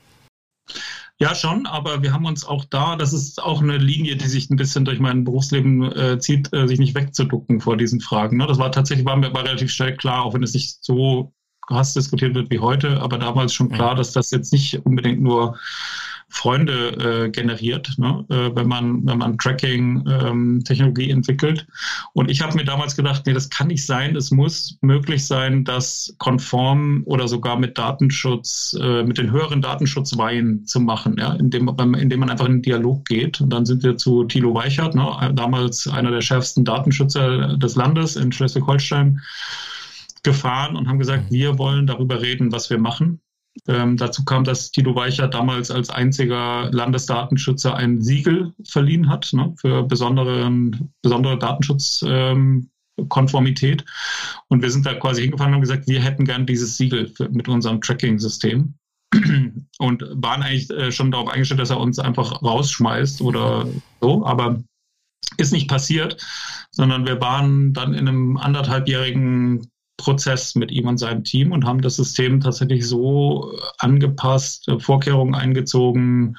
Ja, 1.21 1.35
schon, 1.35 1.67
aber 1.67 2.03
wir 2.03 2.13
haben 2.13 2.27
uns 2.27 2.45
auch 2.45 2.65
da, 2.65 2.95
das 2.95 3.13
ist 3.13 3.43
auch 3.43 3.61
eine 3.61 3.77
Linie, 3.77 4.17
die 4.17 4.29
sich 4.29 4.51
ein 4.51 4.57
bisschen 4.57 4.85
durch 4.85 5.01
mein 5.01 5.25
Berufsleben 5.25 5.83
äh, 5.93 6.19
zieht, 6.21 6.53
äh, 6.53 6.69
sich 6.69 6.79
nicht 6.79 6.95
wegzuducken 6.95 7.61
vor 7.61 7.77
diesen 7.77 8.01
Fragen. 8.01 8.37
Ne? 8.37 8.47
Das 8.47 8.59
war 8.59 8.71
tatsächlich, 8.71 9.05
war 9.05 9.17
mir 9.17 9.35
war 9.35 9.45
relativ 9.45 9.73
schnell 9.73 9.97
klar, 9.97 10.23
auch 10.23 10.35
wenn 10.35 10.45
es 10.45 10.55
nicht 10.55 10.79
so 10.81 11.33
krass 11.67 11.93
diskutiert 11.93 12.35
wird 12.35 12.51
wie 12.51 12.61
heute, 12.61 13.01
aber 13.03 13.19
damals 13.19 13.53
schon 13.53 13.69
klar, 13.69 13.97
dass 13.97 14.13
das 14.13 14.31
jetzt 14.31 14.53
nicht 14.53 14.87
unbedingt 14.87 15.21
nur 15.21 15.59
Freunde 16.31 17.27
äh, 17.27 17.31
generiert, 17.31 17.95
ne? 17.97 18.25
äh, 18.29 18.55
wenn 18.55 18.69
man 18.69 19.07
wenn 19.07 19.19
man 19.19 19.39
Tracking-Technologie 19.39 21.11
ähm, 21.11 21.17
entwickelt. 21.19 21.67
Und 22.13 22.31
ich 22.31 22.43
habe 22.43 22.55
mir 22.55 22.65
damals 22.65 22.97
gedacht, 22.97 23.23
nee, 23.27 23.33
das 23.33 23.49
kann 23.49 23.69
nicht 23.69 23.85
sein. 23.85 24.15
Es 24.15 24.31
muss 24.31 24.77
möglich 24.83 25.27
sein, 25.27 25.65
das 25.65 26.15
konform 26.19 27.03
oder 27.07 27.29
sogar 27.29 27.59
mit 27.59 27.79
Datenschutz, 27.79 28.77
äh, 28.81 29.05
mit 29.05 29.19
den 29.19 29.31
höheren 29.31 29.63
Datenschutzweihen 29.63 30.67
zu 30.67 30.81
machen, 30.81 31.17
ja, 31.19 31.33
indem, 31.35 31.69
indem 31.99 32.21
man 32.21 32.31
einfach 32.31 32.47
in 32.47 32.57
den 32.57 32.63
Dialog 32.63 33.07
geht. 33.07 33.41
Und 33.41 33.51
dann 33.51 33.65
sind 33.65 33.83
wir 33.83 33.97
zu 33.97 34.25
Thilo 34.25 34.55
Weichert, 34.55 34.95
ne? 34.95 35.33
damals 35.35 35.89
einer 35.89 36.11
der 36.11 36.21
schärfsten 36.21 36.65
Datenschützer 36.65 37.57
des 37.57 37.75
Landes 37.75 38.17
in 38.17 38.33
Schleswig-Holstein 38.33 39.21
gefahren 40.23 40.77
und 40.77 40.89
haben 40.89 40.99
gesagt, 40.99 41.31
mhm. 41.31 41.35
wir 41.35 41.59
wollen 41.59 41.87
darüber 41.87 42.21
reden, 42.21 42.53
was 42.53 42.71
wir 42.71 42.79
machen. 42.79 43.21
Ähm, 43.67 43.97
dazu 43.97 44.25
kam, 44.25 44.45
dass 44.45 44.71
Tito 44.71 44.95
Weicher 44.95 45.29
damals 45.29 45.71
als 45.71 45.91
einziger 45.91 46.71
Landesdatenschützer 46.71 47.75
ein 47.75 48.01
Siegel 48.01 48.55
verliehen 48.65 49.09
hat 49.09 49.31
ne, 49.33 49.55
für 49.61 49.83
besondere, 49.83 50.51
besondere 51.03 51.39
Datenschutzkonformität. 51.39 53.83
Ähm, 53.83 53.87
und 54.49 54.63
wir 54.63 54.71
sind 54.71 54.87
da 54.87 54.95
quasi 54.95 55.23
hingefahren 55.23 55.53
und 55.53 55.57
haben 55.57 55.63
gesagt, 55.63 55.89
wir 55.89 56.01
hätten 56.01 56.25
gern 56.25 56.47
dieses 56.47 56.77
Siegel 56.77 57.09
für, 57.09 57.29
mit 57.29 57.49
unserem 57.49 57.81
Tracking-System. 57.81 58.75
Und 59.79 60.05
waren 60.17 60.43
eigentlich 60.43 60.69
äh, 60.69 60.93
schon 60.93 61.11
darauf 61.11 61.31
eingestellt, 61.31 61.61
dass 61.61 61.71
er 61.71 61.81
uns 61.81 61.99
einfach 61.99 62.43
rausschmeißt 62.43 63.23
oder 63.23 63.67
so. 64.03 64.27
Aber 64.27 64.63
ist 65.39 65.53
nicht 65.53 65.69
passiert, 65.69 66.23
sondern 66.73 67.07
wir 67.07 67.21
waren 67.21 67.73
dann 67.73 67.95
in 67.95 68.09
einem 68.09 68.37
anderthalbjährigen 68.37 69.71
Prozess 69.99 70.55
mit 70.55 70.71
ihm 70.71 70.87
und 70.87 70.97
seinem 70.97 71.25
Team 71.25 71.53
und 71.53 71.67
haben 71.67 71.83
das 71.83 71.97
System 71.97 72.41
tatsächlich 72.41 72.87
so 72.87 73.53
angepasst, 73.79 74.69
äh, 74.69 74.79
Vorkehrungen 74.79 75.35
eingezogen, 75.35 76.37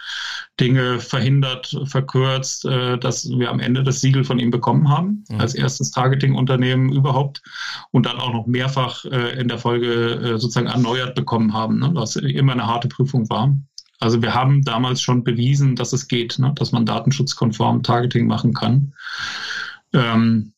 Dinge 0.60 1.00
verhindert, 1.00 1.78
verkürzt, 1.84 2.65
äh, 2.65 2.98
dass 2.98 3.30
wir 3.30 3.52
am 3.52 3.60
Ende 3.60 3.84
das 3.84 4.02
Siegel 4.02 4.24
von 4.24 4.39
ihm 4.39 4.50
bekommen 4.50 4.89
haben, 4.89 5.26
mhm. 5.30 5.41
als 5.41 5.54
erstes 5.54 5.91
Targeting-Unternehmen 5.91 6.91
überhaupt 6.91 7.41
und 7.91 8.06
dann 8.06 8.17
auch 8.17 8.34
noch 8.34 8.48
mehrfach 8.48 9.06
äh, 9.06 9.39
in 9.39 9.50
der 9.50 9.60
Folge 9.60 10.38
sozusagen 10.39 10.67
erneuert 10.67 11.13
bekommen 11.15 11.54
haben, 11.54 11.80
ne, 11.80 11.91
was 11.93 12.15
immer 12.15 12.54
eine 12.54 12.65
harte 12.65 12.88
Prüfung 12.88 13.30
war. 13.30 13.56
Also 14.00 14.22
wir 14.22 14.34
haben 14.34 14.63
damals 14.63 15.02
schon 15.02 15.26
bewiesen, 15.26 15.76
dass 15.76 15.91
es 15.91 16.08
geht, 16.08 16.39
ne, 16.39 16.54
dass 16.56 16.72
man 16.72 16.86
datenschutzkonform 16.86 17.84
Targeting 17.84 18.26
machen 18.26 18.54
kann. 18.54 18.93
Ähm, 19.93 20.54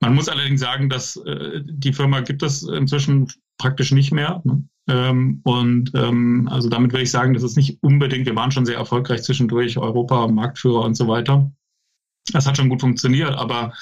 man 0.00 0.14
muss 0.14 0.28
allerdings 0.28 0.60
sagen, 0.60 0.88
dass 0.88 1.16
äh, 1.16 1.60
die 1.64 1.92
Firma 1.92 2.20
gibt 2.20 2.42
es 2.42 2.62
inzwischen 2.62 3.28
praktisch 3.58 3.92
nicht 3.92 4.12
mehr. 4.12 4.40
Ne? 4.44 4.62
Ähm, 4.88 5.40
und 5.44 5.92
ähm, 5.94 6.48
also 6.50 6.68
damit 6.68 6.92
will 6.92 7.02
ich 7.02 7.10
sagen, 7.10 7.34
das 7.34 7.42
ist 7.42 7.56
nicht 7.56 7.82
unbedingt, 7.82 8.26
wir 8.26 8.36
waren 8.36 8.50
schon 8.50 8.66
sehr 8.66 8.76
erfolgreich 8.76 9.22
zwischendurch, 9.22 9.76
Europa, 9.76 10.26
Marktführer 10.28 10.84
und 10.84 10.94
so 10.94 11.08
weiter. 11.08 11.50
Das 12.32 12.46
hat 12.46 12.56
schon 12.56 12.68
gut 12.68 12.80
funktioniert, 12.80 13.34
aber 13.34 13.72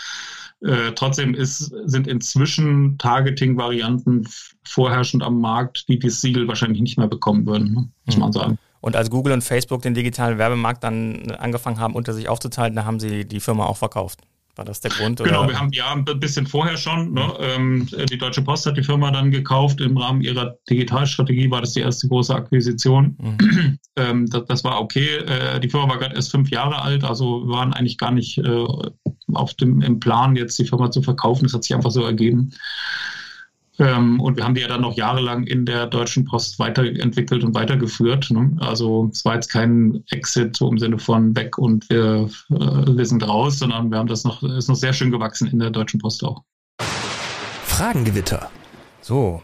äh, 0.63 0.93
trotzdem 0.95 1.35
ist, 1.35 1.73
sind 1.85 2.07
inzwischen 2.07 2.97
Targeting-Varianten 2.99 4.27
vorherrschend 4.65 5.23
am 5.23 5.41
Markt, 5.41 5.89
die 5.89 5.99
dieses 5.99 6.21
Siegel 6.23 6.49
wahrscheinlich 6.49 6.81
nicht 6.81 6.97
mehr 6.97 7.09
bekommen 7.09 7.47
würden, 7.47 7.73
ne? 7.73 7.89
muss 8.07 8.17
man 8.17 8.33
sagen. 8.33 8.59
Und 8.81 8.97
als 8.97 9.11
Google 9.11 9.33
und 9.33 9.43
Facebook 9.43 9.83
den 9.83 9.95
digitalen 9.95 10.39
Werbemarkt 10.39 10.83
dann 10.85 11.31
angefangen 11.33 11.79
haben, 11.79 11.95
unter 11.95 12.15
sich 12.15 12.29
aufzuteilen, 12.29 12.75
da 12.75 12.85
haben 12.85 13.01
sie 13.01 13.25
die 13.25 13.41
Firma 13.41 13.67
auch 13.67 13.77
verkauft. 13.77 14.21
War 14.57 14.65
das 14.65 14.81
der 14.81 14.91
Grund? 14.91 15.19
Genau, 15.23 15.41
oder? 15.41 15.51
wir 15.51 15.61
haben 15.61 15.71
ja 15.73 15.93
ein 15.93 16.05
bisschen 16.19 16.47
vorher 16.47 16.79
schon. 16.79 17.13
Ne, 17.13 17.31
ähm, 17.41 17.87
die 18.11 18.17
Deutsche 18.17 18.41
Post 18.41 18.65
hat 18.65 18.79
die 18.79 18.83
Firma 18.83 19.11
dann 19.11 19.31
gekauft. 19.31 19.83
Im 19.83 19.99
Rahmen 19.99 20.23
ihrer 20.23 20.57
Digitalstrategie 20.71 21.51
war 21.51 21.61
das 21.61 21.75
die 21.75 21.81
erste 21.81 22.09
große 22.09 22.35
Akquisition. 22.35 23.17
Mhm. 23.21 23.79
Ähm, 23.99 24.27
das, 24.27 24.63
war 24.63 24.81
okay. 24.83 25.17
Äh, 25.17 25.59
die 25.59 25.71
Firma 25.71 25.89
war 25.89 25.99
gerade 25.99 26.15
erst 26.15 26.31
fünf 26.31 26.51
Jahre 26.51 26.83
alt, 26.83 27.03
also 27.03 27.47
wir 27.47 27.55
waren 27.55 27.73
eigentlich 27.73 27.97
gar 27.97 28.11
nicht 28.11 28.37
äh, 28.37 28.67
auf 29.33 29.55
dem 29.55 29.81
im 29.81 30.01
Plan, 30.01 30.37
jetzt 30.37 30.59
die 30.59 30.67
Firma 30.67 30.91
zu 30.91 31.01
verkaufen. 31.01 31.45
Das 31.45 31.55
hat 31.55 31.65
sich 31.65 31.75
einfach 31.75 31.91
so 31.91 32.05
ergeben. 32.05 32.53
Ähm, 33.79 34.21
und 34.21 34.37
wir 34.37 34.45
haben 34.45 34.55
die 34.55 34.63
ja 34.63 34.69
dann 34.69 34.81
noch 34.81 34.97
jahrelang 34.97 35.45
in 35.45 35.67
der 35.67 35.87
Deutschen 35.87 36.25
Post 36.25 36.59
weiterentwickelt 36.59 37.45
und 37.45 37.55
weitergeführt. 37.55 38.31
Ne? 38.31 38.57
Also 38.61 39.11
es 39.13 39.25
war 39.25 39.35
jetzt 39.35 39.49
kein 39.49 40.03
Exit 40.11 40.57
so 40.57 40.71
im 40.71 40.79
Sinne 40.79 40.99
von 40.99 41.37
weg 41.37 41.59
und 41.59 41.89
wir, 41.91 42.31
äh, 42.51 42.97
wir 42.97 43.07
sind 43.07 43.27
raus, 43.27 43.59
sondern 43.59 43.91
wir 43.91 43.99
haben 43.99 44.09
das 44.09 44.25
noch, 44.25 44.43
ist 44.43 44.69
noch 44.69 44.77
sehr 44.77 44.93
schön 44.93 45.11
gewachsen 45.11 45.49
in 45.49 45.59
der 45.59 45.71
Deutschen 45.71 46.01
Post 46.01 46.25
auch. 46.25 46.43
Fragengewitter. 47.65 48.51
So, 49.03 49.43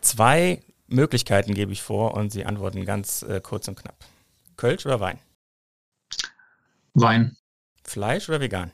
zwei 0.00 0.62
Möglichkeiten 0.86 1.54
gebe 1.54 1.72
ich 1.72 1.82
vor 1.82 2.14
und 2.14 2.32
Sie 2.32 2.44
antworten 2.46 2.84
ganz 2.84 3.22
äh, 3.22 3.40
kurz 3.42 3.68
und 3.68 3.76
knapp. 3.76 3.96
Kölsch 4.56 4.86
oder 4.86 5.00
Wein? 5.00 5.18
Wein. 6.94 7.36
Fleisch 7.82 8.28
oder 8.28 8.40
vegan? 8.40 8.70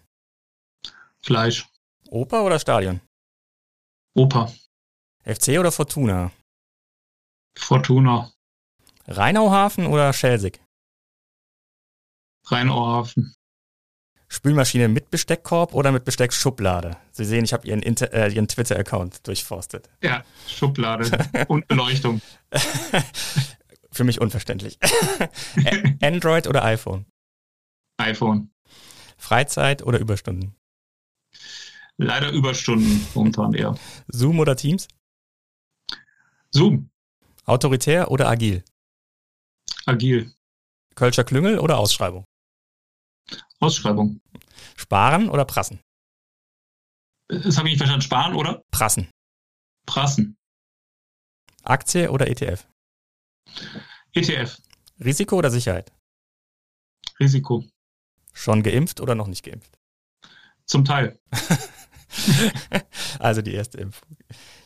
Fleisch. 1.22 1.66
Oper 2.08 2.44
oder 2.44 2.58
Stadion? 2.58 3.00
Oper. 4.14 4.52
FC 5.24 5.58
oder 5.58 5.72
Fortuna? 5.72 6.32
Fortuna. 7.56 8.32
Rheinauhafen 9.06 9.86
oder 9.86 10.12
Schelsig? 10.12 10.60
Rheinauhafen. 12.46 13.34
Spülmaschine 14.28 14.88
mit 14.88 15.10
Besteckkorb 15.10 15.74
oder 15.74 15.90
mit 15.90 16.04
Besteckschublade? 16.04 16.96
Sie 17.10 17.24
sehen, 17.24 17.44
ich 17.44 17.52
habe 17.52 17.66
Ihren, 17.66 17.82
äh, 17.82 18.28
Ihren 18.28 18.46
Twitter-Account 18.46 19.26
durchforstet. 19.26 19.90
Ja, 20.02 20.24
Schublade 20.46 21.10
und 21.48 21.66
Beleuchtung. 21.66 22.22
Für 23.92 24.04
mich 24.04 24.20
unverständlich. 24.20 24.78
Android 26.00 26.46
oder 26.46 26.64
iPhone? 26.64 27.06
iPhone. 27.98 28.50
Freizeit 29.16 29.82
oder 29.82 29.98
Überstunden? 29.98 30.54
Leider 31.96 32.30
Überstunden 32.30 33.06
momentan 33.14 33.52
eher. 33.52 33.76
Zoom 34.08 34.38
oder 34.38 34.56
Teams? 34.56 34.88
Zoom. 36.52 36.90
Autoritär 37.44 38.10
oder 38.10 38.28
agil? 38.28 38.64
Agil. 39.86 40.32
Kölscher 40.94 41.24
Klüngel 41.24 41.58
oder 41.58 41.78
Ausschreibung? 41.78 42.24
Ausschreibung. 43.60 44.20
Sparen 44.76 45.28
oder 45.28 45.44
prassen? 45.44 45.80
Das 47.28 47.56
habe 47.56 47.68
ich 47.68 47.72
nicht 47.72 47.78
verstanden. 47.78 48.02
Sparen 48.02 48.34
oder? 48.34 48.62
Prassen. 48.70 49.10
Prassen. 49.86 50.36
Aktie 51.62 52.10
oder 52.10 52.28
ETF? 52.28 52.66
ETF. 54.12 54.58
Risiko 54.98 55.36
oder 55.36 55.50
Sicherheit? 55.50 55.92
Risiko. 57.20 57.64
Schon 58.32 58.62
geimpft 58.62 59.00
oder 59.00 59.14
noch 59.14 59.26
nicht 59.26 59.44
geimpft? 59.44 59.78
Zum 60.66 60.84
Teil. 60.84 61.20
also 63.18 63.42
die 63.42 63.54
erste 63.54 63.78
Impfung. 63.78 64.16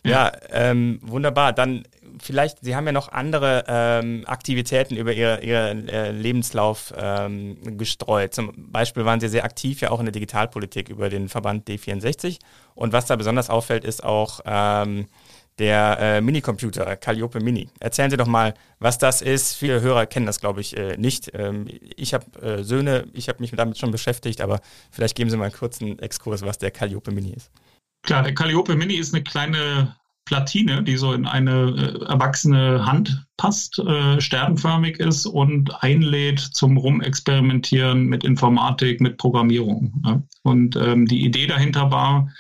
Ja, 0.05 0.33
ähm, 0.51 0.99
wunderbar. 1.03 1.53
Dann 1.53 1.85
vielleicht, 2.23 2.59
Sie 2.63 2.77
haben 2.77 2.87
ja 2.87 2.93
noch 2.93 3.11
andere 3.11 3.65
ähm, 3.67 4.25
Aktivitäten 4.27 4.97
über 4.97 5.13
Ihr, 5.13 5.43
Ihr 5.43 5.89
äh, 5.89 6.11
Lebenslauf 6.11 6.93
ähm, 6.97 7.79
gestreut. 7.79 8.35
Zum 8.35 8.53
Beispiel 8.71 9.05
waren 9.05 9.21
Sie 9.21 9.29
sehr 9.29 9.45
aktiv 9.45 9.81
ja 9.81 9.91
auch 9.91 9.99
in 10.01 10.07
der 10.07 10.13
Digitalpolitik 10.13 10.89
über 10.89 11.09
den 11.09 11.29
Verband 11.29 11.69
D64. 11.69 12.39
Und 12.75 12.93
was 12.93 13.07
da 13.07 13.17
besonders 13.17 13.51
auffällt, 13.51 13.85
ist 13.85 14.05
auch 14.05 14.41
ähm, 14.45 15.07
der 15.59 15.99
äh, 16.01 16.21
Minicomputer 16.21 16.97
Calliope 16.97 17.41
Mini. 17.41 17.69
Erzählen 17.79 18.11
Sie 18.11 18.17
doch 18.17 18.27
mal, 18.27 18.55
was 18.81 18.99
das 18.99 19.23
ist. 19.23 19.55
Viele 19.55 19.81
Hörer 19.81 20.07
kennen 20.07 20.27
das, 20.27 20.41
glaube 20.41 20.61
ich, 20.61 20.77
äh, 20.77 20.97
nicht. 20.97 21.31
Ähm, 21.35 21.67
ich 21.97 22.13
habe 22.13 22.25
äh, 22.43 22.65
Söhne, 22.65 23.07
ich 23.13 23.29
habe 23.29 23.41
mich 23.41 23.53
damit 23.53 23.79
schon 23.79 23.93
beschäftigt, 23.93 24.41
aber 24.41 24.61
vielleicht 24.91 25.17
geben 25.17 25.31
Sie 25.31 25.37
mal 25.37 25.45
einen 25.45 25.55
kurzen 25.55 25.99
Exkurs, 26.01 26.43
was 26.43 26.59
der 26.59 26.73
Calliope 26.73 27.13
Mini 27.13 27.33
ist. 27.35 27.51
Klar, 28.05 28.23
der 28.23 28.35
Calliope 28.35 28.77
Mini 28.77 28.95
ist 28.95 29.15
eine 29.15 29.25
kleine 29.25 29.97
Platine, 30.27 30.83
die 30.83 30.97
so 30.97 31.13
in 31.13 31.27
eine 31.27 31.71
äh, 31.71 32.05
erwachsene 32.05 32.87
Hand 32.87 33.27
passt, 33.37 33.79
äh, 33.79 34.21
sternförmig 34.21 34.99
ist 34.99 35.27
und 35.27 35.83
einlädt 35.83 36.39
zum 36.39 36.77
Rumexperimentieren 36.77 38.07
mit 38.07 38.25
Informatik, 38.25 39.01
mit 39.01 39.19
Programmierung. 39.19 40.03
Ja. 40.05 40.23
Und 40.43 40.77
ähm, 40.77 41.07
die 41.07 41.25
Idee 41.25 41.47
dahinter 41.47 41.91
war, 41.91 42.31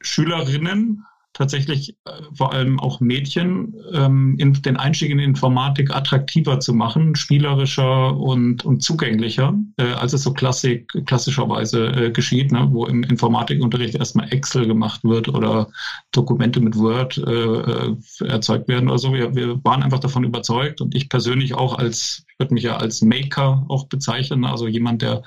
Schülerinnen 0.00 1.04
tatsächlich 1.36 1.96
äh, 2.06 2.10
vor 2.34 2.52
allem 2.54 2.80
auch 2.80 3.00
Mädchen 3.00 3.74
ähm, 3.92 4.36
in, 4.38 4.54
den 4.54 4.78
Einstieg 4.78 5.10
in 5.10 5.18
Informatik 5.18 5.94
attraktiver 5.94 6.60
zu 6.60 6.72
machen, 6.72 7.14
spielerischer 7.14 8.16
und, 8.16 8.64
und 8.64 8.82
zugänglicher, 8.82 9.54
äh, 9.76 9.92
als 9.92 10.14
es 10.14 10.22
so 10.22 10.32
klassik, 10.32 10.90
klassischerweise 11.04 11.88
äh, 11.88 12.10
geschieht, 12.10 12.52
ne, 12.52 12.68
wo 12.70 12.86
im 12.86 13.02
Informatikunterricht 13.02 13.96
erstmal 13.96 14.32
Excel 14.32 14.66
gemacht 14.66 15.04
wird 15.04 15.28
oder 15.28 15.68
Dokumente 16.12 16.60
mit 16.60 16.76
Word 16.76 17.18
äh, 17.18 17.30
äh 17.30 17.96
erzeugt 18.26 18.68
werden 18.68 18.88
oder 18.88 18.98
so. 18.98 19.12
Wir, 19.12 19.34
wir 19.34 19.62
waren 19.62 19.82
einfach 19.82 19.98
davon 19.98 20.24
überzeugt 20.24 20.80
und 20.80 20.94
ich 20.94 21.10
persönlich 21.10 21.54
auch 21.54 21.78
als, 21.78 22.24
würde 22.38 22.54
mich 22.54 22.64
ja 22.64 22.76
als 22.76 23.02
Maker 23.02 23.64
auch 23.68 23.86
bezeichnen, 23.86 24.44
also 24.44 24.66
jemand, 24.66 25.02
der 25.02 25.22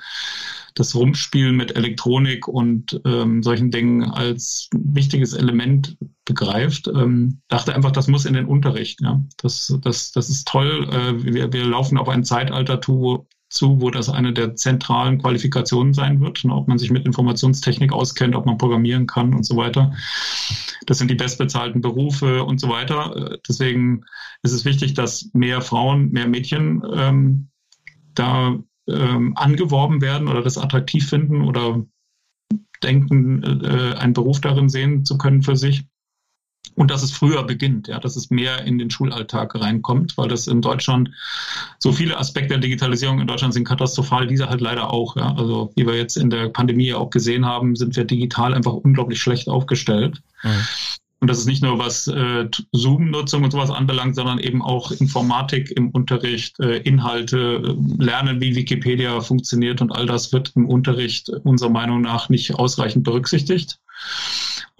das 0.74 0.94
Rumspielen 0.94 1.56
mit 1.56 1.76
Elektronik 1.76 2.46
und 2.46 3.00
ähm, 3.04 3.42
solchen 3.42 3.70
Dingen 3.70 4.04
als 4.04 4.68
wichtiges 4.72 5.32
Element 5.32 5.96
begreift, 6.24 6.86
ähm, 6.88 7.40
dachte 7.48 7.74
einfach, 7.74 7.90
das 7.90 8.06
muss 8.06 8.24
in 8.24 8.34
den 8.34 8.46
Unterricht. 8.46 9.00
Ja. 9.00 9.20
Das, 9.38 9.76
das, 9.82 10.12
das 10.12 10.30
ist 10.30 10.46
toll. 10.46 10.88
Äh, 10.90 11.24
wir, 11.24 11.52
wir 11.52 11.64
laufen 11.64 11.98
auf 11.98 12.08
ein 12.08 12.24
Zeitalter 12.24 12.80
zu, 12.80 13.26
zu, 13.50 13.80
wo 13.80 13.90
das 13.90 14.08
eine 14.08 14.32
der 14.32 14.54
zentralen 14.54 15.18
Qualifikationen 15.18 15.92
sein 15.92 16.20
wird, 16.20 16.44
ne, 16.44 16.54
ob 16.54 16.68
man 16.68 16.78
sich 16.78 16.90
mit 16.90 17.04
Informationstechnik 17.04 17.92
auskennt, 17.92 18.36
ob 18.36 18.46
man 18.46 18.58
programmieren 18.58 19.06
kann 19.06 19.34
und 19.34 19.44
so 19.44 19.56
weiter. 19.56 19.92
Das 20.86 20.98
sind 20.98 21.10
die 21.10 21.16
bestbezahlten 21.16 21.80
Berufe 21.80 22.44
und 22.44 22.60
so 22.60 22.68
weiter. 22.68 23.32
Äh, 23.32 23.38
deswegen 23.46 24.04
ist 24.42 24.52
es 24.52 24.64
wichtig, 24.64 24.94
dass 24.94 25.30
mehr 25.34 25.60
Frauen, 25.60 26.10
mehr 26.12 26.28
Mädchen 26.28 26.82
ähm, 26.94 27.48
da 28.14 28.56
ähm, 28.88 29.36
angeworben 29.36 30.00
werden 30.00 30.28
oder 30.28 30.42
das 30.42 30.56
attraktiv 30.56 31.08
finden 31.08 31.42
oder 31.42 31.84
denken, 32.82 33.42
äh, 33.64 33.94
einen 33.96 34.14
Beruf 34.14 34.40
darin 34.40 34.68
sehen 34.68 35.04
zu 35.04 35.18
können 35.18 35.42
für 35.42 35.56
sich. 35.56 35.84
Und 36.74 36.90
dass 36.90 37.02
es 37.02 37.10
früher 37.10 37.42
beginnt, 37.42 37.88
ja, 37.88 37.98
dass 37.98 38.16
es 38.16 38.30
mehr 38.30 38.64
in 38.64 38.78
den 38.78 38.90
Schulalltag 38.90 39.54
reinkommt, 39.54 40.16
weil 40.16 40.28
das 40.28 40.46
in 40.46 40.62
Deutschland 40.62 41.10
so 41.78 41.92
viele 41.92 42.16
Aspekte 42.16 42.50
der 42.50 42.58
Digitalisierung 42.58 43.20
in 43.20 43.26
Deutschland 43.26 43.54
sind 43.54 43.64
katastrophal, 43.64 44.26
diese 44.26 44.48
halt 44.48 44.60
leider 44.60 44.92
auch. 44.92 45.16
Ja. 45.16 45.34
Also 45.34 45.72
wie 45.76 45.86
wir 45.86 45.96
jetzt 45.96 46.16
in 46.16 46.30
der 46.30 46.48
Pandemie 46.48 46.94
auch 46.94 47.10
gesehen 47.10 47.44
haben, 47.44 47.76
sind 47.76 47.96
wir 47.96 48.04
digital 48.04 48.54
einfach 48.54 48.72
unglaublich 48.72 49.20
schlecht 49.20 49.48
aufgestellt. 49.48 50.22
Mhm. 50.42 50.66
Und 51.20 51.28
das 51.28 51.38
ist 51.38 51.46
nicht 51.46 51.62
nur 51.62 51.78
was 51.78 52.06
äh, 52.06 52.48
Zoom-Nutzung 52.72 53.44
und 53.44 53.50
sowas 53.50 53.70
anbelangt, 53.70 54.16
sondern 54.16 54.38
eben 54.38 54.62
auch 54.62 54.90
Informatik 54.90 55.70
im 55.76 55.90
Unterricht, 55.90 56.58
äh, 56.60 56.78
Inhalte, 56.78 57.62
äh, 57.62 58.02
Lernen, 58.02 58.40
wie 58.40 58.56
Wikipedia 58.56 59.20
funktioniert 59.20 59.82
und 59.82 59.92
all 59.92 60.06
das 60.06 60.32
wird 60.32 60.52
im 60.56 60.66
Unterricht 60.66 61.28
unserer 61.28 61.68
Meinung 61.68 62.00
nach 62.00 62.30
nicht 62.30 62.54
ausreichend 62.54 63.04
berücksichtigt. 63.04 63.78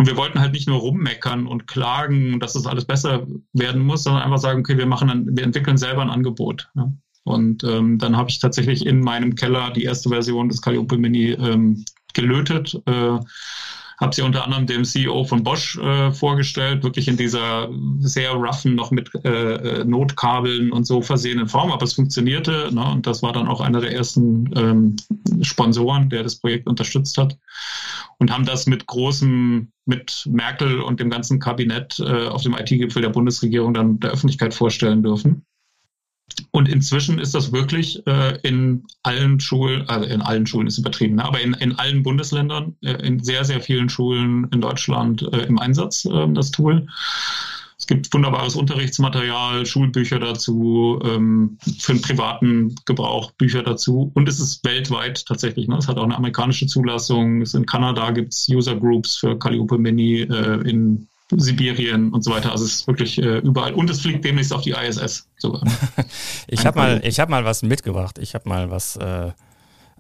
Und 0.01 0.07
wir 0.07 0.16
wollten 0.16 0.40
halt 0.40 0.55
nicht 0.55 0.66
nur 0.66 0.78
rummeckern 0.78 1.46
und 1.46 1.66
klagen, 1.66 2.40
dass 2.40 2.55
das 2.55 2.64
alles 2.64 2.86
besser 2.86 3.26
werden 3.53 3.82
muss, 3.82 4.05
sondern 4.05 4.22
einfach 4.22 4.38
sagen, 4.38 4.61
okay, 4.61 4.78
wir 4.78 4.86
machen 4.86 5.11
ein, 5.11 5.36
wir 5.36 5.44
entwickeln 5.44 5.76
selber 5.76 6.01
ein 6.01 6.09
Angebot. 6.09 6.70
Ja. 6.74 6.90
Und 7.24 7.64
ähm, 7.64 7.98
dann 7.98 8.16
habe 8.16 8.30
ich 8.30 8.38
tatsächlich 8.38 8.86
in 8.86 9.01
meinem 9.01 9.34
Keller 9.34 9.70
die 9.72 9.84
erste 9.84 10.09
Version 10.09 10.48
des 10.48 10.62
Calliope 10.62 10.96
Mini 10.96 11.32
ähm, 11.32 11.84
gelötet. 12.14 12.80
Äh, 12.86 13.18
habe 14.01 14.14
sie 14.14 14.22
unter 14.22 14.44
anderem 14.44 14.66
dem 14.66 14.84
CEO 14.84 15.24
von 15.24 15.42
Bosch 15.42 15.76
äh, 15.76 16.11
vorgestellt, 16.12 16.82
wirklich 16.82 17.07
in 17.07 17.18
dieser 17.18 17.68
sehr 17.98 18.30
roughen, 18.32 18.74
noch 18.74 18.90
mit 18.90 19.11
äh, 19.26 19.28
äh, 19.28 19.84
Notkabeln 19.84 20.72
und 20.72 20.86
so 20.86 21.03
versehenen 21.03 21.46
Form, 21.46 21.70
aber 21.70 21.84
es 21.84 21.92
funktionierte. 21.92 22.70
Ne? 22.72 22.82
Und 22.82 23.07
das 23.07 23.22
war 23.22 23.32
dann 23.32 23.46
auch 23.46 23.61
einer 23.61 23.82
der 23.82 23.92
ersten 23.92 24.51
ähm, 24.57 24.96
Sponsoren, 25.42 26.09
der 26.09 26.22
das 26.22 26.36
Projekt 26.36 26.66
unterstützt 26.66 27.18
hat. 27.18 27.36
Und 28.21 28.31
haben 28.31 28.45
das 28.45 28.66
mit 28.66 28.87
großem, 28.87 29.73
mit 29.87 30.29
Merkel 30.31 30.81
und 30.81 31.01
dem 31.01 31.11
ganzen 31.11 31.41
Kabinett 31.41 31.99
äh, 31.99 32.29
auf 32.29 32.43
dem 32.43 32.55
IT-Gipfel 32.55 33.03
der 33.03 33.09
Bundesregierung 33.09 33.75
dann 33.75 33.99
der 33.99 34.11
Öffentlichkeit 34.11 34.55
vorstellen 34.55 35.03
dürfen. 35.03 35.45
Und 36.53 36.68
inzwischen 36.68 37.18
ist 37.18 37.35
das 37.35 37.53
wirklich 37.53 38.07
äh, 38.07 38.39
in 38.43 38.85
allen 39.03 39.41
Schulen, 39.41 39.89
also 39.89 40.07
in 40.07 40.23
allen 40.23 40.47
Schulen 40.47 40.66
ist 40.66 40.79
übertrieben, 40.79 41.16
ne? 41.16 41.25
aber 41.25 41.41
in, 41.41 41.55
in 41.55 41.79
allen 41.79 42.03
Bundesländern, 42.03 42.77
äh, 42.83 42.93
in 43.07 43.23
sehr, 43.23 43.45
sehr 43.45 43.61
vielen 43.61 43.89
Schulen 43.89 44.47
in 44.53 44.61
Deutschland 44.61 45.23
äh, 45.33 45.47
im 45.47 45.59
Einsatz, 45.59 46.05
äh, 46.05 46.33
das 46.33 46.51
Tool. 46.51 46.87
Es 47.91 47.97
gibt 47.97 48.14
wunderbares 48.14 48.55
Unterrichtsmaterial, 48.55 49.66
Schulbücher 49.66 50.20
dazu, 50.20 51.01
ähm, 51.05 51.59
für 51.80 51.95
den 51.95 52.01
privaten 52.01 52.76
Gebrauch 52.84 53.32
Bücher 53.32 53.64
dazu. 53.64 54.12
Und 54.14 54.28
es 54.28 54.38
ist 54.38 54.64
weltweit 54.64 55.26
tatsächlich. 55.26 55.66
Ne? 55.66 55.76
Es 55.76 55.88
hat 55.88 55.99
auch 55.99 56.05
eine 56.05 56.16
amerikanische 56.16 56.68
Zulassung. 56.68 57.43
Es 57.43 57.53
in 57.55 57.66
Kanada 57.66 58.12
gibt 58.12 58.32
es 58.32 58.49
User 58.49 58.76
Groups 58.76 59.16
für 59.16 59.36
Calliope 59.36 59.76
Mini, 59.76 60.20
äh, 60.20 60.70
in 60.70 61.09
Sibirien 61.36 62.12
und 62.12 62.22
so 62.22 62.30
weiter. 62.30 62.53
Also 62.53 62.64
es 62.64 62.76
ist 62.76 62.86
wirklich 62.86 63.18
äh, 63.18 63.38
überall. 63.38 63.74
Und 63.74 63.91
es 63.91 64.03
fliegt 64.03 64.24
demnächst 64.24 64.53
auf 64.53 64.62
die 64.62 64.70
ISS 64.70 65.26
sogar. 65.38 65.64
ich 66.47 66.64
habe 66.64 66.78
mal, 66.78 67.01
ich 67.03 67.18
habe 67.18 67.32
mal 67.32 67.45
was 67.45 67.64
mitgebracht. 67.64 68.18
Ich 68.18 68.36
habe 68.36 68.49
mal 68.49 68.70
was 68.70 68.95
äh, 68.99 69.32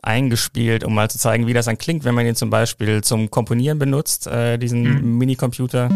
eingespielt, 0.00 0.84
um 0.84 0.94
mal 0.94 1.10
zu 1.10 1.18
zeigen, 1.18 1.48
wie 1.48 1.54
das 1.54 1.64
dann 1.64 1.76
klingt, 1.76 2.04
wenn 2.04 2.14
man 2.14 2.24
ihn 2.24 2.36
zum 2.36 2.50
Beispiel 2.50 3.02
zum 3.02 3.32
Komponieren 3.32 3.80
benutzt, 3.80 4.28
äh, 4.28 4.58
diesen 4.58 4.82
mhm. 4.82 5.18
Minicomputer. 5.18 5.88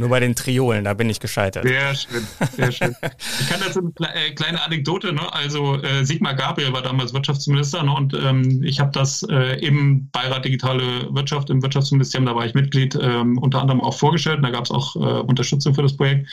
Nur 0.00 0.08
bei 0.08 0.20
den 0.20 0.34
Triolen, 0.34 0.84
da 0.84 0.94
bin 0.94 1.10
ich 1.10 1.20
gescheitert. 1.20 1.64
Sehr 1.64 1.94
schön, 1.94 2.26
sehr 2.56 2.72
schön. 2.72 2.96
Ich 3.38 3.48
kann 3.50 3.60
dazu 3.60 3.80
eine 3.80 4.14
äh, 4.14 4.30
kleine 4.30 4.62
Anekdote, 4.62 5.12
ne? 5.12 5.30
also 5.34 5.76
äh, 5.82 6.04
Sigmar 6.06 6.34
Gabriel 6.34 6.72
war 6.72 6.80
damals 6.80 7.12
Wirtschaftsminister 7.12 7.82
ne? 7.82 7.92
und 7.92 8.14
ähm, 8.14 8.62
ich 8.62 8.80
habe 8.80 8.90
das 8.92 9.22
äh, 9.28 9.60
im 9.60 10.08
Beirat 10.10 10.46
Digitale 10.46 11.14
Wirtschaft, 11.14 11.50
im 11.50 11.62
Wirtschaftsministerium, 11.62 12.24
da 12.24 12.34
war 12.34 12.46
ich 12.46 12.54
Mitglied, 12.54 12.98
ähm, 13.00 13.36
unter 13.36 13.60
anderem 13.60 13.82
auch 13.82 13.92
vorgestellt, 13.92 14.38
und 14.38 14.44
da 14.44 14.50
gab 14.50 14.64
es 14.64 14.70
auch 14.70 14.96
äh, 14.96 14.98
Unterstützung 14.98 15.74
für 15.74 15.82
das 15.82 15.94
Projekt. 15.94 16.26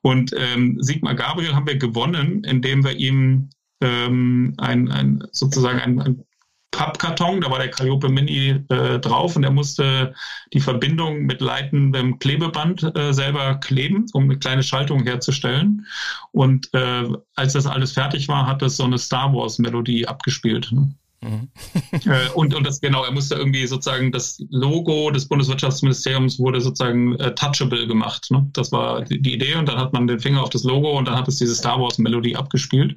Und 0.00 0.34
ähm, 0.38 0.78
Sigmar 0.80 1.14
Gabriel 1.14 1.54
haben 1.54 1.66
wir 1.66 1.76
gewonnen, 1.76 2.42
indem 2.44 2.84
wir 2.84 2.96
ihm 2.96 3.50
ähm, 3.82 4.54
ein, 4.56 4.90
ein, 4.90 5.24
sozusagen 5.30 5.78
ein, 5.78 6.00
ein 6.00 6.24
Pappkarton, 6.74 7.40
da 7.40 7.50
war 7.50 7.58
der 7.58 7.70
Calliope 7.70 8.08
Mini 8.08 8.60
äh, 8.68 8.98
drauf 8.98 9.36
und 9.36 9.44
er 9.44 9.50
musste 9.50 10.14
die 10.52 10.60
Verbindung 10.60 11.22
mit 11.22 11.40
leitendem 11.40 12.18
Klebeband 12.18 12.96
äh, 12.96 13.12
selber 13.12 13.54
kleben, 13.56 14.06
um 14.12 14.24
eine 14.24 14.38
kleine 14.38 14.62
Schaltung 14.62 15.04
herzustellen. 15.04 15.86
Und 16.32 16.68
äh, 16.74 17.04
als 17.36 17.52
das 17.52 17.66
alles 17.66 17.92
fertig 17.92 18.28
war, 18.28 18.46
hat 18.46 18.62
das 18.62 18.76
so 18.76 18.84
eine 18.84 18.98
Star 18.98 19.32
Wars 19.32 19.58
Melodie 19.58 20.06
abgespielt. 20.06 20.70
Ne? 20.72 20.92
Mhm. 21.24 21.48
äh, 21.92 22.28
und, 22.34 22.54
und 22.54 22.66
das 22.66 22.80
genau, 22.80 23.04
er 23.04 23.12
musste 23.12 23.36
irgendwie 23.36 23.66
sozusagen 23.66 24.12
das 24.12 24.42
Logo 24.50 25.10
des 25.10 25.26
Bundeswirtschaftsministeriums 25.26 26.38
wurde 26.38 26.60
sozusagen 26.60 27.14
äh, 27.16 27.34
touchable 27.34 27.86
gemacht. 27.86 28.30
Ne? 28.30 28.48
Das 28.52 28.72
war 28.72 29.02
die, 29.02 29.20
die 29.20 29.34
Idee 29.34 29.54
und 29.54 29.68
dann 29.68 29.78
hat 29.78 29.92
man 29.92 30.06
den 30.06 30.20
Finger 30.20 30.42
auf 30.42 30.50
das 30.50 30.64
Logo 30.64 30.98
und 30.98 31.08
dann 31.08 31.16
hat 31.16 31.28
es 31.28 31.36
diese 31.36 31.54
Star 31.54 31.80
Wars 31.80 31.98
Melodie 31.98 32.36
abgespielt. 32.36 32.96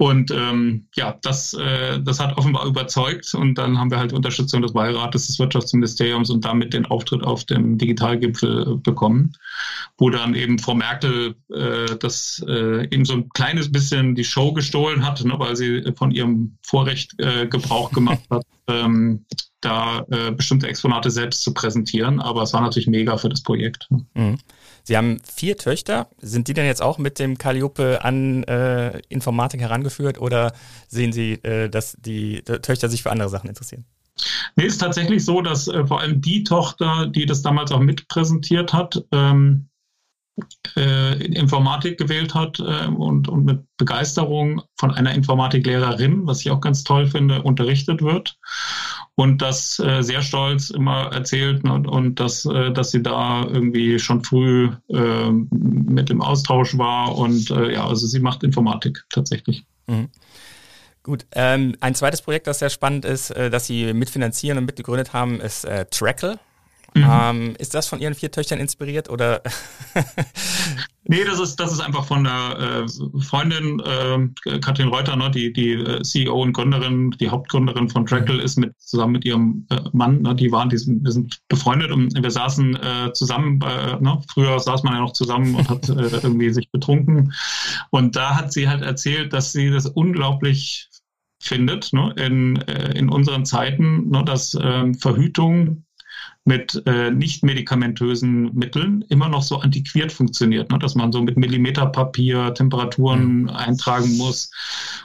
Und 0.00 0.30
ähm, 0.30 0.86
ja, 0.94 1.18
das, 1.20 1.52
äh, 1.52 2.00
das 2.00 2.20
hat 2.20 2.38
offenbar 2.38 2.64
überzeugt. 2.64 3.34
Und 3.34 3.56
dann 3.56 3.78
haben 3.78 3.90
wir 3.90 3.98
halt 3.98 4.14
Unterstützung 4.14 4.62
des 4.62 4.72
Beirates 4.72 5.26
des 5.26 5.38
Wirtschaftsministeriums 5.38 6.30
und 6.30 6.42
damit 6.42 6.72
den 6.72 6.86
Auftritt 6.86 7.22
auf 7.22 7.44
dem 7.44 7.76
Digitalgipfel 7.76 8.62
äh, 8.62 8.74
bekommen, 8.76 9.34
wo 9.98 10.08
dann 10.08 10.34
eben 10.34 10.58
Frau 10.58 10.74
Merkel 10.74 11.34
äh, 11.52 11.96
das 12.00 12.42
äh, 12.48 12.84
eben 12.84 13.04
so 13.04 13.12
ein 13.12 13.28
kleines 13.34 13.70
bisschen 13.70 14.14
die 14.14 14.24
Show 14.24 14.54
gestohlen 14.54 15.04
hat, 15.04 15.22
ne, 15.22 15.34
weil 15.36 15.54
sie 15.54 15.84
von 15.94 16.12
ihrem 16.12 16.56
Vorrecht 16.62 17.12
äh, 17.18 17.46
Gebrauch 17.46 17.92
gemacht 17.92 18.22
hat, 18.30 18.46
ähm, 18.70 19.26
da 19.60 20.06
äh, 20.10 20.30
bestimmte 20.30 20.68
Exponate 20.68 21.10
selbst 21.10 21.42
zu 21.42 21.52
präsentieren. 21.52 22.20
Aber 22.20 22.42
es 22.42 22.52
war 22.52 22.60
natürlich 22.60 22.88
mega 22.88 23.16
für 23.16 23.28
das 23.28 23.42
Projekt. 23.42 23.88
Mhm. 24.14 24.38
Sie 24.84 24.96
haben 24.96 25.20
vier 25.24 25.56
Töchter. 25.56 26.08
Sind 26.20 26.48
die 26.48 26.54
denn 26.54 26.66
jetzt 26.66 26.82
auch 26.82 26.98
mit 26.98 27.18
dem 27.18 27.36
Calliope 27.38 28.04
an 28.04 28.44
äh, 28.44 29.00
Informatik 29.08 29.60
herangeführt 29.60 30.20
oder 30.20 30.52
sehen 30.88 31.12
Sie, 31.12 31.34
äh, 31.42 31.68
dass 31.68 31.96
die 32.00 32.42
Töchter 32.42 32.88
sich 32.88 33.02
für 33.02 33.10
andere 33.10 33.28
Sachen 33.28 33.48
interessieren? 33.48 33.84
Nee, 34.56 34.66
ist 34.66 34.78
tatsächlich 34.78 35.24
so, 35.24 35.40
dass 35.40 35.68
äh, 35.68 35.86
vor 35.86 36.00
allem 36.00 36.20
die 36.20 36.44
Tochter, 36.44 37.06
die 37.06 37.26
das 37.26 37.42
damals 37.42 37.72
auch 37.72 37.80
mitpräsentiert 37.80 38.72
hat, 38.72 39.02
ähm, 39.12 39.69
äh, 40.76 41.24
Informatik 41.24 41.98
gewählt 41.98 42.34
hat 42.34 42.60
äh, 42.60 42.86
und, 42.86 43.28
und 43.28 43.44
mit 43.44 43.64
Begeisterung 43.76 44.62
von 44.78 44.90
einer 44.90 45.14
Informatiklehrerin, 45.14 46.26
was 46.26 46.40
ich 46.40 46.50
auch 46.50 46.60
ganz 46.60 46.84
toll 46.84 47.06
finde, 47.06 47.42
unterrichtet 47.42 48.02
wird 48.02 48.38
und 49.14 49.42
das 49.42 49.78
äh, 49.78 50.02
sehr 50.02 50.22
stolz 50.22 50.70
immer 50.70 51.12
erzählt 51.12 51.64
und, 51.64 51.86
und 51.86 52.20
dass, 52.20 52.42
dass 52.42 52.90
sie 52.90 53.02
da 53.02 53.44
irgendwie 53.44 53.98
schon 53.98 54.22
früh 54.22 54.70
äh, 54.88 55.30
mit 55.30 56.10
im 56.10 56.22
Austausch 56.22 56.76
war 56.76 57.16
und 57.16 57.50
ja, 57.50 57.86
also 57.86 58.06
sie 58.06 58.20
macht 58.20 58.42
Informatik 58.42 59.04
tatsächlich. 59.10 59.64
Mhm. 59.86 60.08
Gut, 61.02 61.26
ähm, 61.32 61.76
ein 61.80 61.94
zweites 61.94 62.20
Projekt, 62.20 62.46
das 62.46 62.58
sehr 62.58 62.68
spannend 62.68 63.04
ist, 63.04 63.30
äh, 63.30 63.48
das 63.48 63.66
Sie 63.66 63.92
mitfinanzieren 63.94 64.58
und 64.58 64.66
mitgegründet 64.66 65.12
haben, 65.12 65.40
ist 65.40 65.64
äh, 65.64 65.86
Trackle. 65.86 66.38
Mhm. 66.94 67.06
Ähm, 67.08 67.54
ist 67.58 67.74
das 67.74 67.86
von 67.86 68.00
Ihren 68.00 68.14
vier 68.14 68.30
Töchtern 68.30 68.58
inspiriert 68.58 69.08
oder? 69.08 69.42
nee, 71.04 71.24
das 71.24 71.38
ist, 71.38 71.56
das 71.56 71.72
ist 71.72 71.80
einfach 71.80 72.04
von 72.04 72.24
der 72.24 72.84
äh, 72.84 73.20
Freundin 73.22 73.80
äh, 73.80 74.58
Katrin 74.58 74.88
Reuter, 74.88 75.16
ne, 75.16 75.30
die, 75.30 75.52
die 75.52 75.72
äh, 75.72 76.02
CEO 76.02 76.42
und 76.42 76.52
Gründerin, 76.52 77.10
die 77.20 77.28
Hauptgründerin 77.28 77.88
von 77.88 78.06
Trackle, 78.06 78.34
mhm. 78.34 78.40
ist 78.40 78.58
mit 78.58 78.72
zusammen 78.80 79.12
mit 79.12 79.24
ihrem 79.24 79.66
äh, 79.70 79.80
Mann, 79.92 80.22
ne, 80.22 80.34
die 80.34 80.50
waren, 80.50 80.68
die 80.68 80.78
sind, 80.78 81.04
wir 81.04 81.12
sind 81.12 81.40
befreundet 81.48 81.92
und 81.92 82.20
wir 82.20 82.30
saßen 82.30 82.76
äh, 82.76 83.12
zusammen, 83.12 83.60
äh, 83.62 84.00
ne, 84.00 84.20
früher 84.32 84.58
saß 84.58 84.82
man 84.82 84.94
ja 84.94 85.00
noch 85.00 85.12
zusammen 85.12 85.54
und 85.54 85.68
hat 85.68 85.88
äh, 85.88 85.92
irgendwie 86.22 86.50
sich 86.50 86.70
betrunken. 86.70 87.32
Und 87.90 88.16
da 88.16 88.36
hat 88.36 88.52
sie 88.52 88.68
halt 88.68 88.82
erzählt, 88.82 89.32
dass 89.32 89.52
sie 89.52 89.70
das 89.70 89.86
unglaublich 89.86 90.88
findet 91.40 91.92
ne, 91.92 92.14
in, 92.18 92.56
äh, 92.62 92.92
in 92.98 93.08
unseren 93.08 93.44
Zeiten, 93.46 94.10
ne, 94.10 94.24
dass 94.24 94.56
ähm, 94.60 94.94
Verhütung 94.94 95.84
mit 96.44 96.82
äh, 96.86 97.10
nicht 97.10 97.44
medikamentösen 97.44 98.54
Mitteln 98.54 99.04
immer 99.10 99.28
noch 99.28 99.42
so 99.42 99.58
antiquiert 99.58 100.10
funktioniert, 100.10 100.70
ne? 100.70 100.78
dass 100.78 100.94
man 100.94 101.12
so 101.12 101.20
mit 101.20 101.36
Millimeterpapier 101.36 102.54
Temperaturen 102.54 103.42
mhm. 103.42 103.50
eintragen 103.50 104.16
muss. 104.16 104.50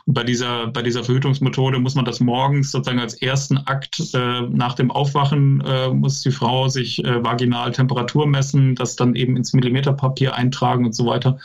Und 0.06 0.14
bei 0.14 0.24
dieser, 0.24 0.68
bei 0.68 0.82
dieser 0.82 1.04
Verhütungsmethode 1.04 1.80
muss 1.80 1.96
man 1.96 2.06
das 2.06 2.22
morgens 2.22 2.72
sozusagen 2.72 3.00
als 3.00 3.22
ersten 3.22 3.58
Akt 3.58 4.02
äh, 4.14 4.42
nach 4.44 4.76
dem 4.76 4.92
Aufwachen 4.92 5.62
äh, 5.62 5.90
muss 5.90 6.22
die 6.22 6.32
Frau 6.32 6.70
sich 6.70 7.04
äh, 7.04 7.24
vaginal 7.24 7.72
Temperatur 7.74 8.28
messen, 8.28 8.76
das 8.76 8.96
dann 8.96 9.16
eben 9.16 9.36
ins 9.36 9.52
Millimeterpapier 9.52 10.36
eintragen 10.36 10.86
und 10.86 10.96
so 10.96 11.06
weiter. 11.06 11.38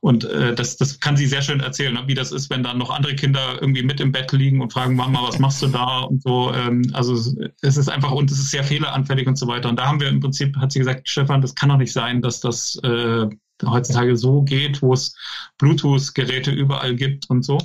Und 0.00 0.24
äh, 0.24 0.54
das, 0.54 0.76
das 0.76 1.00
kann 1.00 1.16
sie 1.16 1.26
sehr 1.26 1.42
schön 1.42 1.58
erzählen, 1.58 1.94
ne? 1.94 2.04
wie 2.06 2.14
das 2.14 2.30
ist, 2.30 2.50
wenn 2.50 2.62
dann 2.62 2.78
noch 2.78 2.90
andere 2.90 3.16
Kinder 3.16 3.58
irgendwie 3.60 3.82
mit 3.82 4.00
im 4.00 4.12
Bett 4.12 4.30
liegen 4.30 4.60
und 4.60 4.72
fragen, 4.72 4.94
Mama, 4.94 5.20
was 5.26 5.40
machst 5.40 5.60
du 5.60 5.66
da? 5.66 6.02
Und 6.02 6.22
so. 6.22 6.52
Ähm, 6.54 6.82
also 6.92 7.14
es 7.62 7.76
ist 7.76 7.88
einfach, 7.88 8.12
und 8.12 8.30
es 8.30 8.38
ist 8.38 8.52
sehr 8.52 8.62
fehleranfällig 8.62 9.23
Technik 9.24 9.28
und 9.28 9.36
so 9.36 9.46
weiter. 9.46 9.68
Und 9.68 9.78
da 9.78 9.86
haben 9.86 10.00
wir 10.00 10.08
im 10.08 10.20
Prinzip, 10.20 10.56
hat 10.56 10.72
sie 10.72 10.78
gesagt, 10.78 11.08
Stefan, 11.08 11.40
das 11.40 11.54
kann 11.54 11.68
doch 11.68 11.78
nicht 11.78 11.92
sein, 11.92 12.22
dass 12.22 12.40
das 12.40 12.78
äh, 12.82 13.26
heutzutage 13.64 14.16
so 14.16 14.42
geht, 14.42 14.82
wo 14.82 14.92
es 14.92 15.16
Bluetooth-Geräte 15.58 16.50
überall 16.50 16.94
gibt 16.94 17.28
und 17.30 17.44
so. 17.44 17.58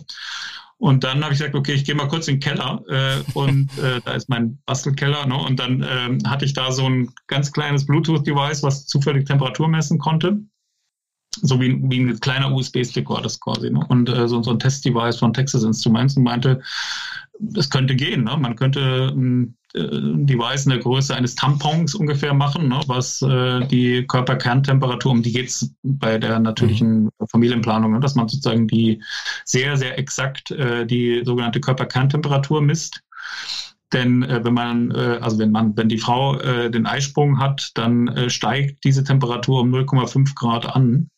Und 0.78 1.04
dann 1.04 1.22
habe 1.24 1.34
ich 1.34 1.40
gesagt, 1.40 1.56
okay, 1.56 1.74
ich 1.74 1.84
gehe 1.84 1.96
mal 1.96 2.08
kurz 2.08 2.30
in 2.30 2.36
den 2.36 2.40
Keller 2.40 2.82
äh, 2.88 3.22
und 3.34 3.70
äh, 3.84 4.00
da 4.04 4.14
ist 4.14 4.30
mein 4.30 4.60
Bastelkeller. 4.66 5.26
Ne? 5.26 5.36
Und 5.36 5.60
dann 5.60 5.86
ähm, 5.88 6.20
hatte 6.26 6.46
ich 6.46 6.54
da 6.54 6.72
so 6.72 6.86
ein 6.86 7.10
ganz 7.28 7.52
kleines 7.52 7.86
Bluetooth-Device, 7.86 8.64
was 8.64 8.86
zufällig 8.86 9.26
Temperatur 9.26 9.68
messen 9.68 10.00
konnte. 10.00 10.40
So 11.42 11.60
wie, 11.60 11.78
wie 11.84 12.00
ein 12.00 12.20
kleiner 12.20 12.52
USB-Stick 12.54 13.10
war 13.10 13.22
das 13.22 13.40
quasi. 13.40 13.70
Ne? 13.70 13.86
Und 13.90 14.10
äh, 14.10 14.28
so, 14.28 14.42
so 14.42 14.52
ein 14.52 14.60
Test-Device 14.60 15.20
von 15.20 15.34
Texas 15.34 15.64
Instruments 15.64 16.16
und 16.16 16.24
meinte, 16.24 16.62
es 17.56 17.70
könnte 17.70 17.96
gehen. 17.96 18.24
Ne? 18.24 18.38
Man 18.38 18.56
könnte 18.56 19.14
ein 19.76 20.26
Device 20.26 20.66
in 20.66 20.72
der 20.72 20.80
Größe 20.80 21.16
eines 21.16 21.36
Tampons 21.36 21.94
ungefähr 21.94 22.34
machen, 22.34 22.70
ne? 22.70 22.82
was 22.88 23.22
äh, 23.22 23.66
die 23.68 24.06
Körperkerntemperatur, 24.08 25.12
um 25.12 25.22
die 25.22 25.32
geht 25.32 25.50
es 25.50 25.74
bei 25.84 26.18
der 26.18 26.40
natürlichen. 26.40 27.10
Familienplanung, 27.30 27.94
ne? 27.94 28.00
dass 28.00 28.16
man 28.16 28.28
sozusagen 28.28 28.68
die 28.68 29.02
sehr, 29.46 29.78
sehr 29.78 29.98
exakt 29.98 30.52
äh, 30.52 30.86
die 30.86 31.22
sogenannte 31.24 31.60
Körperkerntemperatur 31.60 32.62
misst. 32.62 33.02
Denn 33.94 34.24
äh, 34.24 34.44
wenn 34.44 34.54
man, 34.54 34.92
äh, 34.92 35.20
also 35.22 35.40
wenn 35.40 35.52
man, 35.52 35.76
wenn 35.76 35.90
die 35.90 35.98
Frau 35.98 36.38
äh, 36.40 36.70
den 36.70 36.86
Eisprung 36.86 37.40
hat, 37.40 37.72
dann 37.76 38.08
äh, 38.10 38.30
steigt 38.30 38.84
diese 38.84 39.04
Temperatur 39.04 39.62
um 39.62 39.74
0,5 39.74 40.36
Grad 40.36 40.76
an 40.76 41.10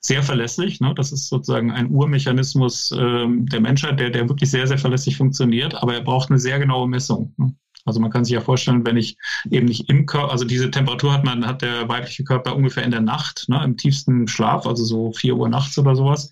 sehr 0.00 0.22
verlässlich. 0.22 0.80
Ne? 0.80 0.94
Das 0.94 1.12
ist 1.12 1.28
sozusagen 1.28 1.70
ein 1.70 1.90
Urmechanismus 1.90 2.92
ähm, 2.96 3.46
der 3.46 3.60
Menschheit, 3.60 4.00
der, 4.00 4.10
der 4.10 4.28
wirklich 4.28 4.50
sehr, 4.50 4.66
sehr 4.66 4.78
verlässlich 4.78 5.16
funktioniert, 5.16 5.74
aber 5.74 5.94
er 5.94 6.02
braucht 6.02 6.30
eine 6.30 6.38
sehr 6.38 6.58
genaue 6.58 6.88
Messung. 6.88 7.34
Ne? 7.36 7.54
Also 7.86 8.00
man 8.00 8.10
kann 8.10 8.24
sich 8.24 8.34
ja 8.34 8.40
vorstellen, 8.40 8.84
wenn 8.84 8.96
ich 8.96 9.16
eben 9.50 9.66
nicht 9.66 9.88
im 9.88 10.06
Körper, 10.06 10.32
also 10.32 10.44
diese 10.44 10.70
Temperatur 10.70 11.12
hat 11.12 11.24
man, 11.24 11.46
hat 11.46 11.62
der 11.62 11.88
weibliche 11.88 12.24
Körper 12.24 12.54
ungefähr 12.56 12.84
in 12.84 12.90
der 12.90 13.00
Nacht, 13.00 13.48
ne, 13.48 13.62
im 13.64 13.76
tiefsten 13.76 14.28
Schlaf, 14.28 14.66
also 14.66 14.84
so 14.84 15.12
vier 15.12 15.36
Uhr 15.36 15.48
nachts 15.48 15.78
oder 15.78 15.96
sowas. 15.96 16.30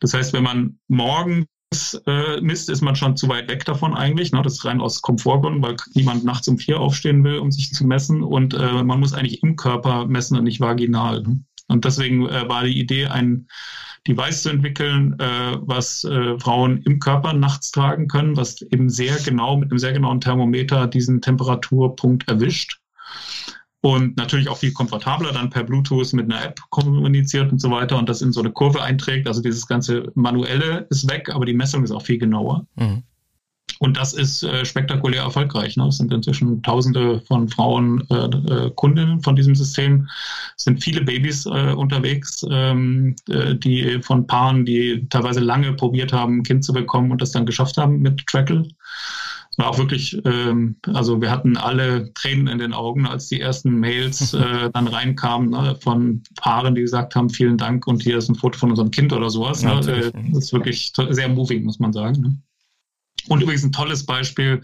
Das 0.00 0.14
heißt, 0.14 0.32
wenn 0.32 0.42
man 0.42 0.78
morgens 0.88 1.46
äh, 2.06 2.40
misst, 2.40 2.68
ist 2.70 2.82
man 2.82 2.96
schon 2.96 3.16
zu 3.16 3.28
weit 3.28 3.48
weg 3.48 3.64
davon 3.64 3.94
eigentlich. 3.94 4.32
Ne? 4.32 4.42
Das 4.42 4.54
ist 4.54 4.64
rein 4.64 4.80
aus 4.80 5.02
Komfortgründen, 5.02 5.62
weil 5.62 5.76
niemand 5.94 6.24
nachts 6.24 6.48
um 6.48 6.58
vier 6.58 6.80
aufstehen 6.80 7.22
will, 7.24 7.38
um 7.38 7.52
sich 7.52 7.72
zu 7.72 7.86
messen. 7.86 8.22
Und 8.22 8.54
äh, 8.54 8.82
man 8.82 9.00
muss 9.00 9.14
eigentlich 9.14 9.42
im 9.42 9.56
Körper 9.56 10.06
messen 10.06 10.36
und 10.36 10.44
nicht 10.44 10.60
vaginal. 10.60 11.22
Ne? 11.22 11.44
Und 11.72 11.84
deswegen 11.84 12.28
äh, 12.28 12.48
war 12.48 12.64
die 12.64 12.78
Idee, 12.78 13.06
ein 13.06 13.48
Device 14.06 14.42
zu 14.42 14.50
entwickeln, 14.50 15.18
äh, 15.18 15.56
was 15.60 16.04
äh, 16.04 16.38
Frauen 16.38 16.82
im 16.82 16.98
Körper 16.98 17.32
nachts 17.32 17.70
tragen 17.70 18.08
können, 18.08 18.36
was 18.36 18.60
eben 18.62 18.90
sehr 18.90 19.16
genau 19.18 19.56
mit 19.56 19.70
einem 19.70 19.78
sehr 19.78 19.92
genauen 19.92 20.20
Thermometer 20.20 20.86
diesen 20.86 21.20
Temperaturpunkt 21.20 22.28
erwischt. 22.28 22.78
Und 23.80 24.16
natürlich 24.16 24.48
auch 24.48 24.58
viel 24.58 24.72
komfortabler 24.72 25.32
dann 25.32 25.50
per 25.50 25.64
Bluetooth 25.64 26.12
mit 26.12 26.30
einer 26.30 26.44
App 26.44 26.60
kommuniziert 26.70 27.50
und 27.50 27.60
so 27.60 27.70
weiter 27.70 27.98
und 27.98 28.08
das 28.08 28.22
in 28.22 28.32
so 28.32 28.40
eine 28.40 28.52
Kurve 28.52 28.80
einträgt. 28.80 29.26
Also 29.26 29.42
dieses 29.42 29.66
ganze 29.66 30.12
Manuelle 30.14 30.86
ist 30.90 31.10
weg, 31.10 31.30
aber 31.34 31.46
die 31.46 31.54
Messung 31.54 31.82
ist 31.82 31.90
auch 31.90 32.02
viel 32.02 32.18
genauer. 32.18 32.66
Mhm. 32.76 33.02
Und 33.82 33.96
das 33.96 34.12
ist 34.12 34.44
äh, 34.44 34.64
spektakulär 34.64 35.22
erfolgreich. 35.22 35.76
Ne? 35.76 35.88
Es 35.88 35.96
sind 35.96 36.12
inzwischen 36.12 36.62
Tausende 36.62 37.20
von 37.22 37.48
Frauen 37.48 38.06
äh, 38.10 38.26
äh, 38.26 38.70
Kundinnen 38.76 39.20
von 39.22 39.34
diesem 39.34 39.56
System. 39.56 40.08
Es 40.56 40.62
sind 40.62 40.84
viele 40.84 41.02
Babys 41.02 41.46
äh, 41.46 41.72
unterwegs, 41.72 42.46
ähm, 42.48 43.16
äh, 43.28 43.56
die 43.56 44.00
von 44.00 44.24
Paaren, 44.28 44.64
die 44.64 45.08
teilweise 45.10 45.40
lange 45.40 45.72
probiert 45.72 46.12
haben, 46.12 46.38
ein 46.38 46.42
Kind 46.44 46.64
zu 46.64 46.72
bekommen 46.72 47.10
und 47.10 47.20
das 47.20 47.32
dann 47.32 47.44
geschafft 47.44 47.76
haben 47.76 47.98
mit 47.98 48.24
Trackle. 48.28 48.68
Es 49.50 49.58
war 49.58 49.68
auch 49.68 49.78
wirklich, 49.78 50.16
ähm, 50.26 50.76
also 50.94 51.20
wir 51.20 51.32
hatten 51.32 51.56
alle 51.56 52.14
Tränen 52.14 52.46
in 52.46 52.58
den 52.58 52.74
Augen, 52.74 53.04
als 53.04 53.26
die 53.26 53.40
ersten 53.40 53.80
Mails 53.80 54.32
äh, 54.34 54.70
dann 54.72 54.86
reinkamen 54.86 55.50
ne, 55.50 55.76
von 55.80 56.22
Paaren, 56.36 56.76
die 56.76 56.82
gesagt 56.82 57.16
haben, 57.16 57.30
vielen 57.30 57.58
Dank 57.58 57.88
und 57.88 58.00
hier 58.00 58.18
ist 58.18 58.28
ein 58.28 58.36
Foto 58.36 58.60
von 58.60 58.70
unserem 58.70 58.92
Kind 58.92 59.12
oder 59.12 59.28
sowas. 59.28 59.64
Ne? 59.64 59.74
Das 59.74 60.38
ist 60.38 60.52
wirklich 60.52 60.92
sehr 61.10 61.28
moving, 61.28 61.64
muss 61.64 61.80
man 61.80 61.92
sagen. 61.92 62.44
Und 63.28 63.42
übrigens 63.42 63.64
ein 63.64 63.72
tolles 63.72 64.04
Beispiel, 64.04 64.62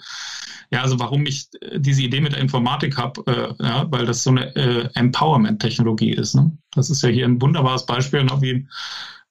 ja, 0.71 0.83
also 0.83 0.99
warum 0.99 1.27
ich 1.27 1.49
äh, 1.61 1.81
diese 1.81 2.03
Idee 2.03 2.21
mit 2.21 2.33
der 2.33 2.41
Informatik 2.41 2.97
habe, 2.97 3.23
äh, 3.27 3.65
ja, 3.65 3.91
weil 3.91 4.07
das 4.07 4.23
so 4.23 4.31
eine 4.31 4.55
äh, 4.57 4.89
Empowerment-Technologie 4.95 6.13
ist. 6.13 6.35
Ne? 6.35 6.57
Das 6.73 6.91
ist 6.91 7.03
ja 7.03 7.09
hier 7.09 7.25
ein 7.25 7.41
wunderbares 7.41 7.87
Beispiel, 7.87 8.25
ne, 8.25 8.41
wie 8.41 8.67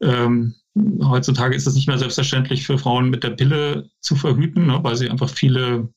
ähm, 0.01 0.55
heutzutage 1.03 1.55
ist 1.55 1.67
es 1.67 1.75
nicht 1.75 1.87
mehr 1.87 1.97
selbstverständlich 1.97 2.65
für 2.65 2.77
Frauen 2.77 3.09
mit 3.09 3.23
der 3.23 3.31
Pille 3.31 3.89
zu 3.99 4.15
verhüten, 4.15 4.67
ne, 4.67 4.79
weil 4.83 4.95
sie 4.95 5.09
einfach 5.09 5.29
viele 5.29 5.89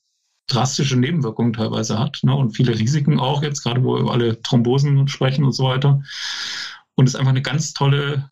drastische 0.46 0.96
Nebenwirkungen 0.96 1.52
teilweise 1.52 1.98
hat 1.98 2.18
ne, 2.22 2.34
und 2.34 2.56
viele 2.56 2.78
Risiken 2.78 3.20
auch 3.20 3.42
jetzt, 3.42 3.62
gerade 3.62 3.82
wo 3.84 3.94
wir 3.94 4.00
über 4.00 4.12
alle 4.12 4.40
Thrombosen 4.42 5.08
sprechen 5.08 5.44
und 5.44 5.52
so 5.52 5.64
weiter. 5.64 6.02
Und 6.96 7.06
es 7.06 7.14
ist 7.14 7.20
einfach 7.20 7.30
eine 7.30 7.42
ganz 7.42 7.72
tolle 7.72 8.30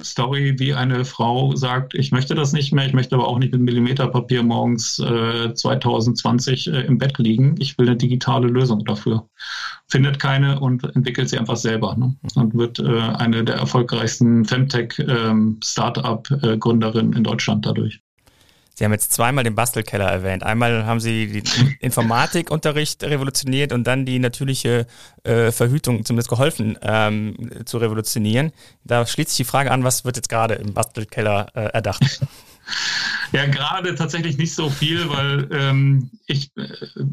Story, 0.00 0.54
wie 0.58 0.74
eine 0.74 1.04
Frau 1.04 1.56
sagt, 1.56 1.92
ich 1.94 2.12
möchte 2.12 2.36
das 2.36 2.52
nicht 2.52 2.72
mehr, 2.72 2.86
ich 2.86 2.92
möchte 2.92 3.16
aber 3.16 3.26
auch 3.26 3.38
nicht 3.38 3.50
mit 3.52 3.62
Millimeterpapier 3.62 4.44
morgens 4.44 5.00
äh, 5.00 5.52
2020 5.52 6.68
äh, 6.68 6.82
im 6.82 6.98
Bett 6.98 7.18
liegen. 7.18 7.56
Ich 7.58 7.76
will 7.78 7.88
eine 7.88 7.96
digitale 7.96 8.46
Lösung 8.46 8.84
dafür. 8.84 9.28
Findet 9.88 10.20
keine 10.20 10.60
und 10.60 10.84
entwickelt 10.94 11.28
sie 11.28 11.38
einfach 11.38 11.56
selber 11.56 11.96
ne? 11.96 12.14
und 12.36 12.54
wird 12.54 12.78
äh, 12.78 13.00
eine 13.00 13.42
der 13.42 13.56
erfolgreichsten 13.56 14.44
Femtech-Startup-Gründerinnen 14.44 17.12
ähm, 17.12 17.16
in 17.16 17.24
Deutschland 17.24 17.66
dadurch. 17.66 18.00
Sie 18.78 18.84
haben 18.84 18.92
jetzt 18.92 19.12
zweimal 19.12 19.42
den 19.42 19.56
Bastelkeller 19.56 20.04
erwähnt. 20.04 20.44
Einmal 20.44 20.86
haben 20.86 21.00
Sie 21.00 21.26
den 21.26 21.76
Informatikunterricht 21.80 23.02
revolutioniert 23.02 23.72
und 23.72 23.82
dann 23.88 24.06
die 24.06 24.20
natürliche 24.20 24.86
äh, 25.24 25.50
Verhütung 25.50 26.04
zumindest 26.04 26.28
geholfen 26.28 26.78
ähm, 26.82 27.34
zu 27.64 27.78
revolutionieren. 27.78 28.52
Da 28.84 29.04
schließt 29.04 29.30
sich 29.30 29.38
die 29.38 29.50
Frage 29.50 29.72
an, 29.72 29.82
was 29.82 30.04
wird 30.04 30.14
jetzt 30.14 30.28
gerade 30.28 30.54
im 30.54 30.74
Bastelkeller 30.74 31.48
äh, 31.54 31.62
erdacht? 31.72 32.20
Ja, 33.32 33.46
gerade 33.46 33.94
tatsächlich 33.94 34.38
nicht 34.38 34.54
so 34.54 34.70
viel, 34.70 35.08
weil 35.10 35.48
ähm, 35.52 36.10
ich 36.26 36.50
äh, 36.56 36.68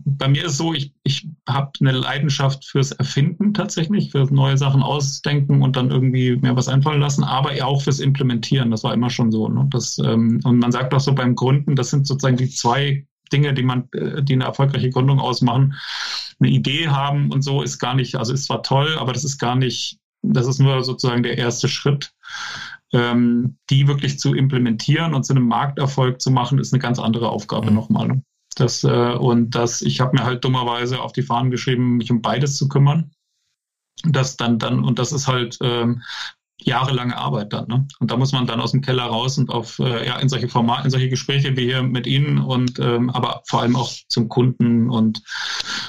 bei 0.05 0.27
mir 0.27 0.45
ist 0.45 0.57
so, 0.57 0.73
ich, 0.73 0.93
ich 1.03 1.27
habe 1.47 1.71
eine 1.81 1.91
Leidenschaft 1.91 2.65
fürs 2.65 2.91
Erfinden 2.93 3.53
tatsächlich, 3.53 4.11
für 4.11 4.23
neue 4.33 4.57
Sachen 4.57 4.81
ausdenken 4.81 5.61
und 5.61 5.75
dann 5.75 5.91
irgendwie 5.91 6.37
mir 6.37 6.55
was 6.55 6.69
einfallen 6.69 7.01
lassen, 7.01 7.23
aber 7.23 7.51
auch 7.65 7.81
fürs 7.81 7.99
Implementieren. 7.99 8.71
Das 8.71 8.83
war 8.83 8.93
immer 8.93 9.09
schon 9.09 9.31
so. 9.31 9.49
Ne? 9.49 9.67
Das, 9.69 9.97
ähm, 9.99 10.39
und 10.43 10.59
man 10.59 10.71
sagt 10.71 10.93
auch 10.93 10.99
so 11.01 11.13
beim 11.13 11.35
Gründen, 11.35 11.75
das 11.75 11.89
sind 11.89 12.07
sozusagen 12.07 12.37
die 12.37 12.49
zwei 12.49 13.05
Dinge, 13.33 13.53
die 13.53 13.63
man, 13.63 13.89
äh, 13.91 14.23
die 14.23 14.33
eine 14.33 14.45
erfolgreiche 14.45 14.89
Gründung 14.89 15.19
ausmachen. 15.19 15.75
Eine 16.39 16.49
Idee 16.49 16.87
haben 16.87 17.31
und 17.31 17.41
so 17.41 17.61
ist 17.61 17.79
gar 17.79 17.95
nicht, 17.95 18.15
also 18.15 18.33
ist 18.33 18.45
zwar 18.45 18.63
toll, 18.63 18.97
aber 18.97 19.13
das 19.13 19.23
ist 19.23 19.37
gar 19.37 19.55
nicht, 19.55 19.99
das 20.21 20.47
ist 20.47 20.59
nur 20.59 20.83
sozusagen 20.83 21.23
der 21.23 21.37
erste 21.37 21.67
Schritt 21.67 22.13
ähm, 22.93 23.57
die 23.69 23.87
wirklich 23.87 24.19
zu 24.19 24.33
implementieren 24.33 25.13
und 25.13 25.23
zu 25.23 25.33
einem 25.33 25.47
Markterfolg 25.47 26.21
zu 26.21 26.31
machen, 26.31 26.59
ist 26.59 26.73
eine 26.73 26.81
ganz 26.81 26.99
andere 26.99 27.29
Aufgabe 27.29 27.69
mhm. 27.69 27.75
nochmal. 27.75 28.21
Das, 28.55 28.83
äh, 28.83 29.13
und 29.13 29.51
das, 29.51 29.81
ich 29.81 29.99
habe 29.99 30.17
mir 30.17 30.23
halt 30.23 30.43
dummerweise 30.43 31.01
auf 31.01 31.11
die 31.11 31.23
Fahnen 31.23 31.51
geschrieben, 31.51 31.97
mich 31.97 32.11
um 32.11 32.21
beides 32.21 32.57
zu 32.57 32.67
kümmern. 32.67 33.11
Das 34.03 34.37
dann, 34.37 34.59
dann, 34.59 34.83
und 34.83 34.99
das 34.99 35.11
ist 35.11 35.27
halt 35.27 35.57
ähm, 35.61 36.01
jahrelange 36.65 37.15
Arbeit 37.15 37.53
dann. 37.53 37.67
Ne? 37.67 37.87
Und 37.99 38.11
da 38.11 38.17
muss 38.17 38.31
man 38.31 38.47
dann 38.47 38.59
aus 38.59 38.71
dem 38.71 38.81
Keller 38.81 39.03
raus 39.03 39.37
und 39.37 39.49
auf 39.49 39.79
äh, 39.79 40.05
ja 40.05 40.17
in 40.17 40.29
solche 40.29 40.49
Formate, 40.49 40.85
in 40.85 40.91
solche 40.91 41.09
Gespräche 41.09 41.55
wie 41.55 41.65
hier 41.65 41.83
mit 41.83 42.07
Ihnen 42.07 42.39
und 42.39 42.79
ähm, 42.79 43.09
aber 43.11 43.43
vor 43.45 43.61
allem 43.61 43.75
auch 43.75 43.93
zum 44.09 44.29
Kunden 44.29 44.89
und 44.89 45.21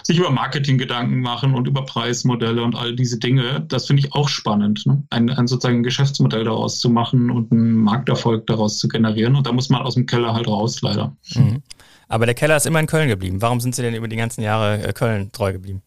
sich 0.03 0.19
über 0.19 0.31
Marketing 0.31 0.79
Gedanken 0.79 1.21
machen 1.21 1.55
und 1.55 1.67
über 1.67 1.85
Preismodelle 1.85 2.63
und 2.63 2.77
all 2.77 2.95
diese 2.95 3.19
Dinge. 3.19 3.65
Das 3.69 3.87
finde 3.87 4.05
ich 4.05 4.13
auch 4.15 4.29
spannend, 4.29 4.85
ne? 4.87 5.03
ein, 5.11 5.31
ein 5.31 5.47
sozusagen 5.47 5.83
Geschäftsmodell 5.83 6.45
daraus 6.45 6.79
zu 6.79 6.91
machen 6.91 7.31
und 7.31 7.51
einen 7.53 7.77
Markterfolg 7.77 8.47
daraus 8.47 8.79
zu 8.79 8.89
generieren. 8.89 9.35
Und 9.35 9.47
da 9.47 9.53
muss 9.53 9.71
man 9.71 9.83
aus 9.83 9.95
dem 9.95 10.07
Keller 10.07 10.35
halt 10.35 10.47
raus, 10.47 10.83
leider. 10.83 11.17
Mhm. 11.35 11.63
Aber 12.09 12.27
der 12.27 12.35
Keller 12.35 12.57
ist 12.57 12.67
immer 12.67 12.81
in 12.81 12.87
Köln 12.87 13.09
geblieben. 13.09 13.43
Warum 13.43 13.61
sind 13.61 13.75
Sie 13.75 13.83
denn 13.83 13.95
über 13.95 14.09
die 14.09 14.17
ganzen 14.17 14.43
Jahre 14.43 14.83
äh, 14.87 14.93
Köln 14.93 15.33
treu 15.33 15.53
geblieben? 15.53 15.83